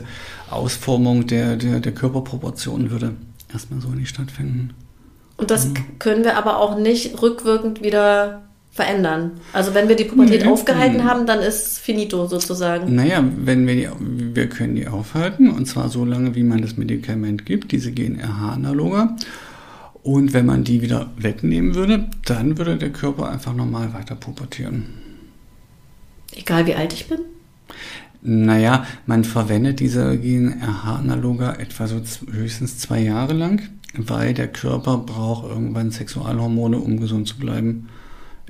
Ausformung 0.50 1.26
der, 1.26 1.56
der, 1.56 1.80
der 1.80 1.92
Körperproportionen 1.92 2.90
würde 2.90 3.14
erstmal 3.52 3.80
so 3.80 3.88
nicht 3.88 4.08
stattfinden. 4.08 4.70
Und 5.36 5.50
das 5.50 5.68
mhm. 5.68 5.74
können 5.98 6.24
wir 6.24 6.36
aber 6.36 6.58
auch 6.58 6.78
nicht 6.78 7.22
rückwirkend 7.22 7.82
wieder 7.82 8.42
verändern. 8.70 9.32
Also 9.52 9.74
wenn 9.74 9.88
wir 9.88 9.96
die 9.96 10.04
Pubertät 10.04 10.44
nee, 10.44 10.48
aufgehalten 10.48 10.98
nee. 10.98 11.02
haben, 11.02 11.26
dann 11.26 11.40
ist 11.40 11.78
finito 11.78 12.26
sozusagen. 12.26 12.94
Naja, 12.94 13.24
wenn 13.36 13.66
wir 13.66 13.74
die, 13.74 13.88
wir 13.98 14.48
können 14.48 14.76
die 14.76 14.86
aufhalten 14.86 15.50
und 15.50 15.66
zwar 15.66 15.88
so 15.88 16.04
lange, 16.04 16.34
wie 16.34 16.44
man 16.44 16.62
das 16.62 16.76
Medikament 16.76 17.46
gibt, 17.46 17.72
diese 17.72 17.90
GNRH-Analoga. 17.90 19.16
Und 20.02 20.32
wenn 20.32 20.46
man 20.46 20.64
die 20.64 20.80
wieder 20.80 21.10
wegnehmen 21.16 21.74
würde, 21.74 22.08
dann 22.24 22.56
würde 22.56 22.76
der 22.76 22.90
Körper 22.90 23.30
einfach 23.30 23.54
normal 23.54 23.92
weiter 23.92 24.14
pubertieren. 24.14 24.86
Egal 26.34 26.66
wie 26.66 26.74
alt 26.74 26.92
ich 26.92 27.06
bin? 27.06 27.18
Naja, 28.22 28.86
man 29.06 29.24
verwendet 29.24 29.80
diese 29.80 30.18
GNRH-Analoga 30.18 31.54
etwa 31.54 31.86
so 31.86 32.00
höchstens 32.30 32.78
zwei 32.78 33.00
Jahre 33.00 33.32
lang, 33.32 33.62
weil 33.96 34.34
der 34.34 34.48
Körper 34.48 34.98
braucht 34.98 35.48
irgendwann 35.48 35.90
Sexualhormone, 35.90 36.78
um 36.78 37.00
gesund 37.00 37.28
zu 37.28 37.38
bleiben 37.38 37.88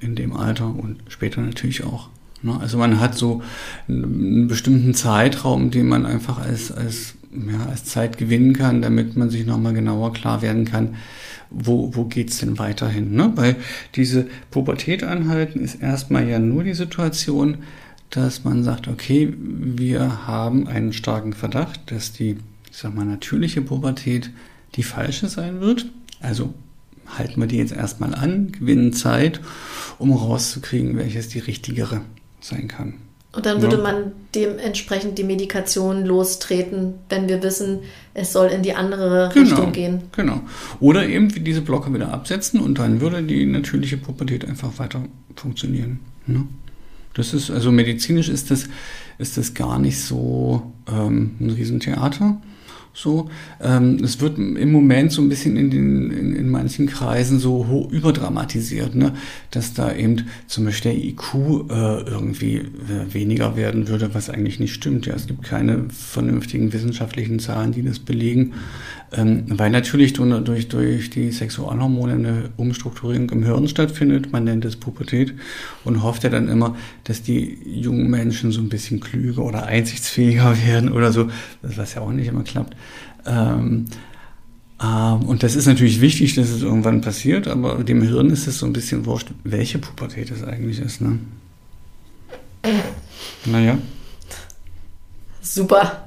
in 0.00 0.16
dem 0.16 0.36
Alter 0.36 0.66
und 0.66 0.98
später 1.08 1.40
natürlich 1.40 1.84
auch. 1.84 2.08
Ne? 2.42 2.58
Also 2.58 2.78
man 2.78 3.00
hat 3.00 3.16
so 3.16 3.42
einen 3.88 4.48
bestimmten 4.48 4.94
Zeitraum, 4.94 5.70
den 5.70 5.86
man 5.86 6.04
einfach 6.06 6.38
als, 6.38 6.72
als, 6.72 7.14
ja, 7.32 7.66
als 7.66 7.84
Zeit 7.84 8.18
gewinnen 8.18 8.54
kann, 8.54 8.82
damit 8.82 9.16
man 9.16 9.30
sich 9.30 9.46
nochmal 9.46 9.74
genauer 9.74 10.12
klar 10.12 10.42
werden 10.42 10.64
kann, 10.64 10.96
wo, 11.50 11.94
wo 11.94 12.04
geht's 12.04 12.38
denn 12.38 12.58
weiterhin. 12.58 13.12
Ne? 13.14 13.32
Weil 13.34 13.56
diese 13.94 14.28
Pubertät 14.50 15.02
anhalten 15.02 15.60
ist 15.60 15.76
erstmal 15.76 16.28
ja 16.28 16.38
nur 16.38 16.64
die 16.64 16.74
Situation, 16.74 17.58
dass 18.10 18.44
man 18.44 18.64
sagt, 18.64 18.88
okay, 18.88 19.32
wir 19.38 20.26
haben 20.26 20.66
einen 20.66 20.92
starken 20.92 21.32
Verdacht, 21.32 21.90
dass 21.90 22.12
die, 22.12 22.38
ich 22.70 22.76
sag 22.76 22.94
mal, 22.94 23.04
natürliche 23.04 23.62
Pubertät 23.62 24.30
die 24.74 24.82
falsche 24.82 25.28
sein 25.28 25.60
wird. 25.60 25.86
Also 26.20 26.54
halten 27.06 27.40
wir 27.40 27.46
die 27.46 27.58
jetzt 27.58 27.72
erstmal 27.72 28.14
an, 28.14 28.52
gewinnen 28.52 28.92
Zeit, 28.92 29.40
um 29.98 30.12
rauszukriegen, 30.12 30.96
welches 30.96 31.28
die 31.28 31.38
richtigere 31.40 32.02
sein 32.40 32.68
kann. 32.68 32.94
Und 33.32 33.46
dann 33.46 33.62
würde 33.62 33.76
ja. 33.76 33.82
man 33.82 34.12
dementsprechend 34.34 35.16
die 35.16 35.22
Medikation 35.22 36.04
lostreten, 36.04 36.94
wenn 37.08 37.28
wir 37.28 37.42
wissen, 37.44 37.80
es 38.12 38.32
soll 38.32 38.48
in 38.48 38.62
die 38.62 38.74
andere 38.74 39.30
genau, 39.32 39.46
Richtung 39.48 39.72
gehen. 39.72 40.02
Genau. 40.16 40.40
Oder 40.80 41.08
eben 41.08 41.28
diese 41.44 41.60
Blocker 41.60 41.94
wieder 41.94 42.12
absetzen 42.12 42.60
und 42.60 42.80
dann 42.80 43.00
würde 43.00 43.22
die 43.22 43.46
natürliche 43.46 43.98
Pubertät 43.98 44.44
einfach 44.44 44.78
weiter 44.78 45.02
funktionieren. 45.36 46.00
Ne? 46.26 46.46
Das 47.14 47.32
ist, 47.32 47.50
also 47.50 47.70
medizinisch 47.70 48.28
ist 48.28 48.50
das, 48.50 48.68
ist 49.18 49.36
das 49.36 49.54
gar 49.54 49.78
nicht 49.78 50.00
so 50.00 50.72
ähm, 50.88 51.36
ein 51.40 51.50
Riesentheater. 51.50 52.40
So, 53.02 53.30
ähm, 53.62 53.96
es 54.04 54.20
wird 54.20 54.36
im 54.36 54.72
Moment 54.72 55.10
so 55.10 55.22
ein 55.22 55.30
bisschen 55.30 55.56
in, 55.56 55.70
den, 55.70 56.10
in, 56.10 56.36
in 56.36 56.50
manchen 56.50 56.86
Kreisen 56.86 57.38
so 57.38 57.88
überdramatisiert, 57.90 58.94
ne? 58.94 59.14
dass 59.52 59.72
da 59.72 59.94
eben 59.94 60.26
zum 60.46 60.66
Beispiel 60.66 60.92
der 60.92 61.02
IQ 61.02 61.34
äh, 61.70 62.00
irgendwie 62.10 62.56
äh, 62.56 63.14
weniger 63.14 63.56
werden 63.56 63.88
würde, 63.88 64.12
was 64.12 64.28
eigentlich 64.28 64.60
nicht 64.60 64.74
stimmt. 64.74 65.06
Ja, 65.06 65.14
es 65.14 65.26
gibt 65.26 65.44
keine 65.44 65.86
vernünftigen 65.88 66.74
wissenschaftlichen 66.74 67.38
Zahlen, 67.38 67.72
die 67.72 67.82
das 67.82 68.00
belegen, 68.00 68.52
ähm, 69.12 69.44
weil 69.48 69.70
natürlich 69.70 70.12
durch, 70.12 70.68
durch 70.68 71.08
die 71.08 71.30
Sexualhormone 71.30 72.12
eine 72.12 72.50
Umstrukturierung 72.58 73.30
im 73.30 73.44
Hirn 73.44 73.66
stattfindet. 73.66 74.30
Man 74.30 74.44
nennt 74.44 74.66
es 74.66 74.76
Pubertät 74.76 75.32
und 75.84 76.02
hofft 76.02 76.24
ja 76.24 76.28
dann 76.28 76.48
immer, 76.48 76.76
dass 77.04 77.22
die 77.22 77.56
jungen 77.64 78.10
Menschen 78.10 78.52
so 78.52 78.60
ein 78.60 78.68
bisschen 78.68 79.00
klüger 79.00 79.42
oder 79.42 79.64
einsichtsfähiger 79.64 80.54
werden 80.66 80.92
oder 80.92 81.12
so, 81.12 81.30
was 81.62 81.94
ja 81.94 82.02
auch 82.02 82.12
nicht 82.12 82.28
immer 82.28 82.44
klappt. 82.44 82.76
Ähm, 83.26 83.86
ähm, 84.82 85.22
und 85.22 85.42
das 85.42 85.56
ist 85.56 85.66
natürlich 85.66 86.00
wichtig, 86.00 86.34
dass 86.34 86.48
es 86.48 86.62
irgendwann 86.62 87.00
passiert, 87.00 87.48
aber 87.48 87.76
dem 87.84 88.02
Hirn 88.02 88.30
ist 88.30 88.46
es 88.46 88.58
so 88.58 88.66
ein 88.66 88.72
bisschen 88.72 89.04
wurscht, 89.06 89.28
welche 89.44 89.78
Pubertät 89.78 90.30
es 90.30 90.42
eigentlich 90.42 90.80
ist. 90.80 91.00
Ne? 91.00 91.18
Naja. 93.44 93.78
Super. 95.42 96.04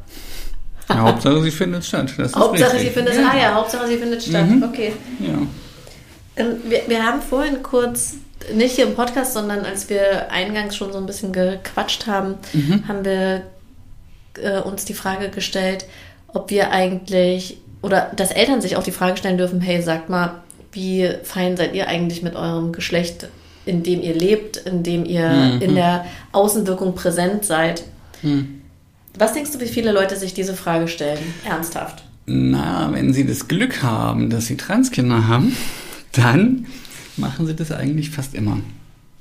Ja, 0.89 0.97
Hauptsache, 0.99 1.41
sie 1.41 1.51
findet 1.51 1.85
statt. 1.85 2.13
Hauptsache, 2.35 2.79
sie 2.79 2.89
findet 2.89 3.15
ja. 3.15 3.31
Ah 3.31 3.37
ja, 3.37 3.53
Hauptsache, 3.55 3.87
sie 3.87 3.97
findet 3.97 4.23
statt. 4.23 4.49
Mhm. 4.49 4.63
Okay. 4.63 4.93
Ja. 5.19 5.37
Ähm, 6.35 6.57
wir, 6.67 6.81
wir 6.87 7.03
haben 7.03 7.21
vorhin 7.21 7.63
kurz, 7.63 8.15
nicht 8.53 8.75
hier 8.75 8.87
im 8.87 8.95
Podcast, 8.95 9.33
sondern 9.33 9.65
als 9.65 9.89
wir 9.89 10.31
eingangs 10.31 10.75
schon 10.75 10.91
so 10.91 10.97
ein 10.97 11.05
bisschen 11.05 11.31
gequatscht 11.31 12.07
haben, 12.07 12.35
mhm. 12.53 12.87
haben 12.87 13.05
wir 13.05 13.43
äh, 14.41 14.59
uns 14.61 14.85
die 14.85 14.93
Frage 14.93 15.29
gestellt, 15.29 15.85
ob 16.33 16.49
wir 16.49 16.71
eigentlich 16.71 17.57
oder 17.81 18.11
dass 18.15 18.31
Eltern 18.31 18.61
sich 18.61 18.75
auch 18.75 18.83
die 18.83 18.91
Frage 18.91 19.17
stellen 19.17 19.37
dürfen, 19.37 19.61
hey, 19.61 19.81
sagt 19.81 20.09
mal, 20.09 20.41
wie 20.71 21.09
fein 21.23 21.57
seid 21.57 21.75
ihr 21.75 21.87
eigentlich 21.87 22.23
mit 22.23 22.35
eurem 22.35 22.71
Geschlecht, 22.71 23.27
in 23.65 23.83
dem 23.83 24.01
ihr 24.01 24.15
lebt, 24.15 24.57
in 24.57 24.83
dem 24.83 25.05
ihr 25.05 25.29
mhm. 25.29 25.61
in 25.61 25.75
der 25.75 26.05
Außenwirkung 26.31 26.95
präsent 26.95 27.45
seid? 27.45 27.83
Mhm. 28.21 28.61
Was 29.17 29.33
denkst 29.33 29.51
du, 29.51 29.59
wie 29.59 29.67
viele 29.67 29.91
Leute 29.91 30.15
sich 30.15 30.33
diese 30.33 30.55
Frage 30.55 30.87
stellen? 30.87 31.19
Ernsthaft? 31.45 32.03
Na, 32.25 32.89
wenn 32.93 33.13
sie 33.13 33.27
das 33.27 33.47
Glück 33.47 33.83
haben, 33.83 34.29
dass 34.29 34.47
sie 34.47 34.57
Transkinder 34.57 35.27
haben, 35.27 35.55
dann 36.13 36.65
machen 37.17 37.45
sie 37.45 37.55
das 37.55 37.71
eigentlich 37.71 38.09
fast 38.09 38.33
immer. 38.33 38.59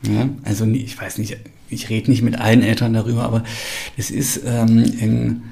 Ja, 0.03 0.29
also 0.45 0.65
ich 0.67 1.01
weiß 1.01 1.19
nicht, 1.19 1.37
ich 1.69 1.91
rede 1.91 2.11
nicht 2.11 2.23
mit 2.23 2.39
allen 2.39 2.63
Eltern 2.63 2.95
darüber, 2.95 3.25
aber 3.25 3.45
es 3.97 4.11
ist 4.11 4.41
ähm, 4.47 4.79
in 4.79 5.43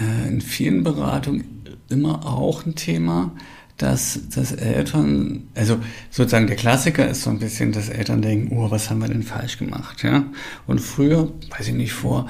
in 0.00 0.40
vielen 0.40 0.82
Beratungen 0.82 1.44
immer 1.88 2.26
auch 2.26 2.66
ein 2.66 2.74
Thema, 2.74 3.32
dass, 3.76 4.28
dass 4.34 4.52
Eltern, 4.52 5.48
also 5.54 5.78
sozusagen 6.10 6.46
der 6.46 6.56
Klassiker 6.56 7.08
ist 7.08 7.22
so 7.22 7.30
ein 7.30 7.40
bisschen, 7.40 7.72
dass 7.72 7.88
Eltern 7.88 8.22
denken, 8.22 8.56
oh, 8.56 8.70
was 8.70 8.88
haben 8.88 9.00
wir 9.00 9.08
denn 9.08 9.22
falsch 9.22 9.58
gemacht, 9.58 10.04
ja? 10.04 10.24
Und 10.66 10.80
früher, 10.80 11.32
weiß 11.56 11.68
ich 11.68 11.74
nicht, 11.74 11.92
vor 11.92 12.28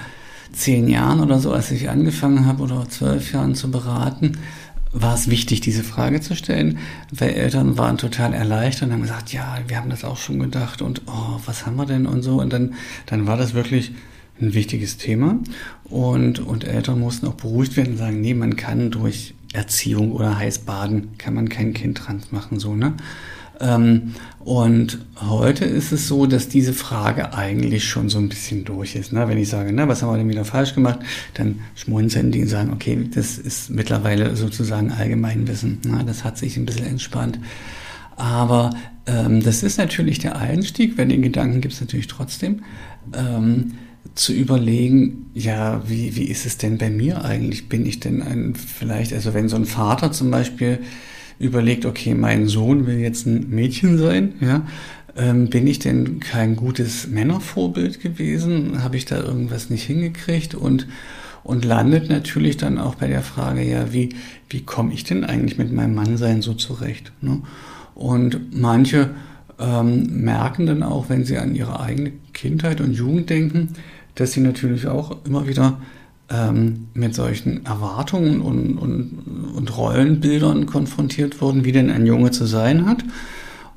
zehn 0.53 0.89
Jahren 0.89 1.21
oder 1.21 1.39
so, 1.39 1.53
als 1.53 1.71
ich 1.71 1.91
angefangen 1.91 2.47
habe 2.47 2.63
oder 2.63 2.89
zwölf 2.89 3.33
Jahren 3.33 3.55
zu 3.55 3.71
beraten, 3.71 4.39
war 4.93 5.15
es 5.15 5.29
wichtig, 5.29 5.61
diese 5.61 5.83
Frage 5.83 6.21
zu 6.21 6.37
stellen, 6.37 6.79
weil 7.11 7.31
Eltern 7.31 7.77
waren 7.77 7.99
total 7.99 8.33
erleichtert 8.33 8.89
und 8.89 8.95
haben 8.95 9.03
gesagt, 9.03 9.33
ja, 9.33 9.59
wir 9.67 9.77
haben 9.77 9.91
das 9.91 10.05
auch 10.05 10.17
schon 10.17 10.39
gedacht 10.39 10.83
und 10.83 11.03
oh, 11.07 11.41
was 11.45 11.67
haben 11.67 11.77
wir 11.77 11.85
denn 11.85 12.07
und 12.07 12.23
so. 12.23 12.41
Und 12.41 12.53
dann, 12.53 12.75
dann 13.07 13.27
war 13.27 13.37
das 13.37 13.55
wirklich 13.55 13.93
ein 14.41 14.55
wichtiges 14.55 14.97
Thema. 14.97 15.39
Und, 15.85 16.41
und 16.41 16.65
Eltern 16.65 17.01
mussten 17.01 17.27
auch 17.27 17.35
beruhigt 17.35 17.77
werden 17.77 17.93
und 17.93 17.99
sagen, 17.99 18.21
nee, 18.21 18.35
man 18.35 18.57
kann 18.57 18.91
durch 18.91 19.35
Erziehung 19.53 20.13
oder 20.13 20.39
Heißbaden, 20.39 21.17
kann 21.19 21.35
man 21.35 21.49
kein 21.49 21.73
Kind 21.73 21.99
trans 21.99 22.33
machen, 22.33 22.59
so, 22.59 22.75
ne? 22.75 22.95
Ähm, 23.61 24.15
und 24.41 24.99
heute 25.17 25.65
ist 25.65 25.93
es 25.93 26.09
so, 26.09 26.27
dass 26.27 26.49
diese 26.49 26.73
Frage 26.73 27.35
eigentlich 27.35 27.85
schon 27.85 28.09
so 28.09 28.19
ein 28.19 28.29
bisschen 28.29 28.65
durch 28.65 28.97
ist. 28.97 29.13
Ne? 29.13 29.29
Wenn 29.29 29.39
ich 29.39 29.49
sage, 29.49 29.73
na, 29.73 29.89
was 29.89 30.03
haben 30.03 30.13
wir 30.13 30.19
denn 30.19 30.29
wieder 30.29 30.45
falsch 30.45 30.75
gemacht, 30.75 30.99
dann 31.35 31.61
schmunzeln 31.75 32.33
die 32.33 32.43
und 32.43 32.49
sagen, 32.49 32.73
okay, 32.73 33.09
das 33.15 33.39
ist 33.39 33.71
mittlerweile 33.71 34.37
sozusagen 34.37 34.91
Allgemeinwissen. 34.91 35.79
Ne? 35.87 36.03
Das 36.07 36.25
hat 36.25 36.37
sich 36.37 36.57
ein 36.57 36.67
bisschen 36.67 36.87
entspannt. 36.87 37.39
Aber 38.17 38.71
ähm, 39.07 39.43
das 39.43 39.63
ist 39.63 39.79
natürlich 39.79 40.19
der 40.19 40.37
Einstieg, 40.37 40.99
weil 40.99 41.09
den 41.09 41.23
Gedanken 41.23 41.61
gibt 41.61 41.75
es 41.75 41.81
natürlich 41.81 42.07
trotzdem. 42.07 42.65
Ähm, 43.15 43.75
zu 44.15 44.33
überlegen, 44.33 45.31
ja, 45.35 45.83
wie, 45.89 46.15
wie 46.17 46.25
ist 46.25 46.47
es 46.47 46.59
denn 46.59 46.79
bei 46.79 46.91
mir 46.91 47.25
eigentlich? 47.25 47.69
Bin 47.69 47.87
ich 47.87 48.01
denn 48.01 48.23
ein, 48.23 48.55
vielleicht, 48.55 49.13
also 49.13 49.35
wenn 49.35 49.49
so 49.49 49.57
ein 49.57 49.65
Vater 49.65 50.13
zum 50.13 50.31
Beispiel 50.31 50.81
überlegt, 51.39 51.85
okay, 51.85 52.15
mein 52.15 52.47
Sohn 52.47 52.87
will 52.87 52.99
jetzt 52.99 53.27
ein 53.27 53.51
Mädchen 53.51 53.99
sein, 53.99 54.35
ja, 54.41 54.63
ähm, 55.17 55.49
bin 55.49 55.67
ich 55.67 55.79
denn 55.79 56.21
kein 56.21 56.57
gutes 56.57 57.09
Männervorbild 57.09 58.01
gewesen? 58.01 58.83
Habe 58.83 58.97
ich 58.97 59.05
da 59.05 59.21
irgendwas 59.21 59.71
nicht 59.71 59.85
hingekriegt? 59.85 60.55
Und, 60.55 60.87
und 61.43 61.65
landet 61.65 62.09
natürlich 62.09 62.57
dann 62.57 62.79
auch 62.79 62.97
bei 62.97 63.07
der 63.07 63.23
Frage, 63.23 63.63
ja, 63.63 63.93
wie, 63.93 64.11
wie 64.49 64.63
komme 64.63 64.93
ich 64.93 65.05
denn 65.05 65.25
eigentlich 65.25 65.59
mit 65.59 65.73
meinem 65.73 65.95
Mannsein 65.95 66.43
so 66.43 66.55
zurecht? 66.55 67.13
Ne? 67.21 67.43
Und 67.95 68.57
manche 68.61 69.11
ähm, 69.59 70.25
merken 70.25 70.67
dann 70.67 70.83
auch, 70.83 71.09
wenn 71.09 71.25
sie 71.25 71.39
an 71.39 71.55
ihre 71.55 71.81
eigene 71.81 72.13
Kindheit 72.33 72.81
und 72.81 72.93
Jugend 72.93 73.31
denken, 73.31 73.75
dass 74.15 74.33
sie 74.33 74.41
natürlich 74.41 74.87
auch 74.87 75.25
immer 75.25 75.47
wieder 75.47 75.79
ähm, 76.31 76.89
mit 76.95 77.15
solchen 77.15 77.67
Erwartungen 77.67 78.41
und, 78.41 78.79
und, 78.79 79.55
und 79.55 79.77
Rollenbildern 79.77 80.67
konfrontiert 80.67 81.41
wurden, 81.41 81.65
wie 81.65 81.73
denn 81.73 81.91
ein 81.91 82.07
Junge 82.07 82.31
zu 82.31 82.47
sein 82.47 82.87
hat. 82.87 83.05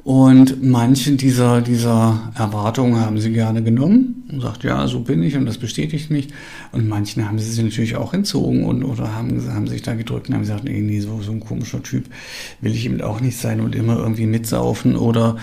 Und 0.08 0.64
manche 0.64 1.12
dieser, 1.18 1.60
dieser 1.60 2.32
Erwartungen 2.34 3.02
haben 3.02 3.20
sie 3.20 3.34
gerne 3.34 3.62
genommen 3.62 4.24
und 4.32 4.40
sagt, 4.40 4.64
ja, 4.64 4.88
so 4.88 5.02
bin 5.02 5.22
ich 5.22 5.36
und 5.36 5.46
das 5.46 5.58
bestätigt 5.58 6.10
mich. 6.10 6.30
Und 6.72 6.88
manchen 6.88 7.28
haben 7.28 7.38
sie 7.40 7.52
sich 7.52 7.62
natürlich 7.62 7.98
auch 7.98 8.14
entzogen 8.14 8.64
und 8.64 8.86
oder 8.86 9.14
haben, 9.14 9.54
haben 9.54 9.68
sich 9.68 9.82
da 9.82 9.96
gedrückt 9.96 10.30
und 10.30 10.36
haben 10.36 10.44
gesagt, 10.44 10.64
nee, 10.64 10.80
nee, 10.80 11.02
so, 11.02 11.22
so 11.22 11.34
ein 11.34 11.42
komischer 11.42 11.84
Typ 11.84 12.06
will 12.62 12.74
ich 12.74 12.86
eben 12.86 13.02
auch 13.02 13.20
nicht 13.20 13.38
sein 13.38 13.60
und 13.60 13.76
immer 13.76 13.98
irgendwie 13.98 14.28
mitsaufen 14.28 14.96
oder 14.96 15.36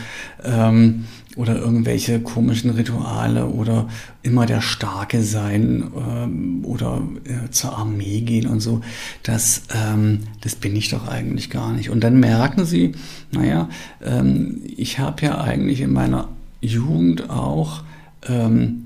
ähm, 0.43 1.05
oder 1.37 1.57
irgendwelche 1.57 2.20
komischen 2.20 2.70
Rituale 2.70 3.47
oder 3.47 3.89
immer 4.22 4.47
der 4.47 4.61
Starke 4.61 5.22
sein 5.22 5.91
ähm, 5.97 6.64
oder 6.64 7.03
äh, 7.24 7.51
zur 7.51 7.76
Armee 7.76 8.20
gehen 8.20 8.47
und 8.47 8.61
so, 8.61 8.82
das, 9.22 9.62
ähm, 9.74 10.20
das 10.43 10.55
bin 10.55 10.76
ich 10.76 10.91
doch 10.91 11.09
eigentlich 11.09 11.51
gar 11.51 11.72
nicht. 11.72 11.91
Und 11.91 12.05
dann 12.05 12.20
merken 12.20 12.64
sie, 12.64 12.93
naja, 13.32 13.68
ähm, 14.05 14.62
ich 14.76 14.99
habe 14.99 15.26
ja 15.26 15.41
eigentlich 15.41 15.80
in 15.80 15.93
meiner 15.93 16.28
Jugend 16.61 17.30
auch 17.30 17.82
ähm, 18.28 18.85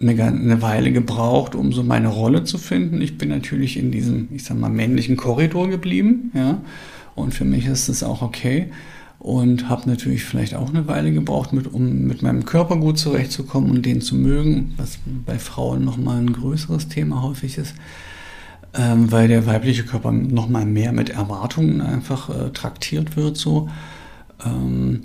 eine, 0.00 0.22
eine 0.22 0.62
Weile 0.62 0.92
gebraucht, 0.92 1.56
um 1.56 1.72
so 1.72 1.82
meine 1.82 2.08
Rolle 2.08 2.44
zu 2.44 2.58
finden. 2.58 3.00
Ich 3.00 3.18
bin 3.18 3.28
natürlich 3.28 3.76
in 3.76 3.90
diesem, 3.90 4.28
ich 4.32 4.44
sag 4.44 4.56
mal, 4.56 4.70
männlichen 4.70 5.16
Korridor 5.16 5.68
geblieben, 5.68 6.30
ja, 6.34 6.60
und 7.16 7.34
für 7.34 7.44
mich 7.44 7.66
ist 7.66 7.88
es 7.88 8.04
auch 8.04 8.22
okay 8.22 8.70
und 9.18 9.68
habe 9.68 9.90
natürlich 9.90 10.24
vielleicht 10.24 10.54
auch 10.54 10.68
eine 10.68 10.86
Weile 10.86 11.12
gebraucht, 11.12 11.52
mit, 11.52 11.72
um 11.72 12.06
mit 12.06 12.22
meinem 12.22 12.44
Körper 12.44 12.76
gut 12.76 12.98
zurechtzukommen 12.98 13.70
und 13.70 13.84
den 13.84 14.00
zu 14.00 14.14
mögen, 14.14 14.74
was 14.76 14.98
bei 15.26 15.38
Frauen 15.38 15.84
nochmal 15.84 16.18
ein 16.18 16.32
größeres 16.32 16.88
Thema 16.88 17.22
häufig 17.22 17.58
ist, 17.58 17.74
ähm, 18.74 19.10
weil 19.10 19.28
der 19.28 19.46
weibliche 19.46 19.84
Körper 19.84 20.12
nochmal 20.12 20.66
mehr 20.66 20.92
mit 20.92 21.10
Erwartungen 21.10 21.80
einfach 21.80 22.30
äh, 22.30 22.50
traktiert 22.50 23.16
wird 23.16 23.36
so. 23.36 23.68
Ähm, 24.44 25.00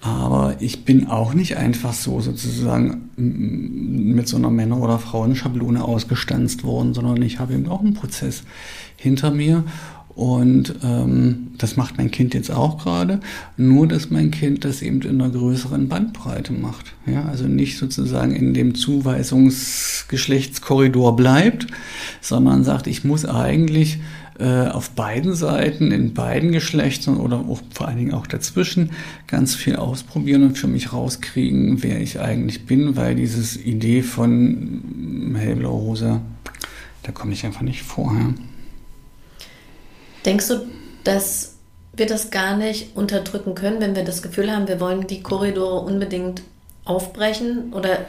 Aber 0.00 0.56
ich 0.60 0.84
bin 0.84 1.08
auch 1.08 1.34
nicht 1.34 1.56
einfach 1.56 1.92
so 1.92 2.20
sozusagen 2.20 3.10
mit 3.16 4.28
so 4.28 4.36
einer 4.36 4.50
Männer- 4.50 4.80
oder 4.80 4.98
Frauenschablone 5.00 5.82
ausgestanzt 5.82 6.62
worden, 6.62 6.94
sondern 6.94 7.20
ich 7.22 7.40
habe 7.40 7.54
eben 7.54 7.68
auch 7.68 7.80
einen 7.80 7.94
Prozess 7.94 8.44
hinter 8.96 9.32
mir. 9.32 9.64
Und 10.18 10.74
ähm, 10.82 11.52
das 11.58 11.76
macht 11.76 11.96
mein 11.96 12.10
Kind 12.10 12.34
jetzt 12.34 12.50
auch 12.50 12.82
gerade, 12.82 13.20
nur 13.56 13.86
dass 13.86 14.10
mein 14.10 14.32
Kind 14.32 14.64
das 14.64 14.82
eben 14.82 15.00
in 15.02 15.22
einer 15.22 15.30
größeren 15.30 15.88
Bandbreite 15.88 16.52
macht. 16.52 16.86
Ja, 17.06 17.26
also 17.26 17.46
nicht 17.46 17.78
sozusagen 17.78 18.34
in 18.34 18.52
dem 18.52 18.74
Zuweisungsgeschlechtskorridor 18.74 21.14
bleibt, 21.14 21.68
sondern 22.20 22.64
sagt, 22.64 22.88
ich 22.88 23.04
muss 23.04 23.26
eigentlich 23.26 24.00
äh, 24.40 24.66
auf 24.66 24.90
beiden 24.90 25.34
Seiten, 25.34 25.92
in 25.92 26.14
beiden 26.14 26.50
Geschlechtern 26.50 27.18
oder 27.18 27.44
auch, 27.48 27.60
vor 27.72 27.86
allen 27.86 27.98
Dingen 27.98 28.14
auch 28.14 28.26
dazwischen 28.26 28.90
ganz 29.28 29.54
viel 29.54 29.76
ausprobieren 29.76 30.42
und 30.42 30.58
für 30.58 30.66
mich 30.66 30.92
rauskriegen, 30.92 31.84
wer 31.84 32.00
ich 32.00 32.18
eigentlich 32.18 32.66
bin, 32.66 32.96
weil 32.96 33.14
dieses 33.14 33.56
Idee 33.56 34.02
von 34.02 35.36
hellblau 35.38 35.76
rosa, 35.76 36.22
da 37.04 37.12
komme 37.12 37.34
ich 37.34 37.46
einfach 37.46 37.62
nicht 37.62 37.84
vorher. 37.84 38.34
Denkst 40.24 40.48
du, 40.48 40.66
dass 41.04 41.56
wir 41.94 42.06
das 42.06 42.30
gar 42.30 42.56
nicht 42.56 42.96
unterdrücken 42.96 43.54
können, 43.54 43.80
wenn 43.80 43.96
wir 43.96 44.04
das 44.04 44.22
Gefühl 44.22 44.50
haben, 44.50 44.68
wir 44.68 44.80
wollen 44.80 45.06
die 45.06 45.22
Korridore 45.22 45.80
unbedingt 45.80 46.42
aufbrechen? 46.84 47.72
Oder, 47.72 48.06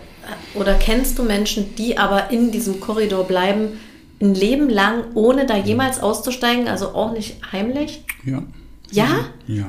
oder 0.54 0.76
kennst 0.76 1.18
du 1.20 1.24
Menschen, 1.24 1.76
die 1.76 1.98
aber 1.98 2.32
in 2.32 2.52
diesem 2.52 2.80
Korridor 2.80 3.26
bleiben, 3.26 3.80
ein 4.22 4.34
Leben 4.34 4.70
lang, 4.70 5.06
ohne 5.16 5.46
da 5.46 5.58
jemals 5.58 6.00
auszusteigen, 6.00 6.68
also 6.68 6.90
auch 6.90 7.14
nicht 7.14 7.38
heimlich? 7.52 8.04
Ja. 8.26 8.44
Ja? 8.92 9.26
Ja. 9.48 9.68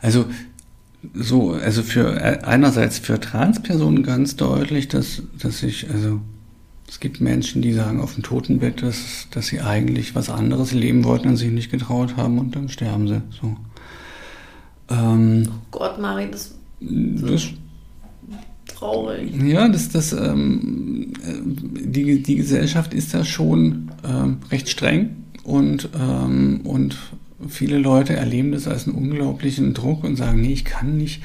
Also 0.00 0.26
so, 1.14 1.52
also 1.52 1.82
für 1.82 2.44
einerseits 2.46 2.98
für 2.98 3.18
Transpersonen 3.18 4.02
ganz 4.02 4.36
deutlich, 4.36 4.88
dass, 4.88 5.22
dass 5.40 5.62
ich, 5.62 5.90
also 5.90 6.20
es 6.88 7.00
gibt 7.00 7.20
Menschen, 7.20 7.62
die 7.62 7.72
sagen 7.72 8.00
auf 8.00 8.14
dem 8.14 8.22
Totenbett, 8.22 8.82
dass, 8.82 9.28
dass 9.30 9.46
sie 9.46 9.60
eigentlich 9.60 10.14
was 10.14 10.28
anderes 10.28 10.72
leben 10.72 11.04
wollten 11.04 11.28
und 11.28 11.36
sich 11.36 11.50
nicht 11.50 11.70
getraut 11.70 12.16
haben 12.16 12.38
und 12.38 12.54
dann 12.54 12.68
sterben 12.68 13.08
sie. 13.08 13.22
So. 13.40 13.56
Ähm, 14.90 15.48
oh 15.48 15.52
Gott, 15.70 15.98
Mari, 15.98 16.28
das, 16.30 16.54
das 16.80 17.48
traurig. 18.66 19.34
Ja, 19.42 19.68
das, 19.68 19.88
das, 19.88 20.12
ähm, 20.12 21.12
die, 21.24 22.22
die 22.22 22.36
Gesellschaft 22.36 22.94
ist 22.94 23.14
da 23.14 23.24
schon 23.24 23.90
ähm, 24.04 24.38
recht 24.50 24.68
streng 24.68 25.16
und, 25.44 25.88
ähm, 25.98 26.60
und 26.64 26.96
viele 27.48 27.78
Leute 27.78 28.14
erleben 28.14 28.52
das 28.52 28.68
als 28.68 28.86
einen 28.86 28.96
unglaublichen 28.96 29.74
Druck 29.74 30.04
und 30.04 30.16
sagen, 30.16 30.40
nee, 30.40 30.52
ich 30.52 30.64
kann 30.64 30.96
nicht 30.96 31.22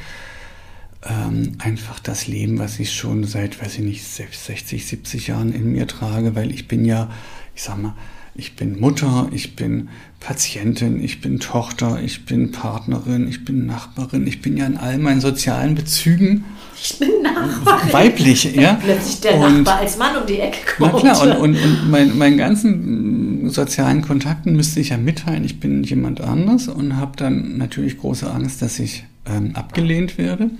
ähm, 1.07 1.53
einfach 1.59 1.99
das 1.99 2.27
Leben, 2.27 2.59
was 2.59 2.79
ich 2.79 2.93
schon 2.93 3.23
seit, 3.23 3.61
weiß 3.61 3.75
ich 3.75 3.83
nicht, 3.83 4.03
60, 4.03 4.85
70 4.85 5.27
Jahren 5.27 5.53
in 5.53 5.71
mir 5.71 5.87
trage, 5.87 6.35
weil 6.35 6.51
ich 6.51 6.67
bin 6.67 6.85
ja, 6.85 7.09
ich 7.55 7.63
sag 7.63 7.81
mal, 7.81 7.95
ich 8.35 8.55
bin 8.55 8.79
Mutter, 8.79 9.29
ich 9.31 9.55
bin 9.55 9.89
Patientin, 10.19 11.03
ich 11.03 11.21
bin 11.21 11.39
Tochter, 11.39 11.99
ich 12.03 12.25
bin 12.25 12.51
Partnerin, 12.51 13.27
ich 13.27 13.43
bin 13.45 13.65
Nachbarin, 13.65 14.27
ich 14.27 14.41
bin 14.41 14.57
ja 14.57 14.67
in 14.67 14.77
all 14.77 14.99
meinen 14.99 15.21
sozialen 15.21 15.73
Bezügen 15.73 16.45
ich 16.79 16.99
bin 16.99 17.23
Nachbarin. 17.23 17.93
weiblich, 17.93 18.55
ja. 18.55 18.75
Plötzlich 18.75 19.21
der 19.21 19.39
und, 19.39 19.63
Nachbar 19.63 19.79
als 19.79 19.97
Mann 19.97 20.15
um 20.17 20.27
die 20.27 20.39
Ecke 20.39 20.59
kommt. 20.77 20.93
Na 20.93 20.99
klar, 20.99 21.39
und, 21.39 21.55
und, 21.55 21.63
und 21.63 21.89
mein, 21.89 22.17
meinen 22.17 22.37
ganzen 22.37 23.49
sozialen 23.49 24.03
Kontakten 24.03 24.55
müsste 24.55 24.79
ich 24.81 24.89
ja 24.89 24.97
mitteilen, 24.97 25.43
ich 25.43 25.59
bin 25.59 25.83
jemand 25.83 26.21
anders 26.21 26.67
und 26.67 26.97
habe 26.97 27.13
dann 27.17 27.57
natürlich 27.57 27.97
große 27.97 28.29
Angst, 28.29 28.61
dass 28.61 28.77
ich 28.77 29.05
ähm, 29.29 29.55
abgelehnt 29.55 30.17
werde. 30.17 30.51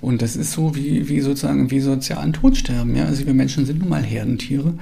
Und 0.00 0.22
das 0.22 0.36
ist 0.36 0.52
so 0.52 0.74
wie, 0.76 1.08
wie 1.08 1.20
sozusagen 1.20 1.70
wie 1.70 1.80
sozialen 1.80 2.32
Todsterben. 2.32 2.94
Ja? 2.96 3.04
Also 3.04 3.26
wir 3.26 3.34
Menschen 3.34 3.66
sind 3.66 3.80
nun 3.80 3.88
mal 3.88 4.02
Herdentiere. 4.02 4.74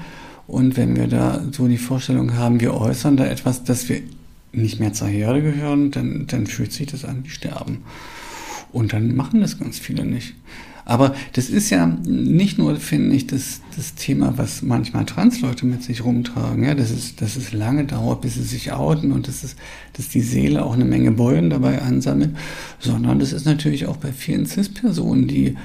Und 0.46 0.76
wenn 0.76 0.96
wir 0.96 1.06
da 1.06 1.42
so 1.52 1.68
die 1.68 1.78
Vorstellung 1.78 2.34
haben, 2.34 2.60
wir 2.60 2.74
äußern 2.74 3.16
da 3.16 3.26
etwas, 3.26 3.64
dass 3.64 3.88
wir 3.88 4.00
nicht 4.52 4.78
mehr 4.78 4.92
zur 4.92 5.08
Herde 5.08 5.42
gehören, 5.42 5.90
dann, 5.90 6.26
dann 6.26 6.46
fühlt 6.46 6.72
sich 6.72 6.86
das 6.86 7.04
an 7.04 7.24
wie 7.24 7.30
Sterben. 7.30 7.78
Und 8.72 8.92
dann 8.92 9.14
machen 9.14 9.40
das 9.40 9.58
ganz 9.58 9.78
viele 9.78 10.04
nicht. 10.04 10.34
Aber 10.84 11.14
das 11.32 11.48
ist 11.48 11.70
ja 11.70 11.86
nicht 12.04 12.58
nur, 12.58 12.76
finde 12.76 13.16
ich, 13.16 13.26
das, 13.26 13.60
das 13.76 13.94
Thema, 13.94 14.34
was 14.36 14.62
manchmal 14.62 15.06
Transleute 15.06 15.64
mit 15.64 15.82
sich 15.82 16.04
rumtragen, 16.04 16.64
ja, 16.64 16.74
dass 16.74 16.90
es, 16.90 17.16
dass 17.16 17.36
es 17.36 17.52
lange 17.52 17.84
dauert, 17.84 18.20
bis 18.20 18.34
sie 18.34 18.42
sich 18.42 18.72
outen 18.72 19.12
und 19.12 19.26
dass, 19.26 19.44
es, 19.44 19.56
dass 19.94 20.10
die 20.10 20.20
Seele 20.20 20.64
auch 20.64 20.74
eine 20.74 20.84
Menge 20.84 21.12
Beulen 21.12 21.48
dabei 21.48 21.80
ansammelt, 21.80 22.36
sondern 22.78 23.18
das 23.18 23.32
ist 23.32 23.46
natürlich 23.46 23.86
auch 23.86 23.96
bei 23.96 24.12
vielen 24.12 24.46
CIS-Personen, 24.46 25.26
die 25.26 25.56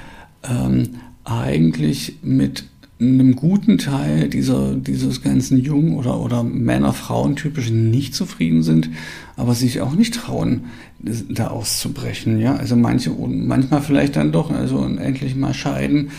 ähm, 0.49 0.89
eigentlich 1.25 2.19
mit 2.21 2.65
einem 2.99 3.35
guten 3.35 3.77
Teil 3.77 4.27
dieser, 4.27 4.75
dieses 4.75 5.21
ganzen 5.21 5.57
Jungen- 5.57 5.95
oder, 5.95 6.19
oder 6.19 6.43
Männer-Frauen-typischen 6.43 7.89
nicht 7.89 8.13
zufrieden 8.13 8.61
sind, 8.61 8.89
aber 9.37 9.55
sich 9.55 9.79
auch 9.79 9.93
nicht 9.93 10.15
trauen, 10.15 10.65
da 10.99 11.47
auszubrechen. 11.47 12.39
Ja? 12.39 12.55
Also 12.55 12.75
manche, 12.75 13.11
manchmal 13.11 13.81
vielleicht 13.81 14.17
dann 14.17 14.33
doch, 14.33 14.51
also 14.51 14.83
endlich 14.83 15.35
mal 15.35 15.53
scheiden 15.53 16.11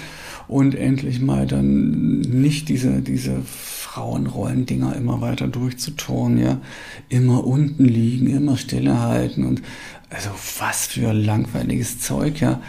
und 0.49 0.75
endlich 0.75 1.21
mal 1.21 1.47
dann 1.47 2.21
nicht 2.21 2.71
diese, 2.71 3.03
diese 3.03 3.43
Frauenrollen-Dinger 3.45 4.97
immer 4.97 5.21
weiter 5.21 5.49
durchzutoren, 5.49 6.39
ja. 6.39 6.61
Immer 7.09 7.45
unten 7.45 7.85
liegen, 7.85 8.29
immer 8.29 8.57
stille 8.57 9.01
halten 9.01 9.45
und 9.45 9.63
also 10.09 10.31
was 10.59 10.87
für 10.87 11.13
langweiliges 11.13 11.99
Zeug, 11.99 12.41
ja. 12.41 12.61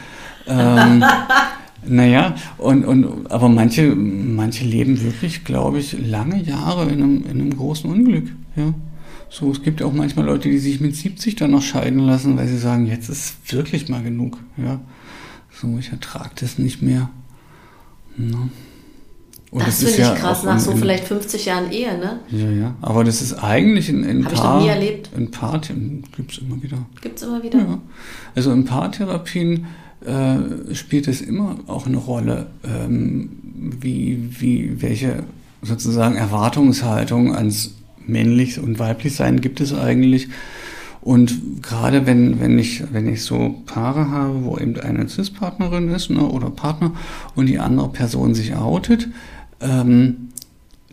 Ähm, 0.47 1.03
Naja, 1.85 2.35
und, 2.57 2.85
und, 2.85 3.31
aber 3.31 3.49
manche, 3.49 3.95
manche 3.95 4.65
leben 4.65 5.01
wirklich, 5.01 5.43
glaube 5.43 5.79
ich, 5.79 5.97
lange 6.07 6.41
Jahre 6.41 6.83
in 6.89 7.01
einem, 7.01 7.23
in 7.23 7.41
einem 7.41 7.57
großen 7.57 7.89
Unglück. 7.89 8.27
Ja. 8.55 8.73
So, 9.29 9.49
es 9.49 9.63
gibt 9.63 9.81
auch 9.81 9.93
manchmal 9.93 10.25
Leute, 10.25 10.49
die 10.49 10.59
sich 10.59 10.81
mit 10.81 10.95
70 10.95 11.37
dann 11.37 11.51
noch 11.51 11.61
scheiden 11.61 11.99
lassen, 11.99 12.37
weil 12.37 12.47
sie 12.47 12.57
sagen, 12.57 12.85
jetzt 12.85 13.09
ist 13.09 13.35
wirklich 13.51 13.89
mal 13.89 14.03
genug. 14.03 14.37
Ja. 14.57 14.81
So, 15.51 15.77
ich 15.79 15.91
ertrage 15.91 16.31
das 16.39 16.59
nicht 16.59 16.81
mehr. 16.81 17.09
Na. 18.17 18.49
Und 19.51 19.67
das, 19.67 19.81
das 19.81 19.91
finde 19.91 19.91
ich 19.91 19.97
ja 19.99 20.15
krass, 20.15 20.43
nach 20.43 20.53
in, 20.53 20.59
so 20.59 20.75
vielleicht 20.75 21.05
50 21.05 21.45
Jahren 21.45 21.71
Ehe, 21.71 21.97
ne? 21.97 22.21
Ja, 22.29 22.49
ja. 22.49 22.75
Aber 22.81 23.03
das 23.03 23.21
ist 23.21 23.33
eigentlich 23.33 23.89
in, 23.89 24.03
in 24.03 24.25
Hab 24.25 24.33
Paar... 24.33 24.43
Habe 24.43 24.61
ich 24.61 24.67
noch 24.67 24.75
nie 24.75 24.85
erlebt. 24.85 25.09
In 25.15 25.31
Paartherapien 25.31 26.03
gibt 26.15 26.31
es 26.31 26.37
immer 26.37 26.63
wieder. 26.63 26.77
Gibt 27.01 27.17
es 27.17 27.23
immer 27.23 27.43
wieder? 27.43 27.59
Ja. 27.59 27.79
Also 28.33 28.53
in 28.53 28.63
Paartherapien 28.63 29.65
äh, 30.05 30.73
spielt 30.73 31.07
es 31.07 31.21
immer 31.21 31.57
auch 31.67 31.87
eine 31.87 31.97
Rolle, 31.97 32.47
ähm, 32.63 33.29
wie, 33.79 34.29
wie, 34.39 34.81
welche 34.81 35.23
sozusagen 35.61 36.15
Erwartungshaltung 36.15 37.35
ans 37.35 37.75
männlich 38.07 38.59
und 38.59 38.79
weiblich 38.79 39.15
sein 39.15 39.41
gibt 39.41 39.61
es 39.61 39.73
eigentlich. 39.73 40.29
Und 41.01 41.61
gerade 41.63 42.05
wenn, 42.05 42.39
wenn 42.39 42.59
ich, 42.59 42.83
wenn 42.91 43.07
ich 43.11 43.23
so 43.23 43.61
Paare 43.65 44.09
habe, 44.09 44.43
wo 44.43 44.57
eben 44.57 44.79
eine 44.79 45.07
Cis-Partnerin 45.07 45.89
ist 45.89 46.09
ne, 46.09 46.23
oder 46.23 46.51
Partner 46.51 46.93
und 47.35 47.47
die 47.47 47.59
andere 47.59 47.89
Person 47.89 48.35
sich 48.35 48.55
outet, 48.55 49.07
ähm, 49.61 50.29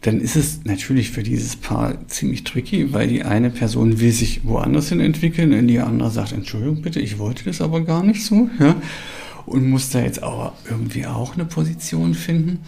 dann 0.02 0.20
ist 0.20 0.36
es 0.36 0.64
natürlich 0.64 1.10
für 1.10 1.22
dieses 1.22 1.56
Paar 1.56 2.06
ziemlich 2.08 2.44
tricky, 2.44 2.92
weil 2.92 3.08
die 3.08 3.24
eine 3.24 3.50
Person 3.50 4.00
will 4.00 4.12
sich 4.12 4.44
woanders 4.44 4.90
hin 4.90 5.00
entwickeln 5.00 5.52
und 5.52 5.66
die 5.66 5.80
andere 5.80 6.10
sagt, 6.10 6.32
Entschuldigung 6.32 6.82
bitte, 6.82 7.00
ich 7.00 7.18
wollte 7.18 7.44
das 7.44 7.60
aber 7.60 7.80
gar 7.80 8.02
nicht 8.02 8.24
so, 8.24 8.48
ja, 8.60 8.76
und 9.46 9.68
muss 9.68 9.90
da 9.90 10.00
jetzt 10.00 10.22
aber 10.22 10.54
irgendwie 10.68 11.06
auch 11.06 11.34
eine 11.34 11.44
Position 11.44 12.14
finden. 12.14 12.60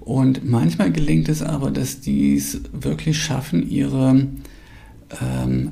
Und 0.00 0.48
manchmal 0.48 0.90
gelingt 0.90 1.28
es 1.28 1.42
aber, 1.42 1.70
dass 1.70 2.00
die 2.00 2.34
es 2.36 2.60
wirklich 2.72 3.18
schaffen, 3.18 3.68
ihre 3.68 4.26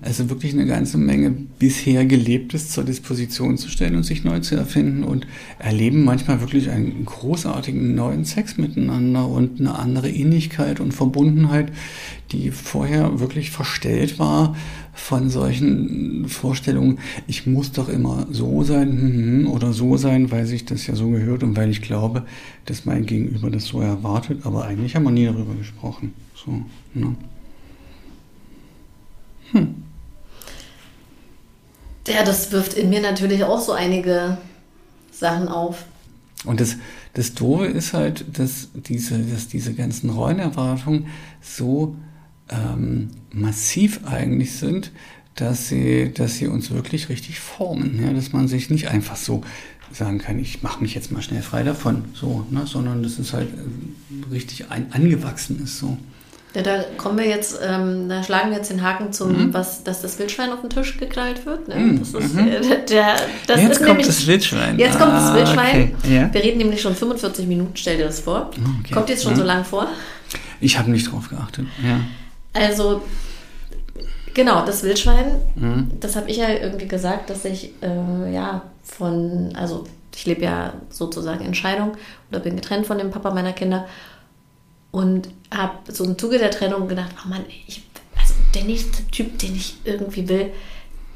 also 0.02 0.28
wirklich 0.28 0.52
eine 0.52 0.66
ganze 0.66 0.98
Menge 0.98 1.30
bisher 1.30 2.04
Gelebtes 2.04 2.70
zur 2.70 2.84
Disposition 2.84 3.56
zu 3.56 3.68
stellen 3.68 3.96
und 3.96 4.02
sich 4.02 4.22
neu 4.22 4.40
zu 4.40 4.54
erfinden 4.54 5.02
und 5.02 5.26
erleben 5.58 6.04
manchmal 6.04 6.40
wirklich 6.40 6.70
einen 6.70 7.04
großartigen 7.06 7.94
neuen 7.94 8.24
Sex 8.24 8.58
miteinander 8.58 9.26
und 9.26 9.58
eine 9.58 9.78
andere 9.78 10.10
Innigkeit 10.10 10.78
und 10.78 10.92
Verbundenheit, 10.92 11.72
die 12.32 12.50
vorher 12.50 13.18
wirklich 13.18 13.50
verstellt 13.50 14.18
war 14.18 14.54
von 14.92 15.30
solchen 15.30 16.28
Vorstellungen, 16.28 16.98
ich 17.26 17.46
muss 17.46 17.72
doch 17.72 17.88
immer 17.88 18.26
so 18.30 18.62
sein 18.62 18.90
hm, 18.90 19.12
hm, 19.44 19.46
oder 19.48 19.72
so 19.72 19.96
sein, 19.96 20.30
weil 20.30 20.44
sich 20.44 20.66
das 20.66 20.86
ja 20.86 20.94
so 20.94 21.08
gehört 21.08 21.42
und 21.42 21.56
weil 21.56 21.70
ich 21.70 21.80
glaube, 21.80 22.24
dass 22.66 22.84
mein 22.84 23.06
Gegenüber 23.06 23.50
das 23.50 23.64
so 23.64 23.80
erwartet, 23.80 24.40
aber 24.44 24.64
eigentlich 24.64 24.94
haben 24.94 25.04
wir 25.04 25.10
nie 25.10 25.24
darüber 25.24 25.54
gesprochen. 25.54 26.12
So, 26.34 26.62
ne? 26.92 27.16
Hm. 29.52 29.82
Ja, 32.08 32.24
das 32.24 32.50
wirft 32.50 32.74
in 32.74 32.90
mir 32.90 33.00
natürlich 33.00 33.44
auch 33.44 33.60
so 33.60 33.72
einige 33.72 34.38
Sachen 35.12 35.48
auf. 35.48 35.84
Und 36.44 36.60
das, 36.60 36.76
das 37.14 37.34
Doofe 37.34 37.66
ist 37.66 37.92
halt, 37.92 38.38
dass 38.38 38.68
diese, 38.74 39.18
dass 39.18 39.48
diese 39.48 39.74
ganzen 39.74 40.10
Rollenerwartungen 40.10 41.06
so 41.40 41.94
ähm, 42.48 43.10
massiv 43.32 44.00
eigentlich 44.06 44.52
sind, 44.52 44.92
dass 45.34 45.68
sie, 45.68 46.12
dass 46.12 46.36
sie 46.36 46.48
uns 46.48 46.70
wirklich 46.70 47.08
richtig 47.08 47.40
formen, 47.40 48.02
ja, 48.02 48.12
dass 48.12 48.32
man 48.32 48.48
sich 48.48 48.70
nicht 48.70 48.88
einfach 48.88 49.16
so 49.16 49.42
sagen 49.92 50.18
kann, 50.18 50.38
ich 50.38 50.62
mache 50.62 50.82
mich 50.82 50.94
jetzt 50.94 51.10
mal 51.12 51.22
schnell 51.22 51.42
frei 51.42 51.62
davon, 51.62 52.04
so, 52.14 52.46
ne, 52.50 52.66
sondern 52.66 53.02
dass 53.02 53.18
es 53.18 53.32
halt 53.32 53.48
äh, 53.48 54.32
richtig 54.32 54.70
ein, 54.70 54.92
angewachsen 54.92 55.62
ist, 55.62 55.78
so. 55.78 55.98
Ja, 56.54 56.62
da 56.62 56.84
kommen 56.96 57.18
wir 57.18 57.28
jetzt, 57.28 57.60
ähm, 57.62 58.08
da 58.08 58.24
schlagen 58.24 58.50
wir 58.50 58.56
jetzt 58.56 58.70
den 58.70 58.82
Haken 58.82 59.12
zum, 59.12 59.46
mhm. 59.46 59.54
was, 59.54 59.84
dass 59.84 60.02
das 60.02 60.18
Wildschwein 60.18 60.50
auf 60.50 60.62
den 60.62 60.70
Tisch 60.70 60.98
geknallt 60.98 61.46
wird. 61.46 61.68
Ne? 61.68 61.76
Mhm. 61.76 61.98
Das 62.00 62.12
ist, 62.12 62.34
mhm. 62.34 62.50
der, 62.88 63.16
das 63.46 63.60
jetzt 63.60 63.70
ist 63.70 63.76
kommt 63.78 63.88
nämlich, 63.88 64.06
das 64.06 64.26
Wildschwein. 64.26 64.78
Jetzt 64.78 64.98
kommt 64.98 65.12
das 65.12 65.30
ah, 65.30 65.34
Wildschwein. 65.36 65.94
Okay. 65.98 66.14
Ja. 66.14 66.34
Wir 66.34 66.42
reden 66.42 66.58
nämlich 66.58 66.80
schon 66.80 66.96
45 66.96 67.46
Minuten, 67.46 67.72
stell 67.74 67.98
dir 67.98 68.06
das 68.06 68.20
vor. 68.20 68.50
Okay. 68.80 68.92
Kommt 68.92 69.08
jetzt 69.08 69.22
schon 69.22 69.36
so 69.36 69.44
lang 69.44 69.64
vor? 69.64 69.86
Ich 70.60 70.76
habe 70.76 70.90
nicht 70.90 71.10
drauf 71.10 71.28
geachtet, 71.28 71.66
ja. 71.84 72.00
Also, 72.52 73.02
genau, 74.34 74.66
das 74.66 74.82
Wildschwein, 74.82 75.36
mhm. 75.54 75.92
das 76.00 76.16
habe 76.16 76.28
ich 76.28 76.38
ja 76.38 76.48
irgendwie 76.48 76.88
gesagt, 76.88 77.30
dass 77.30 77.44
ich, 77.44 77.72
äh, 77.80 78.34
ja, 78.34 78.62
von, 78.82 79.52
also 79.54 79.84
ich 80.16 80.26
lebe 80.26 80.42
ja 80.42 80.72
sozusagen 80.90 81.44
in 81.44 81.54
Scheidung 81.54 81.92
oder 82.30 82.40
bin 82.40 82.56
getrennt 82.56 82.86
von 82.86 82.98
dem 82.98 83.10
Papa 83.10 83.32
meiner 83.32 83.52
Kinder 83.52 83.86
und 84.90 85.28
habe 85.52 85.92
so 85.92 86.04
im 86.04 86.18
Zuge 86.18 86.38
der 86.38 86.50
Trennung 86.50 86.88
gedacht, 86.88 87.10
oh 87.24 87.28
Mann, 87.28 87.44
ich, 87.66 87.82
also 88.18 88.34
der 88.54 88.64
nächste 88.64 89.04
Typ, 89.10 89.38
den 89.38 89.54
ich 89.54 89.76
irgendwie 89.84 90.28
will, 90.28 90.50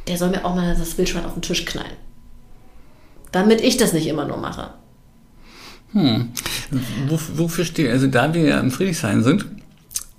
der 0.06 0.18
soll 0.18 0.30
mir 0.30 0.44
auch 0.44 0.54
mal 0.54 0.74
das 0.76 0.98
Wildschwein 0.98 1.24
auf 1.24 1.34
den 1.34 1.42
Tisch 1.42 1.64
knallen. 1.64 1.96
Damit 3.32 3.60
ich 3.60 3.76
das 3.76 3.92
nicht 3.92 4.06
immer 4.06 4.24
nur 4.24 4.36
mache. 4.36 4.70
Hm. 5.92 6.30
wofür 7.06 7.64
steht, 7.64 7.88
also 7.88 8.08
da 8.08 8.34
wir 8.34 8.42
ja 8.42 8.58
im 8.58 8.72
Friedrichshain 8.72 9.22
sind, 9.22 9.46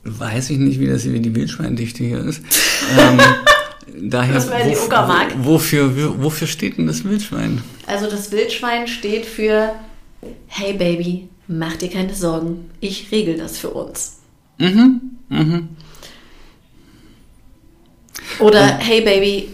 weiß 0.05 0.51
ich 0.51 0.57
nicht, 0.57 0.79
wie 0.79 0.87
das 0.87 1.03
hier 1.03 1.11
wie 1.11 1.19
die 1.19 1.35
Wildschweindichte 1.35 2.03
hier 2.03 2.19
ist. 2.19 2.41
ähm, 2.97 4.09
daher, 4.09 4.35
das 4.35 4.49
die 4.49 4.77
Uckermark. 4.77 5.33
wofür, 5.37 6.21
wofür 6.21 6.47
steht 6.47 6.77
denn 6.77 6.87
das 6.87 7.03
Wildschwein? 7.03 7.61
Also 7.87 8.09
das 8.09 8.31
Wildschwein 8.31 8.87
steht 8.87 9.25
für 9.25 9.73
Hey 10.47 10.73
Baby, 10.73 11.27
mach 11.47 11.75
dir 11.75 11.89
keine 11.89 12.13
Sorgen, 12.13 12.69
ich 12.79 13.11
regel 13.11 13.37
das 13.37 13.57
für 13.57 13.69
uns. 13.69 14.19
Mhm, 14.57 15.01
mhm. 15.29 15.69
Oder 18.39 18.61
ja. 18.61 18.77
Hey 18.77 19.01
Baby, 19.01 19.49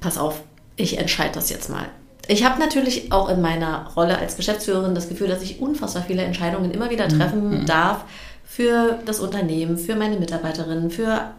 pass 0.00 0.18
auf, 0.18 0.42
ich 0.76 0.98
entscheide 0.98 1.34
das 1.34 1.50
jetzt 1.50 1.70
mal. 1.70 1.88
Ich 2.28 2.44
habe 2.44 2.60
natürlich 2.60 3.10
auch 3.10 3.28
in 3.28 3.40
meiner 3.40 3.88
Rolle 3.96 4.18
als 4.18 4.36
Geschäftsführerin 4.36 4.94
das 4.94 5.08
Gefühl, 5.08 5.28
dass 5.28 5.42
ich 5.42 5.60
unfassbar 5.60 6.04
viele 6.04 6.22
Entscheidungen 6.22 6.70
immer 6.70 6.90
wieder 6.90 7.06
mhm. 7.06 7.18
treffen 7.18 7.60
mhm. 7.60 7.66
darf 7.66 8.04
für 8.44 8.98
das 9.06 9.20
Unternehmen, 9.20 9.78
für 9.78 9.96
meine 9.96 10.18
Mitarbeiterinnen, 10.18 10.90
für 10.90 11.32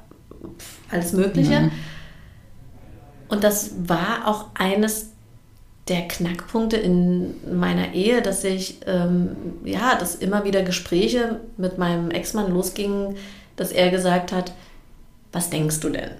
alles 0.91 1.13
Mögliche. 1.13 1.61
Mhm. 1.61 1.71
Und 3.29 3.43
das 3.43 3.71
war 3.87 4.27
auch 4.27 4.47
eines 4.55 5.12
der 5.87 6.07
Knackpunkte 6.07 6.77
in 6.77 7.35
meiner 7.57 7.93
Ehe, 7.93 8.21
dass 8.21 8.43
ich, 8.43 8.77
ähm, 8.87 9.35
ja, 9.65 9.95
dass 9.95 10.15
immer 10.15 10.45
wieder 10.45 10.63
Gespräche 10.63 11.41
mit 11.57 11.77
meinem 11.77 12.09
Ex-Mann 12.11 12.51
losgingen, 12.51 13.17
dass 13.57 13.71
er 13.71 13.91
gesagt 13.91 14.31
hat, 14.31 14.53
was 15.31 15.49
denkst 15.49 15.79
du 15.81 15.89
denn? 15.89 16.11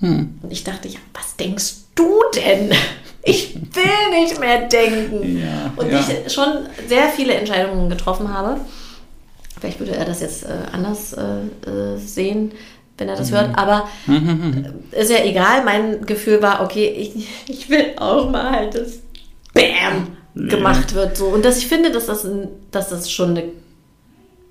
Hm. 0.00 0.38
Und 0.42 0.52
ich 0.52 0.64
dachte, 0.64 0.88
ja, 0.88 0.98
was 1.14 1.36
denkst 1.36 1.74
du 1.94 2.20
denn? 2.34 2.72
Ich 3.28 3.56
will 3.56 4.20
nicht 4.20 4.38
mehr 4.38 4.68
denken. 4.68 5.40
Ja, 5.40 5.72
und 5.74 5.90
ja. 5.90 5.98
ich 5.98 6.32
schon 6.32 6.68
sehr 6.86 7.08
viele 7.08 7.34
Entscheidungen 7.34 7.90
getroffen 7.90 8.32
habe. 8.32 8.60
Vielleicht 9.58 9.80
würde 9.80 9.96
er 9.96 10.04
das 10.04 10.20
jetzt 10.20 10.44
äh, 10.44 10.52
anders 10.70 11.12
äh, 11.12 11.40
äh 11.68 11.96
sehen, 11.98 12.52
wenn 12.98 13.08
er 13.08 13.16
das 13.16 13.30
mhm. 13.30 13.34
hört. 13.34 13.58
Aber 13.58 13.88
äh, 14.08 15.00
ist 15.00 15.10
ja 15.10 15.24
egal. 15.24 15.64
Mein 15.64 16.06
Gefühl 16.06 16.42
war, 16.42 16.62
okay, 16.62 16.88
ich, 16.88 17.28
ich 17.48 17.68
will 17.68 17.92
auch 17.96 18.30
mal 18.30 18.50
halt, 18.50 18.74
dass 18.74 18.98
Bam 19.54 20.16
gemacht 20.34 20.94
wird. 20.94 21.16
So. 21.16 21.26
Und 21.26 21.44
dass 21.44 21.58
ich 21.58 21.66
finde, 21.66 21.90
dass 21.90 22.06
das, 22.06 22.26
dass 22.70 22.90
das 22.90 23.10
schon 23.10 23.30
eine, 23.30 23.44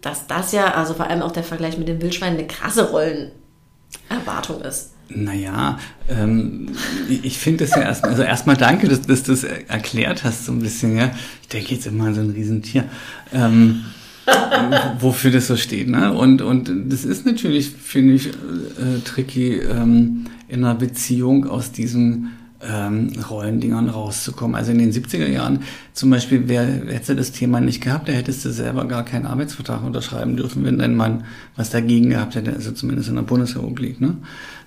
dass 0.02 0.28
das 0.28 0.52
ja, 0.52 0.74
also 0.74 0.94
vor 0.94 1.08
allem 1.08 1.22
auch 1.22 1.32
der 1.32 1.44
Vergleich 1.44 1.78
mit 1.78 1.88
dem 1.88 2.02
Wildschwein, 2.02 2.34
eine 2.34 2.48
krasse 2.48 2.90
Rollenerwartung 2.90 4.62
ist. 4.62 4.92
Naja, 5.08 5.78
ähm, 6.10 6.76
ich 7.08 7.38
finde 7.38 7.66
das 7.66 7.76
ja 7.76 7.84
erstmal, 7.84 8.12
also 8.12 8.24
erstmal 8.24 8.58
danke, 8.58 8.88
dass, 8.88 9.02
dass 9.02 9.22
du 9.22 9.34
das 9.34 9.44
erklärt 9.44 10.24
hast 10.24 10.46
so 10.46 10.52
ein 10.52 10.60
bisschen, 10.60 10.98
ja. 10.98 11.12
Ich 11.44 11.48
denke 11.50 11.76
jetzt 11.76 11.86
immer 11.86 12.06
an 12.06 12.16
so 12.16 12.22
ein 12.22 12.32
Riesentier. 12.32 12.86
Ähm, 13.32 13.86
wofür 15.00 15.32
das 15.32 15.48
so 15.48 15.56
steht. 15.56 15.90
Ne? 15.90 16.14
Und, 16.14 16.42
und 16.42 16.72
das 16.92 17.06
ist 17.06 17.26
natürlich, 17.26 17.70
finde 17.70 18.14
ich, 18.14 18.28
äh, 18.28 19.00
tricky, 19.04 19.60
ähm, 19.60 20.26
in 20.48 20.64
einer 20.64 20.76
Beziehung 20.76 21.48
aus 21.48 21.72
diesen 21.72 22.32
ähm, 22.68 23.12
Rollendingern 23.30 23.90
rauszukommen. 23.90 24.56
Also 24.56 24.72
in 24.72 24.80
den 24.80 24.92
70er 24.92 25.28
Jahren 25.28 25.60
zum 25.94 26.10
Beispiel, 26.10 26.44
wer 26.48 26.66
hätte 26.66 27.16
das 27.16 27.32
Thema 27.32 27.62
nicht 27.62 27.82
gehabt, 27.82 28.08
der 28.08 28.16
hättest 28.16 28.46
du 28.46 28.52
selber 28.52 28.86
gar 28.86 29.04
keinen 29.06 29.26
Arbeitsvertrag 29.26 29.84
unterschreiben 29.84 30.36
dürfen, 30.38 30.64
wenn 30.66 30.80
dein 30.80 30.96
Mann 30.96 31.26
was 31.56 31.70
dagegen 31.70 32.10
gehabt 32.10 32.36
hätte, 32.36 32.54
also 32.54 32.72
zumindest 32.72 33.10
in 33.10 33.16
der 33.16 33.24
Bundesrepublik. 33.24 34.02
Ne? 34.02 34.18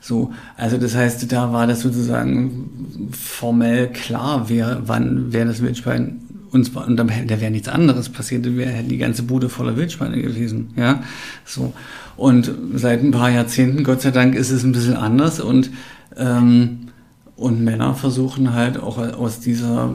So, 0.00 0.32
also 0.56 0.78
das 0.78 0.94
heißt, 0.94 1.30
da 1.32 1.52
war 1.52 1.66
das 1.66 1.80
sozusagen 1.80 3.10
formell 3.12 3.88
klar, 3.88 4.48
wer 4.48 4.82
wann 4.86 5.32
wer 5.32 5.44
das 5.44 5.62
Wildschwein 5.62 6.20
uns 6.50 6.70
und 6.70 6.96
da 6.96 7.08
wäre 7.08 7.50
nichts 7.50 7.68
anderes 7.68 8.08
passiert, 8.08 8.46
da 8.46 8.54
wäre 8.56 8.82
die 8.82 8.98
ganze 8.98 9.22
Bude 9.22 9.48
voller 9.48 9.76
Wildschweine 9.76 10.20
gewesen, 10.20 10.70
ja, 10.76 11.02
so. 11.44 11.72
Und 12.16 12.50
seit 12.74 13.02
ein 13.02 13.12
paar 13.12 13.30
Jahrzehnten, 13.30 13.84
Gott 13.84 14.00
sei 14.00 14.10
Dank, 14.10 14.34
ist 14.34 14.50
es 14.50 14.64
ein 14.64 14.72
bisschen 14.72 14.96
anders 14.96 15.40
und 15.40 15.70
ähm, 16.16 16.88
und 17.36 17.62
Männer 17.62 17.94
versuchen 17.94 18.52
halt 18.52 18.78
auch 18.78 18.98
aus 18.98 19.38
dieser 19.38 19.94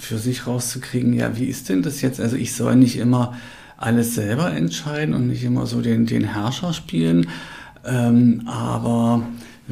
für 0.00 0.16
sich 0.16 0.46
rauszukriegen, 0.46 1.12
ja, 1.12 1.36
wie 1.36 1.44
ist 1.44 1.68
denn 1.68 1.82
das 1.82 2.00
jetzt? 2.00 2.20
Also 2.20 2.36
ich 2.36 2.54
soll 2.54 2.74
nicht 2.76 2.96
immer 2.96 3.34
alles 3.76 4.14
selber 4.14 4.50
entscheiden 4.52 5.14
und 5.14 5.26
nicht 5.28 5.44
immer 5.44 5.66
so 5.66 5.82
den, 5.82 6.06
den 6.06 6.24
Herrscher 6.24 6.72
spielen, 6.72 7.26
ähm, 7.84 8.44
aber 8.46 9.22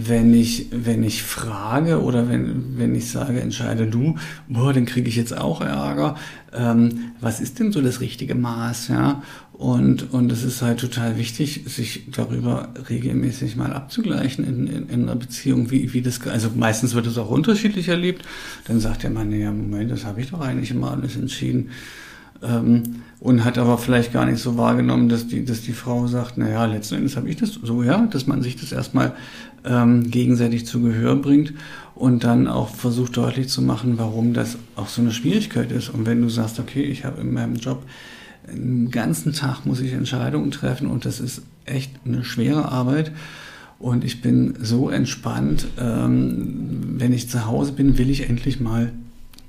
wenn 0.01 0.33
ich, 0.33 0.69
wenn 0.71 1.03
ich 1.03 1.25
frage 1.25 2.01
oder 2.01 2.29
wenn, 2.29 2.79
wenn 2.79 2.95
ich 2.95 3.11
sage, 3.11 3.41
entscheide 3.41 3.89
du, 3.89 4.15
boah, 4.49 4.73
dann 4.73 4.85
kriege 4.85 5.09
ich 5.09 5.17
jetzt 5.17 5.37
auch 5.37 5.61
Ärger. 5.61 6.15
Ähm, 6.53 7.11
was 7.21 7.41
ist 7.41 7.59
denn 7.59 7.73
so 7.73 7.83
das 7.83 8.01
richtige 8.01 8.37
Maß, 8.37 8.89
ja? 8.89 9.25
Und, 9.53 10.13
und 10.13 10.31
es 10.31 10.45
ist 10.45 10.63
halt 10.63 10.79
total 10.79 11.19
wichtig, 11.19 11.63
sich 11.67 12.13
darüber 12.13 12.69
regelmäßig 12.89 13.57
mal 13.57 13.73
abzugleichen 13.73 14.47
in, 14.47 14.69
in, 14.69 14.89
in 14.89 15.03
einer 15.03 15.17
Beziehung, 15.17 15.73
wie, 15.73 15.93
wie 15.93 16.01
das, 16.01 16.25
also 16.29 16.51
meistens 16.55 16.95
wird 16.95 17.09
es 17.09 17.19
auch 17.19 17.31
unterschiedlich 17.31 17.89
erlebt. 17.89 18.25
Dann 18.69 18.79
sagt 18.79 19.03
der 19.03 19.11
Mann, 19.11 19.33
ja, 19.33 19.51
Moment, 19.51 19.91
das 19.91 20.05
habe 20.05 20.21
ich 20.21 20.31
doch 20.31 20.41
eigentlich 20.41 20.71
immer 20.71 20.93
alles 20.93 21.17
entschieden. 21.17 21.71
Ähm, 22.41 23.03
und 23.21 23.45
hat 23.45 23.59
aber 23.59 23.79
vielleicht 23.79 24.13
gar 24.13 24.27
nicht 24.27 24.41
so 24.41 24.57
wahrgenommen, 24.57 25.09
dass 25.09 25.27
die, 25.27 25.45
dass 25.45 25.63
die 25.63 25.73
Frau 25.73 26.07
sagt, 26.07 26.39
naja, 26.39 26.65
letzten 26.67 26.95
Endes 26.95 27.17
habe 27.17 27.29
ich 27.29 27.37
das 27.37 27.55
so, 27.55 27.83
ja, 27.83 28.07
dass 28.07 28.29
man 28.29 28.43
sich 28.43 28.55
das 28.55 28.71
erstmal 28.71 29.13
ähm, 29.65 30.11
gegenseitig 30.11 30.67
zu 30.67 30.81
Gehör 30.81 31.17
bringt 31.17 31.55
und 31.95 32.25
dann 32.25 32.47
auch 32.47 32.69
versucht 32.69 33.17
deutlich 33.17 33.49
zu 33.49 33.63
machen, 33.63 33.99
warum 33.99 34.35
das 34.35 34.57
auch 34.77 34.89
so 34.89 35.03
eine 35.03 35.13
Schwierigkeit 35.13 35.73
ist. 35.73 35.89
Und 35.89 36.07
wenn 36.07 36.23
du 36.23 36.29
sagst, 36.29 36.59
okay, 36.61 36.83
ich 36.83 37.05
habe 37.05 37.21
in 37.21 37.33
meinem 37.33 37.57
Job 37.57 37.83
den 38.51 38.91
ganzen 38.91 39.33
Tag 39.33 39.67
muss 39.67 39.81
ich 39.81 39.93
Entscheidungen 39.93 40.51
treffen 40.51 40.87
und 40.87 41.05
das 41.05 41.21
ist 41.21 41.43
echt 41.67 41.93
eine 42.07 42.25
schwere 42.25 42.71
Arbeit. 42.71 43.13
Und 43.79 44.05
ich 44.05 44.23
bin 44.23 44.55
so 44.61 44.91
entspannt, 44.91 45.67
ähm, 45.79 46.97
wenn 46.97 47.13
ich 47.13 47.29
zu 47.29 47.47
Hause 47.47 47.73
bin, 47.73 47.99
will 47.99 48.11
ich 48.11 48.29
endlich 48.29 48.59
mal 48.59 48.93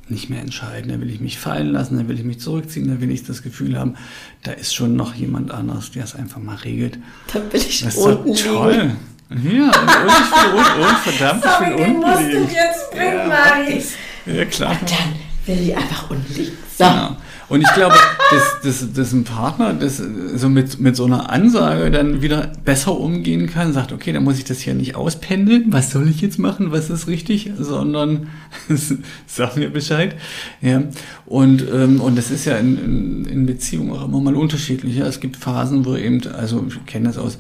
nicht 0.08 0.30
mehr 0.30 0.42
entscheiden. 0.42 0.92
Da 0.92 1.00
will 1.00 1.10
ich 1.10 1.20
mich 1.20 1.40
fallen 1.40 1.72
lassen, 1.72 1.98
da 1.98 2.08
will 2.08 2.18
ich 2.18 2.26
mich 2.26 2.40
zurückziehen, 2.40 2.88
da 2.88 3.02
will 3.02 3.12
ich 3.12 3.24
das 3.24 3.42
Gefühl 3.42 3.78
haben, 3.78 3.96
da 4.44 4.52
ist 4.52 4.74
schon 4.74 4.96
noch 4.96 5.14
jemand 5.16 5.52
anderes, 5.52 5.92
der 5.92 6.04
es 6.04 6.16
einfach 6.16 6.42
mal 6.42 6.56
regelt. 6.56 7.00
Da 7.34 7.40
will 7.52 7.62
ich 7.62 7.82
das 7.82 7.96
ist 7.96 8.00
unten 8.00 8.36
toll. 8.36 8.72
Liegen. 8.74 8.98
Ja, 9.30 9.36
und, 9.36 9.44
ich 9.44 9.44
will 9.46 10.54
unten, 10.58 10.82
und 10.82 10.98
verdammt, 10.98 11.44
Sorry, 11.44 11.72
ich 11.72 11.78
will 11.78 11.86
unten 11.86 12.00
musst 12.00 12.22
liegen. 12.22 12.48
du 12.48 12.54
jetzt 12.54 12.92
bringen, 12.92 13.18
ja, 13.18 13.28
Mari. 13.28 13.84
Ja, 14.26 14.46
klar. 14.46 14.72
Und 14.72 14.92
dann 14.92 15.16
will 15.46 15.70
ich 15.70 15.78
einfach 15.78 16.10
unten 16.10 16.34
liegen. 16.34 16.58
So. 16.76 16.84
Genau. 16.84 17.18
Und 17.50 17.62
ich 17.62 17.74
glaube, 17.74 17.96
dass, 18.32 18.62
dass, 18.62 18.94
dass 18.94 19.12
ein 19.12 19.24
Partner 19.24 19.74
das 19.74 19.98
so 20.36 20.50
mit, 20.50 20.80
mit 20.80 20.96
so 20.96 21.06
einer 21.06 21.32
Ansage 21.32 21.90
dann 21.90 22.22
wieder 22.22 22.52
besser 22.64 22.96
umgehen 22.98 23.48
kann, 23.48 23.74
sagt, 23.74 23.92
okay, 23.92 24.14
dann 24.14 24.24
muss 24.24 24.38
ich 24.38 24.46
das 24.46 24.60
hier 24.60 24.76
nicht 24.76 24.96
auspendeln, 24.96 25.66
was 25.70 25.90
soll 25.90 26.08
ich 26.10 26.22
jetzt 26.22 26.38
machen, 26.38 26.72
was 26.72 26.92
ist 26.92 27.08
richtig, 27.08 27.52
sondern 27.60 28.28
sag 29.28 29.58
mir 29.58 29.72
Bescheid. 29.72 30.16
Ja. 30.62 30.84
Und, 31.26 31.64
ähm, 31.72 32.02
und 32.02 32.18
das 32.18 32.30
ist 32.30 32.46
ja 32.46 32.56
in, 32.58 32.78
in, 32.78 33.26
in 33.26 33.46
Beziehungen 33.48 33.92
auch 33.92 34.06
immer 34.06 34.22
mal 34.22 34.36
unterschiedlich. 34.36 34.98
Ja. 34.98 35.08
Es 35.08 35.20
gibt 35.20 35.36
Phasen, 35.36 35.86
wo 35.86 35.96
eben, 35.96 36.22
also 36.34 36.66
ich 36.68 36.86
kenne 36.86 37.08
das 37.08 37.18
aus 37.18 37.40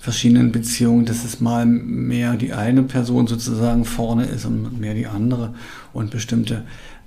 verschiedenen 0.00 0.50
Beziehungen, 0.50 1.04
dass 1.04 1.24
es 1.24 1.40
mal 1.40 1.66
mehr 1.66 2.36
die 2.36 2.52
eine 2.52 2.82
Person 2.82 3.26
sozusagen 3.26 3.84
vorne 3.84 4.24
ist 4.24 4.46
und 4.46 4.80
mehr 4.80 4.94
die 4.94 5.06
andere 5.06 5.54
und 5.92 6.10
bestimmte 6.10 6.64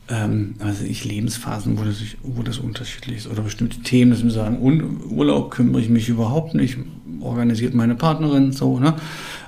ähm, 0.10 0.56
also 0.60 0.84
ich 0.84 1.06
Lebensphasen, 1.06 1.78
wo 1.78 1.84
das, 1.84 1.98
wo 2.22 2.44
das 2.44 2.58
unterschiedlich 2.58 3.18
ist 3.18 3.28
oder 3.28 3.42
bestimmte 3.42 3.80
Themen, 3.80 4.12
dass 4.12 4.24
wir 4.24 4.32
sagen, 4.32 4.62
Urlaub 5.10 5.52
kümmere 5.52 5.82
ich 5.82 5.90
mich 5.90 6.10
überhaupt 6.10 6.54
nicht, 6.54 6.78
organisiert 7.22 7.74
meine 7.74 7.96
Partnerin 7.96 8.52
so, 8.52 8.80
ne? 8.80 8.96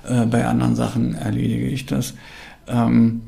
Äh, 0.08 0.26
bei 0.26 0.46
anderen 0.46 0.76
Sachen 0.76 1.14
erledige 1.14 1.68
ich 1.68 1.86
das. 1.86 2.14
Ähm, 2.68 3.22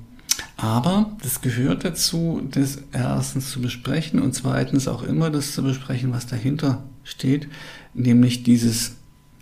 aber 0.56 1.12
das 1.22 1.42
gehört 1.42 1.84
dazu, 1.84 2.42
das 2.50 2.80
erstens 2.92 3.52
zu 3.52 3.62
besprechen 3.62 4.20
und 4.22 4.34
zweitens 4.34 4.88
auch 4.88 5.04
immer 5.04 5.30
das 5.30 5.54
zu 5.54 5.64
besprechen, 5.64 6.12
was 6.12 6.26
dahinter 6.26 6.84
steht, 7.04 7.48
nämlich 7.94 8.44
dieses, 8.44 8.96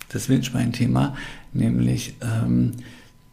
das 0.08 0.28
Wildschwein-Thema, 0.28 1.16
nämlich, 1.52 2.14
ähm, 2.22 2.72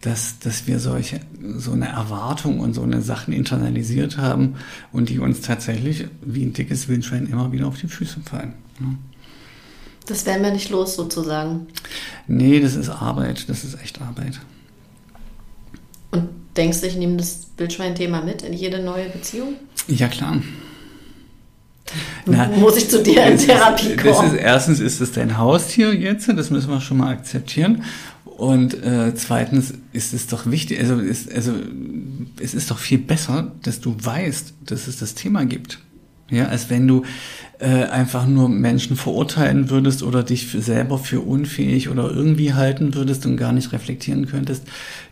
dass, 0.02 0.40
dass 0.40 0.68
wir 0.68 0.80
solche, 0.80 1.22
so 1.58 1.72
eine 1.72 1.88
Erwartung 1.88 2.60
und 2.60 2.74
so 2.74 2.84
eine 2.84 3.02
Sachen 3.02 3.34
internalisiert 3.34 4.18
haben 4.18 4.56
und 4.92 5.10
die 5.10 5.20
uns 5.20 5.42
tatsächlich 5.42 6.06
wie 6.22 6.44
ein 6.44 6.54
dickes 6.54 6.90
Wildschwein 6.90 7.28
immer 7.28 7.52
wieder 7.52 7.68
auf 7.68 7.80
die 7.80 7.88
Füße 7.88 8.20
fallen. 8.22 8.54
Ne? 8.80 8.98
Das 10.06 10.26
werden 10.26 10.44
wir 10.44 10.52
nicht 10.52 10.70
los, 10.70 10.96
sozusagen. 10.96 11.68
Nee, 12.28 12.60
das 12.60 12.76
ist 12.76 12.90
Arbeit, 12.90 13.48
das 13.48 13.64
ist 13.64 13.82
echt 13.82 14.02
Arbeit. 14.02 14.42
Und 16.12 16.30
denkst 16.58 16.82
du, 16.82 16.88
ich 16.88 16.98
nehme 16.98 17.18
das 17.18 17.48
Wildschwein-Thema 17.58 18.22
mit 18.22 18.42
in 18.42 18.54
jede 18.54 18.84
neue 18.84 19.10
Beziehung? 19.10 19.56
Ja, 19.88 20.10
klar. 20.10 20.42
Na, 22.26 22.48
Muss 22.48 22.78
ich 22.78 22.90
zu 22.90 23.04
dir 23.04 23.26
in 23.26 23.38
Therapie 23.38 23.96
kommen? 23.96 24.14
Das 24.14 24.24
ist, 24.24 24.36
erstens 24.36 24.80
ist 24.80 25.02
es 25.02 25.12
dein 25.12 25.38
Haustier 25.38 25.94
jetzt, 25.94 26.28
das 26.30 26.50
müssen 26.50 26.70
wir 26.70 26.82
schon 26.82 26.98
mal 26.98 27.12
akzeptieren. 27.12 27.84
Und 28.38 28.84
äh, 28.84 29.14
zweitens 29.16 29.74
ist 29.92 30.14
es 30.14 30.28
doch 30.28 30.50
wichtig, 30.50 30.80
also, 30.80 30.96
ist, 30.96 31.32
also 31.34 31.54
es 32.42 32.54
ist 32.54 32.72
doch 32.72 32.80
viel 32.80 32.98
besser, 32.98 33.52
dass 33.62 33.80
du 33.80 33.96
weißt, 34.00 34.54
dass 34.66 34.88
es 34.88 34.98
das 34.98 35.14
Thema 35.14 35.46
gibt. 35.46 35.80
Ja, 36.30 36.48
als 36.48 36.70
wenn 36.70 36.88
du 36.88 37.04
äh, 37.60 37.84
einfach 37.86 38.26
nur 38.26 38.50
Menschen 38.50 38.96
verurteilen 38.96 39.70
würdest 39.70 40.02
oder 40.02 40.24
dich 40.24 40.48
für 40.48 40.62
selber 40.62 40.98
für 40.98 41.22
unfähig 41.22 41.90
oder 41.90 42.10
irgendwie 42.10 42.54
halten 42.54 42.96
würdest 42.96 43.26
und 43.26 43.38
gar 43.38 43.52
nicht 43.52 43.72
reflektieren 43.72 44.26
könntest, 44.26 44.64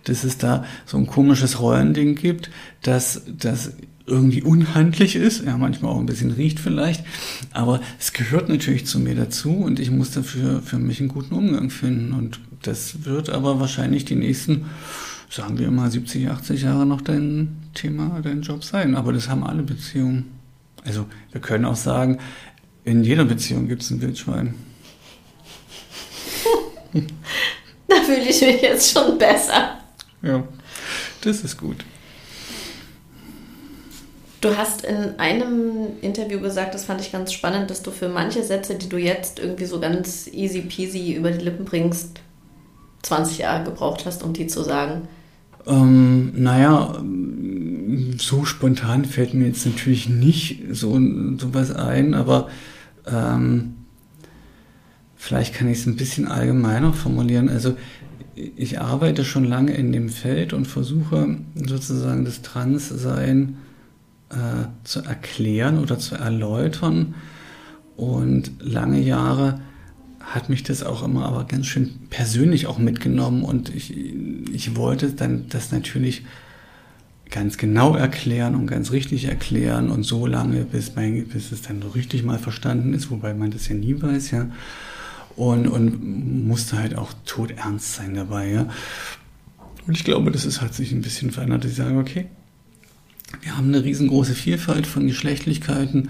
dass 0.06 0.24
es 0.24 0.38
da 0.38 0.66
so 0.86 0.98
ein 0.98 1.06
komisches 1.06 1.60
Rollending 1.60 2.16
gibt, 2.16 2.50
dass 2.82 3.22
das 3.38 3.74
irgendwie 4.12 4.44
unhandlich 4.44 5.16
ist, 5.16 5.46
ja, 5.46 5.58
manchmal 5.58 5.92
auch 5.92 6.00
ein 6.00 6.06
bisschen 6.06 6.32
riecht 6.32 6.60
vielleicht, 6.60 7.04
aber 7.54 7.80
es 7.98 8.12
gehört 8.12 8.50
natürlich 8.50 8.86
zu 8.86 9.00
mir 9.00 9.16
dazu 9.16 9.52
und 9.52 9.80
ich 9.80 9.90
muss 9.90 10.12
dafür 10.12 10.62
für 10.62 10.78
mich 10.78 11.00
einen 11.00 11.10
guten 11.10 11.34
Umgang 11.34 11.70
finden 11.70 12.12
und 12.14 12.40
das 12.62 13.06
wird 13.06 13.30
aber 13.30 13.60
wahrscheinlich 13.60 14.04
die 14.04 14.16
nächsten, 14.16 14.66
sagen 15.30 15.58
wir 15.58 15.72
mal 15.72 15.90
70, 15.90 16.30
80 16.30 16.62
Jahre 16.64 16.86
noch 16.86 17.02
dein 17.02 17.58
Thema, 17.74 18.20
dein 18.22 18.42
Job 18.42 18.66
sein, 18.66 18.96
aber 18.96 19.14
das 19.14 19.30
haben 19.30 19.46
alle 19.46 19.64
Beziehungen. 19.64 20.26
Also 20.84 21.06
wir 21.32 21.40
können 21.40 21.66
auch 21.66 21.76
sagen, 21.76 22.20
in 22.84 23.04
jeder 23.04 23.24
Beziehung 23.24 23.68
gibt 23.68 23.82
es 23.82 23.92
ein 23.92 24.02
Wildschwein. 24.02 24.56
da 27.88 27.96
fühle 28.04 28.30
ich 28.30 28.42
mich 28.42 28.62
jetzt 28.62 28.92
schon 28.92 29.18
besser. 29.18 29.78
Ja, 30.22 30.44
das 31.22 31.42
ist 31.42 31.58
gut. 31.58 31.78
Du 34.42 34.58
hast 34.58 34.84
in 34.84 35.20
einem 35.20 36.00
Interview 36.02 36.40
gesagt, 36.40 36.74
das 36.74 36.86
fand 36.86 37.00
ich 37.00 37.12
ganz 37.12 37.32
spannend, 37.32 37.70
dass 37.70 37.84
du 37.84 37.92
für 37.92 38.10
manche 38.10 38.44
Sätze, 38.44 38.74
die 38.74 38.90
du 38.90 38.98
jetzt 38.98 39.38
irgendwie 39.38 39.66
so 39.66 39.80
ganz 39.80 40.28
easy 40.34 40.62
peasy 40.62 41.14
über 41.14 41.30
die 41.30 41.46
Lippen 41.46 41.64
bringst, 41.64 42.22
20 43.04 43.38
Jahre 43.38 43.64
gebraucht 43.64 44.04
hast, 44.08 44.24
um 44.24 44.34
die 44.34 44.48
zu 44.48 44.64
sagen. 44.64 45.08
Ähm, 45.68 46.34
naja, 46.36 47.04
so 48.18 48.44
spontan 48.44 49.06
fällt 49.06 49.36
mir 49.36 49.46
jetzt 49.46 49.64
natürlich 49.68 50.10
nicht 50.10 50.64
so, 50.72 51.00
so 51.38 51.54
was 51.54 51.72
ein, 51.72 52.16
aber 52.16 52.50
ähm, 53.06 53.76
vielleicht 55.16 55.54
kann 55.54 55.70
ich 55.70 55.80
es 55.80 55.86
ein 55.86 55.98
bisschen 55.98 56.28
allgemeiner 56.28 56.94
formulieren. 56.94 57.48
Also 57.48 57.76
ich 58.34 58.82
arbeite 58.82 59.24
schon 59.24 59.46
lange 59.46 59.76
in 59.76 59.92
dem 59.92 60.10
Feld 60.10 60.54
und 60.54 60.66
versuche 60.66 61.38
sozusagen 61.54 62.26
das 62.26 62.42
Transsein 62.42 63.58
äh, 64.32 64.68
zu 64.84 65.02
erklären 65.02 65.80
oder 65.80 66.00
zu 66.00 66.16
erläutern. 66.16 67.16
Und 67.96 68.52
lange 68.60 69.00
Jahre 69.00 69.62
hat 70.20 70.50
mich 70.50 70.64
das 70.64 70.84
auch 70.84 71.04
immer 71.04 71.26
aber 71.26 71.46
ganz 71.46 71.68
schön 71.68 72.08
persönlich 72.10 72.68
auch 72.68 72.78
mitgenommen 72.78 73.44
und 73.44 73.74
ich, 73.74 73.94
ich 74.54 74.76
wollte 74.76 75.12
dann 75.12 75.48
das 75.50 75.72
natürlich 75.72 76.24
ganz 77.30 77.58
genau 77.58 77.96
erklären 77.96 78.56
und 78.56 78.68
ganz 78.68 78.92
richtig 78.92 79.26
erklären 79.26 79.90
und 79.90 80.04
so 80.04 80.28
lange, 80.28 80.66
bis, 80.66 80.96
mein, 80.96 81.28
bis 81.28 81.52
es 81.52 81.62
dann 81.62 81.82
richtig 81.82 82.24
mal 82.24 82.38
verstanden 82.38 82.94
ist, 82.94 83.10
wobei 83.10 83.34
man 83.34 83.52
das 83.52 83.68
ja 83.68 83.76
nie 83.76 84.00
weiß, 84.02 84.32
ja. 84.32 84.48
Und, 85.38 85.68
und 85.68 86.46
musste 86.46 86.78
halt 86.78 86.98
auch 86.98 87.14
todernst 87.26 87.96
sein 87.96 88.16
dabei, 88.16 88.50
ja. 88.52 88.68
Und 89.88 89.96
ich 89.96 90.04
glaube, 90.04 90.30
das 90.32 90.46
ist, 90.46 90.62
hat 90.62 90.74
sich 90.74 90.92
ein 90.92 91.02
bisschen 91.02 91.32
verändert, 91.32 91.66
ich 91.66 91.76
sage, 91.76 91.98
okay, 91.98 92.28
wir 93.42 93.58
haben 93.58 93.68
eine 93.68 93.84
riesengroße 93.84 94.34
Vielfalt 94.34 94.88
von 94.88 95.08
Geschlechtlichkeiten 95.08 96.10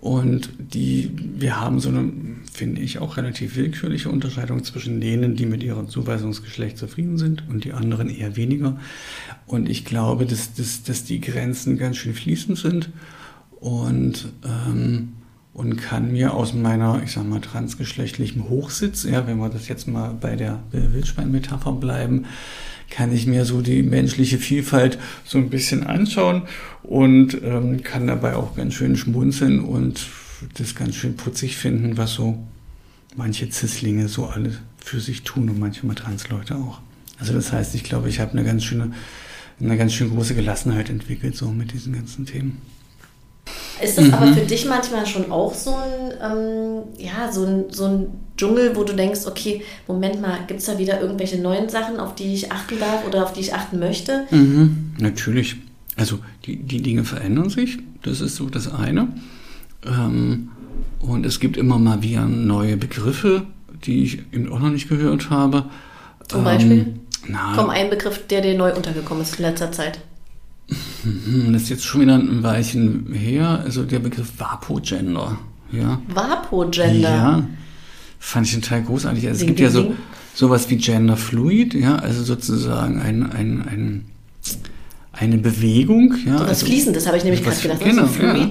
und 0.00 0.48
die, 0.58 1.10
wir 1.14 1.60
haben 1.60 1.78
so 1.78 1.90
eine, 1.90 2.10
finde 2.50 2.80
ich, 2.80 3.00
auch 3.00 3.18
relativ 3.18 3.56
willkürliche 3.56 4.08
Unterscheidung 4.08 4.64
zwischen 4.64 4.98
denen, 5.00 5.36
die 5.36 5.44
mit 5.44 5.62
ihrem 5.62 5.88
Zuweisungsgeschlecht 5.88 6.78
zufrieden 6.78 7.18
sind 7.18 7.44
und 7.50 7.64
die 7.64 7.74
anderen 7.74 8.08
eher 8.08 8.34
weniger. 8.36 8.78
Und 9.46 9.68
ich 9.68 9.84
glaube, 9.84 10.24
dass, 10.24 10.54
dass, 10.54 10.82
dass 10.84 11.04
die 11.04 11.20
Grenzen 11.20 11.76
ganz 11.76 11.98
schön 11.98 12.14
fließend 12.14 12.56
sind 12.56 12.90
und, 13.60 14.32
ähm, 14.42 15.12
und 15.52 15.76
kann 15.76 16.12
mir 16.12 16.32
aus 16.32 16.54
meiner, 16.54 17.02
ich 17.04 17.12
sag 17.12 17.28
mal, 17.28 17.42
transgeschlechtlichen 17.42 18.48
Hochsitz, 18.48 19.04
ja, 19.04 19.26
wenn 19.26 19.36
wir 19.36 19.50
das 19.50 19.68
jetzt 19.68 19.86
mal 19.86 20.14
bei 20.18 20.34
der 20.34 20.62
Wildschwein-Metapher 20.72 21.72
bleiben, 21.72 22.24
kann 22.90 23.12
ich 23.12 23.26
mir 23.26 23.44
so 23.44 23.62
die 23.62 23.82
menschliche 23.82 24.38
Vielfalt 24.38 24.98
so 25.24 25.38
ein 25.38 25.48
bisschen 25.48 25.84
anschauen 25.86 26.42
und 26.82 27.40
ähm, 27.42 27.82
kann 27.82 28.06
dabei 28.06 28.34
auch 28.34 28.56
ganz 28.56 28.74
schön 28.74 28.96
schmunzeln 28.96 29.60
und 29.60 30.08
das 30.58 30.74
ganz 30.74 30.96
schön 30.96 31.16
putzig 31.16 31.56
finden, 31.56 31.96
was 31.96 32.14
so 32.14 32.38
manche 33.16 33.48
Zislinge 33.48 34.08
so 34.08 34.26
alle 34.26 34.58
für 34.78 35.00
sich 35.00 35.22
tun 35.22 35.48
und 35.48 35.58
manchmal 35.58 35.94
Transleute 35.94 36.56
auch. 36.56 36.80
Also 37.18 37.32
das 37.32 37.52
heißt, 37.52 37.74
ich 37.74 37.84
glaube, 37.84 38.08
ich 38.08 38.18
habe 38.20 38.32
eine 38.32 38.44
ganz 38.44 38.64
schöne, 38.64 38.92
eine 39.60 39.76
ganz 39.76 39.92
schön 39.92 40.10
große 40.10 40.34
Gelassenheit 40.34 40.90
entwickelt 40.90 41.36
so 41.36 41.50
mit 41.50 41.72
diesen 41.72 41.92
ganzen 41.92 42.26
Themen. 42.26 42.58
Ist 43.82 43.96
das 43.96 44.06
mhm. 44.06 44.14
aber 44.14 44.32
für 44.34 44.44
dich 44.44 44.66
manchmal 44.66 45.06
schon 45.06 45.30
auch 45.32 45.54
so 45.54 45.74
ein, 45.74 46.12
ähm, 46.22 46.82
ja, 46.98 47.32
so 47.32 47.44
ein, 47.44 47.64
so 47.70 47.86
ein 47.86 48.06
Dschungel, 48.36 48.76
wo 48.76 48.84
du 48.84 48.94
denkst, 48.94 49.20
okay, 49.26 49.62
Moment 49.86 50.20
mal, 50.20 50.38
gibt 50.46 50.60
es 50.60 50.66
da 50.66 50.78
wieder 50.78 51.00
irgendwelche 51.00 51.38
neuen 51.38 51.68
Sachen, 51.68 51.98
auf 51.98 52.14
die 52.14 52.34
ich 52.34 52.52
achten 52.52 52.78
darf 52.78 53.06
oder 53.06 53.24
auf 53.24 53.32
die 53.32 53.40
ich 53.40 53.54
achten 53.54 53.78
möchte? 53.78 54.26
Mhm, 54.30 54.92
natürlich. 54.98 55.56
Also 55.96 56.18
die, 56.46 56.56
die 56.56 56.82
Dinge 56.82 57.04
verändern 57.04 57.50
sich, 57.50 57.78
das 58.02 58.20
ist 58.20 58.36
so 58.36 58.48
das 58.48 58.72
eine. 58.72 59.08
Ähm, 59.86 60.50
und 61.00 61.24
es 61.24 61.40
gibt 61.40 61.56
immer 61.56 61.78
mal 61.78 62.02
wieder 62.02 62.26
neue 62.26 62.76
Begriffe, 62.76 63.42
die 63.84 64.04
ich 64.04 64.18
eben 64.32 64.52
auch 64.52 64.58
noch 64.58 64.70
nicht 64.70 64.88
gehört 64.88 65.30
habe. 65.30 65.64
Zum 66.28 66.44
Beispiel? 66.44 66.78
Ähm, 66.78 67.00
na, 67.28 67.52
Komm, 67.56 67.70
ein 67.70 67.90
Begriff, 67.90 68.26
der 68.26 68.40
dir 68.40 68.56
neu 68.56 68.74
untergekommen 68.74 69.22
ist 69.22 69.38
in 69.38 69.44
letzter 69.44 69.72
Zeit. 69.72 70.00
Mhm, 71.04 71.52
das 71.52 71.62
ist 71.62 71.68
jetzt 71.70 71.84
schon 71.84 72.02
wieder 72.02 72.16
ein 72.16 72.42
Weilchen 72.42 73.12
her, 73.12 73.62
also 73.64 73.84
der 73.84 73.98
Begriff 73.98 74.32
Vapo-Gender. 74.38 75.38
Ja. 75.72 76.00
Vapo-Gender? 76.08 77.08
Ja, 77.08 77.42
fand 78.18 78.46
ich 78.46 78.54
total 78.54 78.82
großartig. 78.82 79.26
Also 79.28 79.40
es 79.40 79.46
gibt 79.46 79.60
ja 79.60 79.70
so 79.70 79.94
sowas 80.34 80.70
wie 80.70 80.76
Gender 80.76 81.16
Fluid, 81.16 81.74
ja, 81.74 81.96
also 81.96 82.22
sozusagen 82.22 83.00
ein, 83.00 83.30
ein, 83.30 83.62
ein, 83.68 84.04
eine 85.12 85.38
Bewegung. 85.38 86.14
Ja, 86.24 86.38
so 86.38 86.44
was 86.44 86.48
also, 86.48 86.66
Fließendes 86.66 87.06
habe 87.06 87.16
ich 87.16 87.24
nämlich 87.24 87.42
gerade 87.42 87.60
gedacht. 87.60 87.80
Genau, 87.80 88.06
so 88.06 88.22
ja. 88.22 88.48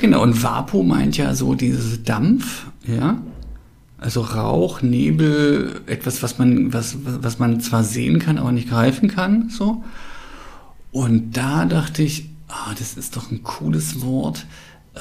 genau, 0.00 0.22
und 0.22 0.42
Vapo 0.42 0.82
meint 0.82 1.16
ja 1.16 1.34
so 1.34 1.54
dieses 1.54 2.02
Dampf, 2.02 2.66
ja. 2.86 3.20
Also 3.98 4.22
Rauch, 4.22 4.82
Nebel, 4.82 5.80
etwas, 5.86 6.22
was 6.24 6.38
man, 6.38 6.72
was, 6.72 6.96
was 7.04 7.38
man 7.38 7.60
zwar 7.60 7.84
sehen 7.84 8.18
kann, 8.18 8.36
aber 8.38 8.50
nicht 8.50 8.68
greifen 8.68 9.08
kann, 9.08 9.48
so. 9.48 9.84
Und 10.92 11.36
da 11.36 11.64
dachte 11.64 12.02
ich, 12.02 12.28
ah, 12.48 12.74
das 12.78 12.94
ist 12.94 13.16
doch 13.16 13.30
ein 13.30 13.42
cooles 13.42 14.02
Wort, 14.02 14.46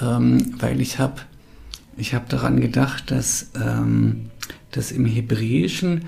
ähm, 0.02 0.56
weil 0.60 0.82
ich 0.82 1.00
habe 1.00 1.22
ich 1.98 2.16
hab 2.16 2.30
daran 2.30 2.62
gedacht, 2.62 3.12
dass, 3.12 3.52
ähm, 3.62 4.32
dass 4.72 4.92
im 4.92 5.06
Hebräischen 5.06 6.06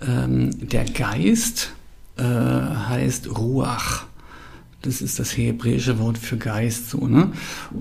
ähm, 0.00 0.68
der 0.68 0.84
Geist 0.84 1.72
äh, 2.16 2.22
heißt 2.22 3.28
Ruach. 3.36 4.06
Das 4.86 5.02
ist 5.02 5.18
das 5.18 5.36
hebräische 5.36 5.98
Wort 5.98 6.16
für 6.16 6.36
Geist, 6.36 6.90
so, 6.90 7.06
ne? 7.06 7.32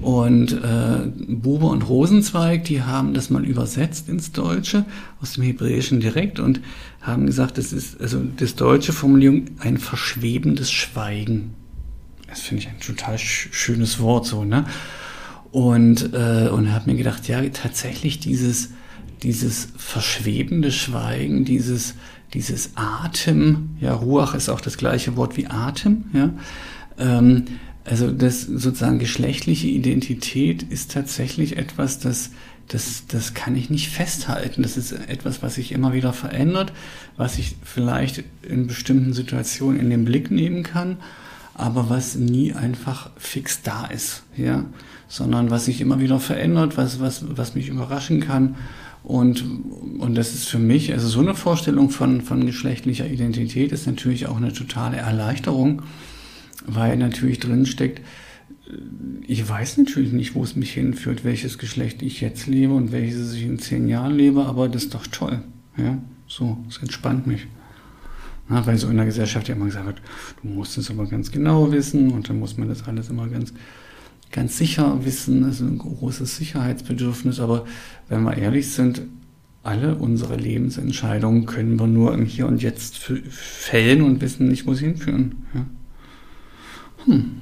Und 0.01 0.51
äh, 0.53 1.07
Buber 1.27 1.69
und 1.69 1.83
Rosenzweig, 1.83 2.63
die 2.63 2.81
haben 2.81 3.13
das 3.13 3.29
mal 3.29 3.45
übersetzt 3.45 4.09
ins 4.09 4.31
Deutsche, 4.31 4.85
aus 5.21 5.33
dem 5.33 5.43
Hebräischen 5.43 5.99
direkt 5.99 6.39
und 6.39 6.61
haben 7.01 7.27
gesagt, 7.27 7.57
das 7.57 7.71
ist, 7.73 8.01
also 8.01 8.21
das 8.37 8.55
deutsche 8.55 8.91
Formulierung, 8.91 9.45
ein 9.59 9.77
verschwebendes 9.77 10.71
Schweigen. 10.71 11.53
Das 12.27 12.41
finde 12.41 12.63
ich 12.63 12.69
ein 12.69 12.79
total 12.79 13.17
schönes 13.19 13.99
Wort, 13.99 14.25
so, 14.25 14.43
ne? 14.43 14.65
Und, 15.51 16.13
äh, 16.13 16.49
und 16.49 16.73
habe 16.73 16.89
mir 16.91 16.97
gedacht, 16.97 17.27
ja, 17.27 17.41
tatsächlich 17.49 18.19
dieses, 18.19 18.71
dieses 19.23 19.69
verschwebende 19.77 20.71
Schweigen, 20.71 21.45
dieses, 21.45 21.93
dieses 22.33 22.71
Atem, 22.75 23.69
ja, 23.79 23.93
Ruach 23.93 24.33
ist 24.33 24.49
auch 24.49 24.59
das 24.59 24.77
gleiche 24.77 25.15
Wort 25.15 25.37
wie 25.37 25.47
Atem, 25.47 26.05
ja. 26.13 26.31
Ähm, 26.97 27.45
also 27.85 28.11
das 28.11 28.41
sozusagen 28.41 28.97
geschlechtliche 28.97 29.67
Identität 29.67 30.63
ist 30.63 30.91
tatsächlich 30.91 31.57
etwas, 31.57 31.99
das, 31.99 32.31
das, 32.67 33.03
das 33.07 33.35
kann 33.35 33.55
ich 33.55 33.69
nicht 33.69 33.89
festhalten. 33.89 34.63
Das 34.63 34.75
ist 34.75 34.91
etwas, 34.91 35.43
was 35.43 35.55
sich 35.55 35.71
immer 35.71 35.93
wieder 35.93 36.11
verändert, 36.11 36.73
was 37.15 37.37
ich 37.37 37.55
vielleicht 37.63 38.23
in 38.41 38.65
bestimmten 38.65 39.13
Situationen 39.13 39.79
in 39.79 39.91
den 39.91 40.03
Blick 40.03 40.31
nehmen 40.31 40.63
kann, 40.63 40.97
aber 41.53 41.89
was 41.89 42.15
nie 42.15 42.53
einfach 42.53 43.11
fix 43.17 43.61
da 43.61 43.85
ist, 43.85 44.23
ja, 44.35 44.65
sondern 45.07 45.51
was 45.51 45.65
sich 45.65 45.79
immer 45.79 45.99
wieder 45.99 46.19
verändert, 46.19 46.77
was, 46.77 46.99
was, 46.99 47.23
was 47.37 47.53
mich 47.53 47.69
überraschen 47.69 48.19
kann. 48.19 48.55
Und, 49.03 49.45
und 49.99 50.15
das 50.15 50.33
ist 50.33 50.47
für 50.47 50.57
mich, 50.57 50.91
also 50.91 51.07
so 51.07 51.19
eine 51.19 51.35
Vorstellung 51.35 51.91
von, 51.91 52.21
von 52.21 52.47
geschlechtlicher 52.47 53.05
Identität 53.05 53.71
ist 53.71 53.85
natürlich 53.85 54.25
auch 54.25 54.37
eine 54.37 54.51
totale 54.51 54.97
Erleichterung 54.97 55.83
weil 56.67 56.97
natürlich 56.97 57.39
drin 57.39 57.65
steckt, 57.65 57.99
äh, 57.99 58.03
ich 59.27 59.47
weiß 59.47 59.77
natürlich 59.77 60.11
nicht, 60.11 60.35
wo 60.35 60.43
es 60.43 60.55
mich 60.55 60.73
hinführt, 60.73 61.23
welches 61.23 61.57
Geschlecht 61.57 62.01
ich 62.01 62.21
jetzt 62.21 62.47
lebe 62.47 62.73
und 62.73 62.91
welches 62.91 63.33
ich 63.33 63.43
in 63.43 63.59
zehn 63.59 63.87
Jahren 63.87 64.15
lebe, 64.15 64.45
aber 64.45 64.69
das 64.69 64.83
ist 64.83 64.93
doch 64.93 65.07
toll. 65.07 65.41
Ja, 65.77 65.97
so, 66.27 66.57
es 66.69 66.77
entspannt 66.77 67.27
mich. 67.27 67.47
Na, 68.47 68.65
weil 68.67 68.77
so 68.77 68.87
in 68.89 68.97
der 68.97 69.05
Gesellschaft 69.05 69.47
ja 69.47 69.55
immer 69.55 69.65
gesagt 69.65 69.87
wird, 69.87 70.01
du 70.41 70.49
musst 70.49 70.77
es 70.77 70.91
aber 70.91 71.07
ganz 71.07 71.31
genau 71.31 71.71
wissen 71.71 72.11
und 72.11 72.29
dann 72.29 72.39
muss 72.39 72.57
man 72.57 72.69
das 72.69 72.87
alles 72.87 73.09
immer 73.09 73.27
ganz, 73.27 73.53
ganz 74.31 74.57
sicher 74.57 75.03
wissen. 75.03 75.41
Das 75.41 75.55
ist 75.55 75.61
ein 75.61 75.79
großes 75.79 76.37
Sicherheitsbedürfnis, 76.37 77.39
aber 77.39 77.65
wenn 78.07 78.23
wir 78.23 78.37
ehrlich 78.37 78.71
sind, 78.71 79.01
alle 79.63 79.95
unsere 79.95 80.35
Lebensentscheidungen 80.35 81.47
können 81.47 81.79
wir 81.79 81.87
nur 81.87 82.13
im 82.13 82.25
Hier 82.25 82.45
und 82.45 82.61
Jetzt 82.61 82.97
fällen 82.97 84.03
und 84.03 84.21
wissen 84.21 84.47
nicht, 84.47 84.67
wo 84.67 84.75
sie 84.75 84.85
hinführen. 84.85 85.35
Ja. 85.55 85.65
Hm. 87.05 87.41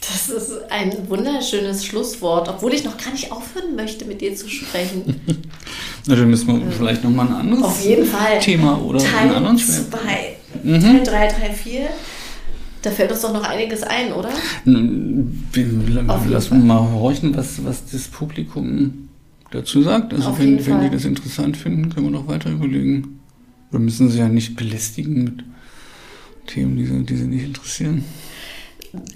Das 0.00 0.28
ist 0.28 0.70
ein 0.70 1.08
wunderschönes 1.08 1.84
Schlusswort, 1.84 2.48
obwohl 2.48 2.72
ich 2.74 2.84
noch 2.84 2.96
gar 2.96 3.12
nicht 3.12 3.32
aufhören 3.32 3.74
möchte, 3.74 4.04
mit 4.04 4.20
dir 4.20 4.36
zu 4.36 4.48
sprechen. 4.48 5.20
Na, 6.06 6.14
dann 6.14 6.30
müssen 6.30 6.46
wir 6.46 6.70
vielleicht 6.70 7.02
nochmal 7.02 7.26
ein 7.26 7.34
anderes 7.34 7.64
Auf 7.64 7.84
jeden 7.84 8.06
Fall. 8.06 8.38
Thema 8.38 8.80
oder 8.80 8.98
Teil 9.00 9.22
einen 9.22 9.34
anderen 9.34 9.58
zwei. 9.58 10.36
Mhm. 10.62 10.80
Teil 10.80 11.04
3, 11.04 11.28
3, 11.28 11.52
4. 11.52 11.80
Da 12.82 12.90
fällt 12.92 13.10
uns 13.10 13.22
doch 13.22 13.32
noch 13.32 13.42
einiges 13.42 13.82
ein, 13.82 14.12
oder? 14.12 14.30
Lass 14.64 16.48
uns 16.48 16.64
mal 16.64 16.92
horchen, 16.92 17.36
was, 17.36 17.64
was 17.64 17.84
das 17.90 18.06
Publikum 18.06 19.08
dazu 19.50 19.82
sagt. 19.82 20.14
Also 20.14 20.38
wenn, 20.38 20.64
wenn 20.64 20.82
die 20.82 20.90
das 20.90 21.04
interessant 21.04 21.56
finden, 21.56 21.88
können 21.92 22.06
wir 22.06 22.12
noch 22.12 22.28
weiter 22.28 22.50
überlegen. 22.50 23.20
Wir 23.72 23.80
müssen 23.80 24.08
sie 24.08 24.18
ja 24.18 24.28
nicht 24.28 24.54
belästigen 24.54 25.24
mit 25.24 25.44
Themen, 26.46 26.76
die 26.76 26.86
sie, 26.86 27.04
die 27.04 27.16
sie 27.16 27.26
nicht 27.26 27.44
interessieren. 27.44 28.04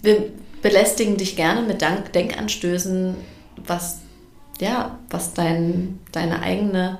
Wir 0.03 0.31
belästigen 0.63 1.17
dich 1.17 1.37
gerne 1.37 1.63
mit 1.63 1.83
Dank 1.83 2.13
Denkanstößen, 2.13 3.15
was, 3.67 4.01
ja, 4.61 4.99
was 5.09 5.35
dein, 5.35 5.99
deine 6.13 6.43
eigene 6.43 6.99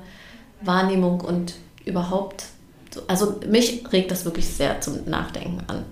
Wahrnehmung 0.61 1.21
und 1.21 1.55
überhaupt, 1.85 2.45
also 3.07 3.39
mich 3.49 3.83
regt 3.91 4.11
das 4.11 4.25
wirklich 4.25 4.47
sehr 4.47 4.81
zum 4.81 5.09
Nachdenken 5.09 5.61
an. 5.67 5.85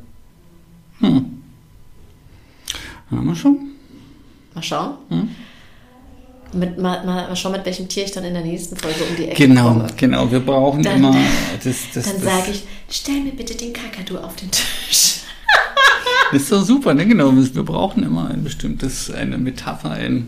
Hm. 1.00 1.44
Mal 3.10 3.36
schauen. 3.36 3.72
Mal 4.54 4.64
schauen. 4.64 4.98
Hm. 5.10 5.30
Mit, 6.54 6.78
mal, 6.78 7.06
mal 7.06 7.36
schauen, 7.36 7.52
mit 7.52 7.66
welchem 7.66 7.88
Tier 7.88 8.06
ich 8.06 8.12
dann 8.12 8.24
in 8.24 8.34
der 8.34 8.44
nächsten 8.44 8.76
Folge 8.76 9.04
um 9.04 9.16
die 9.16 9.26
Ecke 9.26 9.48
genau, 9.48 9.70
komme. 9.70 9.88
Genau, 9.98 10.22
genau. 10.24 10.32
Wir 10.32 10.40
brauchen 10.40 10.84
dann, 10.84 10.98
immer. 10.98 11.16
Das, 11.64 11.76
das, 11.94 12.06
dann 12.06 12.22
sage 12.22 12.52
ich, 12.52 12.64
stell 12.90 13.22
mir 13.22 13.34
bitte 13.34 13.56
den 13.56 13.72
Kakadu 13.74 14.18
auf 14.18 14.36
den 14.36 14.50
Tisch. 14.50 15.22
das 16.32 16.42
ist 16.42 16.52
doch 16.52 16.64
super, 16.64 16.94
ne? 16.94 17.06
Genau. 17.06 17.32
Wir 17.34 17.64
brauchen 17.64 18.04
immer 18.04 18.30
ein 18.30 18.44
bestimmtes, 18.44 19.12
eine 19.12 19.38
Metapher, 19.38 19.92
ein. 19.92 20.28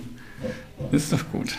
Das 0.92 1.04
ist 1.04 1.14
doch 1.14 1.32
gut. 1.32 1.56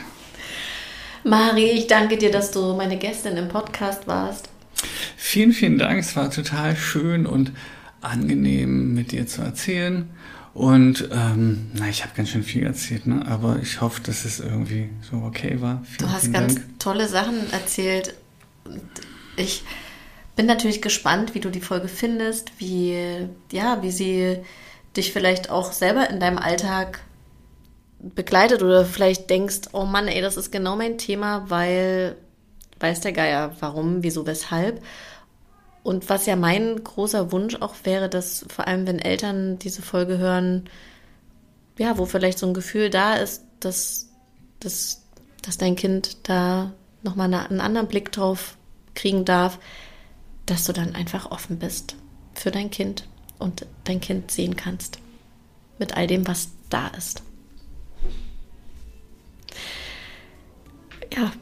Mari, 1.25 1.71
ich 1.71 1.87
danke 1.87 2.17
dir, 2.17 2.31
dass 2.31 2.51
du 2.51 2.75
meine 2.75 2.97
Gästin 2.97 3.37
im 3.37 3.49
Podcast 3.49 4.07
warst. 4.07 4.49
Vielen, 5.17 5.53
vielen 5.53 5.79
Dank. 5.79 6.01
Es 6.01 6.17
war 6.17 6.31
total 6.31 6.77
schön 6.77 7.27
und 7.27 7.53
angenehm, 8.01 8.95
mit 8.95 9.13
dir 9.13 9.27
zu 9.27 9.43
erzählen. 9.43 10.11
Und 10.55 11.09
ähm, 11.13 11.71
na, 11.73 11.89
ich 11.89 12.03
habe 12.03 12.15
ganz 12.15 12.29
schön 12.29 12.43
viel 12.43 12.65
erzählt, 12.65 13.07
ne? 13.07 13.25
aber 13.27 13.59
ich 13.63 13.81
hoffe, 13.81 14.03
dass 14.03 14.25
es 14.27 14.39
irgendwie 14.39 14.91
so 15.01 15.17
okay 15.19 15.61
war. 15.61 15.83
Vielen, 15.85 16.09
du 16.09 16.15
hast 16.15 16.33
ganz 16.33 16.55
Dank. 16.57 16.79
tolle 16.79 17.09
Sachen 17.09 17.51
erzählt. 17.53 18.15
Ich 19.37 19.65
bin 20.37 20.45
natürlich 20.47 20.83
gespannt, 20.83 21.35
wie 21.35 21.41
du 21.41 21.51
die 21.51 21.61
Folge 21.61 21.89
findest, 21.89 22.53
wie, 22.59 23.29
ja, 23.51 23.83
wie 23.83 23.91
sie 23.91 24.39
dich 24.95 25.13
vielleicht 25.13 25.49
auch 25.51 25.73
selber 25.73 26.11
in 26.11 26.21
deinem 26.21 26.39
Alltag 26.39 27.01
begleitet 27.99 28.63
oder 28.63 28.85
vielleicht 28.85 29.31
denkst, 29.31 29.61
oh 29.73 29.85
Mann, 29.85 30.09
ey, 30.09 30.21
das 30.21 30.37
ist 30.37 30.53
genau 30.53 30.77
mein 30.77 30.99
Thema, 30.99 31.49
weil 31.49 32.17
weiß 32.81 33.01
der 33.01 33.13
Geier, 33.13 33.53
warum, 33.61 34.03
wieso, 34.03 34.27
weshalb. 34.27 34.83
Und 35.83 36.09
was 36.09 36.27
ja 36.27 36.37
mein 36.37 36.83
großer 36.83 37.33
Wunsch 37.33 37.57
auch 37.57 37.75
wäre, 37.85 38.09
dass 38.09 38.47
vor 38.49 38.69
allem, 38.69 38.87
wenn 38.87 38.99
Eltern 38.99 39.59
diese 39.59 39.83
Folge 39.83 40.19
hören, 40.19 40.69
ja, 41.79 41.99
wo 41.99 42.07
vielleicht 42.07 42.39
so 42.39 42.47
ein 42.47 42.55
Gefühl 42.55 42.91
da 42.91 43.15
ist, 43.15 43.45
dass, 43.61 44.09
dass, 44.61 45.03
dass 45.43 45.59
dein 45.59 45.75
Kind 45.75 46.29
da 46.29 46.73
nochmal 47.03 47.33
einen 47.33 47.61
anderen 47.61 47.89
Blick 47.89 48.13
drauf 48.13 48.57
kriegen 48.95 49.25
darf, 49.25 49.59
dass 50.47 50.65
du 50.65 50.73
dann 50.73 50.95
einfach 50.95 51.31
offen 51.31 51.59
bist 51.59 51.97
für 52.35 52.51
dein 52.51 52.71
Kind 52.71 53.09
und 53.39 53.67
dein 53.85 54.01
Kind 54.01 54.31
sehen 54.31 54.57
kannst. 54.57 54.99
Mit 55.79 55.97
all 55.97 56.07
dem, 56.07 56.29
was 56.29 56.51
da 56.71 56.89
ist. 56.89 57.23
Ja. 61.13 61.33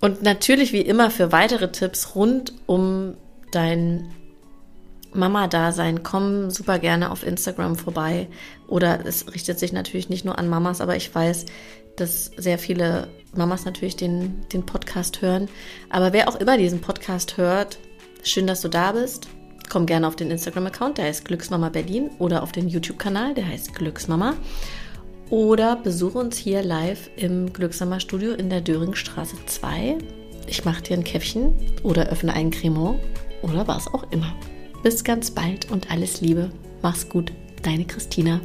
Und 0.00 0.22
natürlich 0.22 0.72
wie 0.72 0.80
immer 0.80 1.10
für 1.10 1.32
weitere 1.32 1.72
Tipps 1.72 2.14
rund 2.14 2.52
um 2.66 3.16
dein 3.52 4.08
Mama-Dasein, 5.14 6.02
komm 6.02 6.50
super 6.50 6.78
gerne 6.78 7.10
auf 7.10 7.26
Instagram 7.26 7.76
vorbei. 7.76 8.28
Oder 8.66 9.04
es 9.06 9.32
richtet 9.32 9.58
sich 9.58 9.72
natürlich 9.72 10.08
nicht 10.08 10.24
nur 10.24 10.38
an 10.38 10.48
Mamas, 10.48 10.80
aber 10.80 10.96
ich 10.96 11.14
weiß, 11.14 11.46
dass 11.96 12.30
sehr 12.36 12.58
viele 12.58 13.08
Mamas 13.34 13.64
natürlich 13.64 13.96
den, 13.96 14.46
den 14.52 14.64
Podcast 14.64 15.22
hören. 15.22 15.48
Aber 15.90 16.12
wer 16.12 16.28
auch 16.28 16.36
immer 16.36 16.56
diesen 16.56 16.80
Podcast 16.80 17.36
hört, 17.36 17.78
schön, 18.22 18.46
dass 18.46 18.60
du 18.60 18.68
da 18.68 18.92
bist. 18.92 19.28
Komm 19.68 19.86
gerne 19.86 20.06
auf 20.06 20.16
den 20.16 20.30
Instagram-Account, 20.30 20.98
der 20.98 21.06
heißt 21.06 21.24
Glücksmama 21.24 21.68
Berlin, 21.68 22.10
oder 22.18 22.42
auf 22.42 22.52
den 22.52 22.68
YouTube-Kanal, 22.68 23.34
der 23.34 23.46
heißt 23.46 23.74
Glücksmama. 23.74 24.34
Oder 25.30 25.76
besuche 25.76 26.18
uns 26.18 26.38
hier 26.38 26.62
live 26.62 27.10
im 27.16 27.52
Glücksmama 27.52 28.00
Studio 28.00 28.32
in 28.32 28.48
der 28.48 28.62
Döringstraße 28.62 29.36
2. 29.44 29.98
Ich 30.46 30.64
mache 30.64 30.82
dir 30.82 30.96
ein 30.96 31.04
Käffchen 31.04 31.54
oder 31.82 32.08
öffne 32.08 32.32
einen 32.32 32.50
Cremant 32.50 32.98
oder 33.42 33.66
was 33.68 33.86
auch 33.88 34.04
immer. 34.10 34.32
Bis 34.82 35.04
ganz 35.04 35.30
bald 35.30 35.70
und 35.70 35.90
alles 35.90 36.20
Liebe. 36.20 36.50
Mach's 36.82 37.08
gut, 37.08 37.32
deine 37.62 37.84
Christina. 37.84 38.40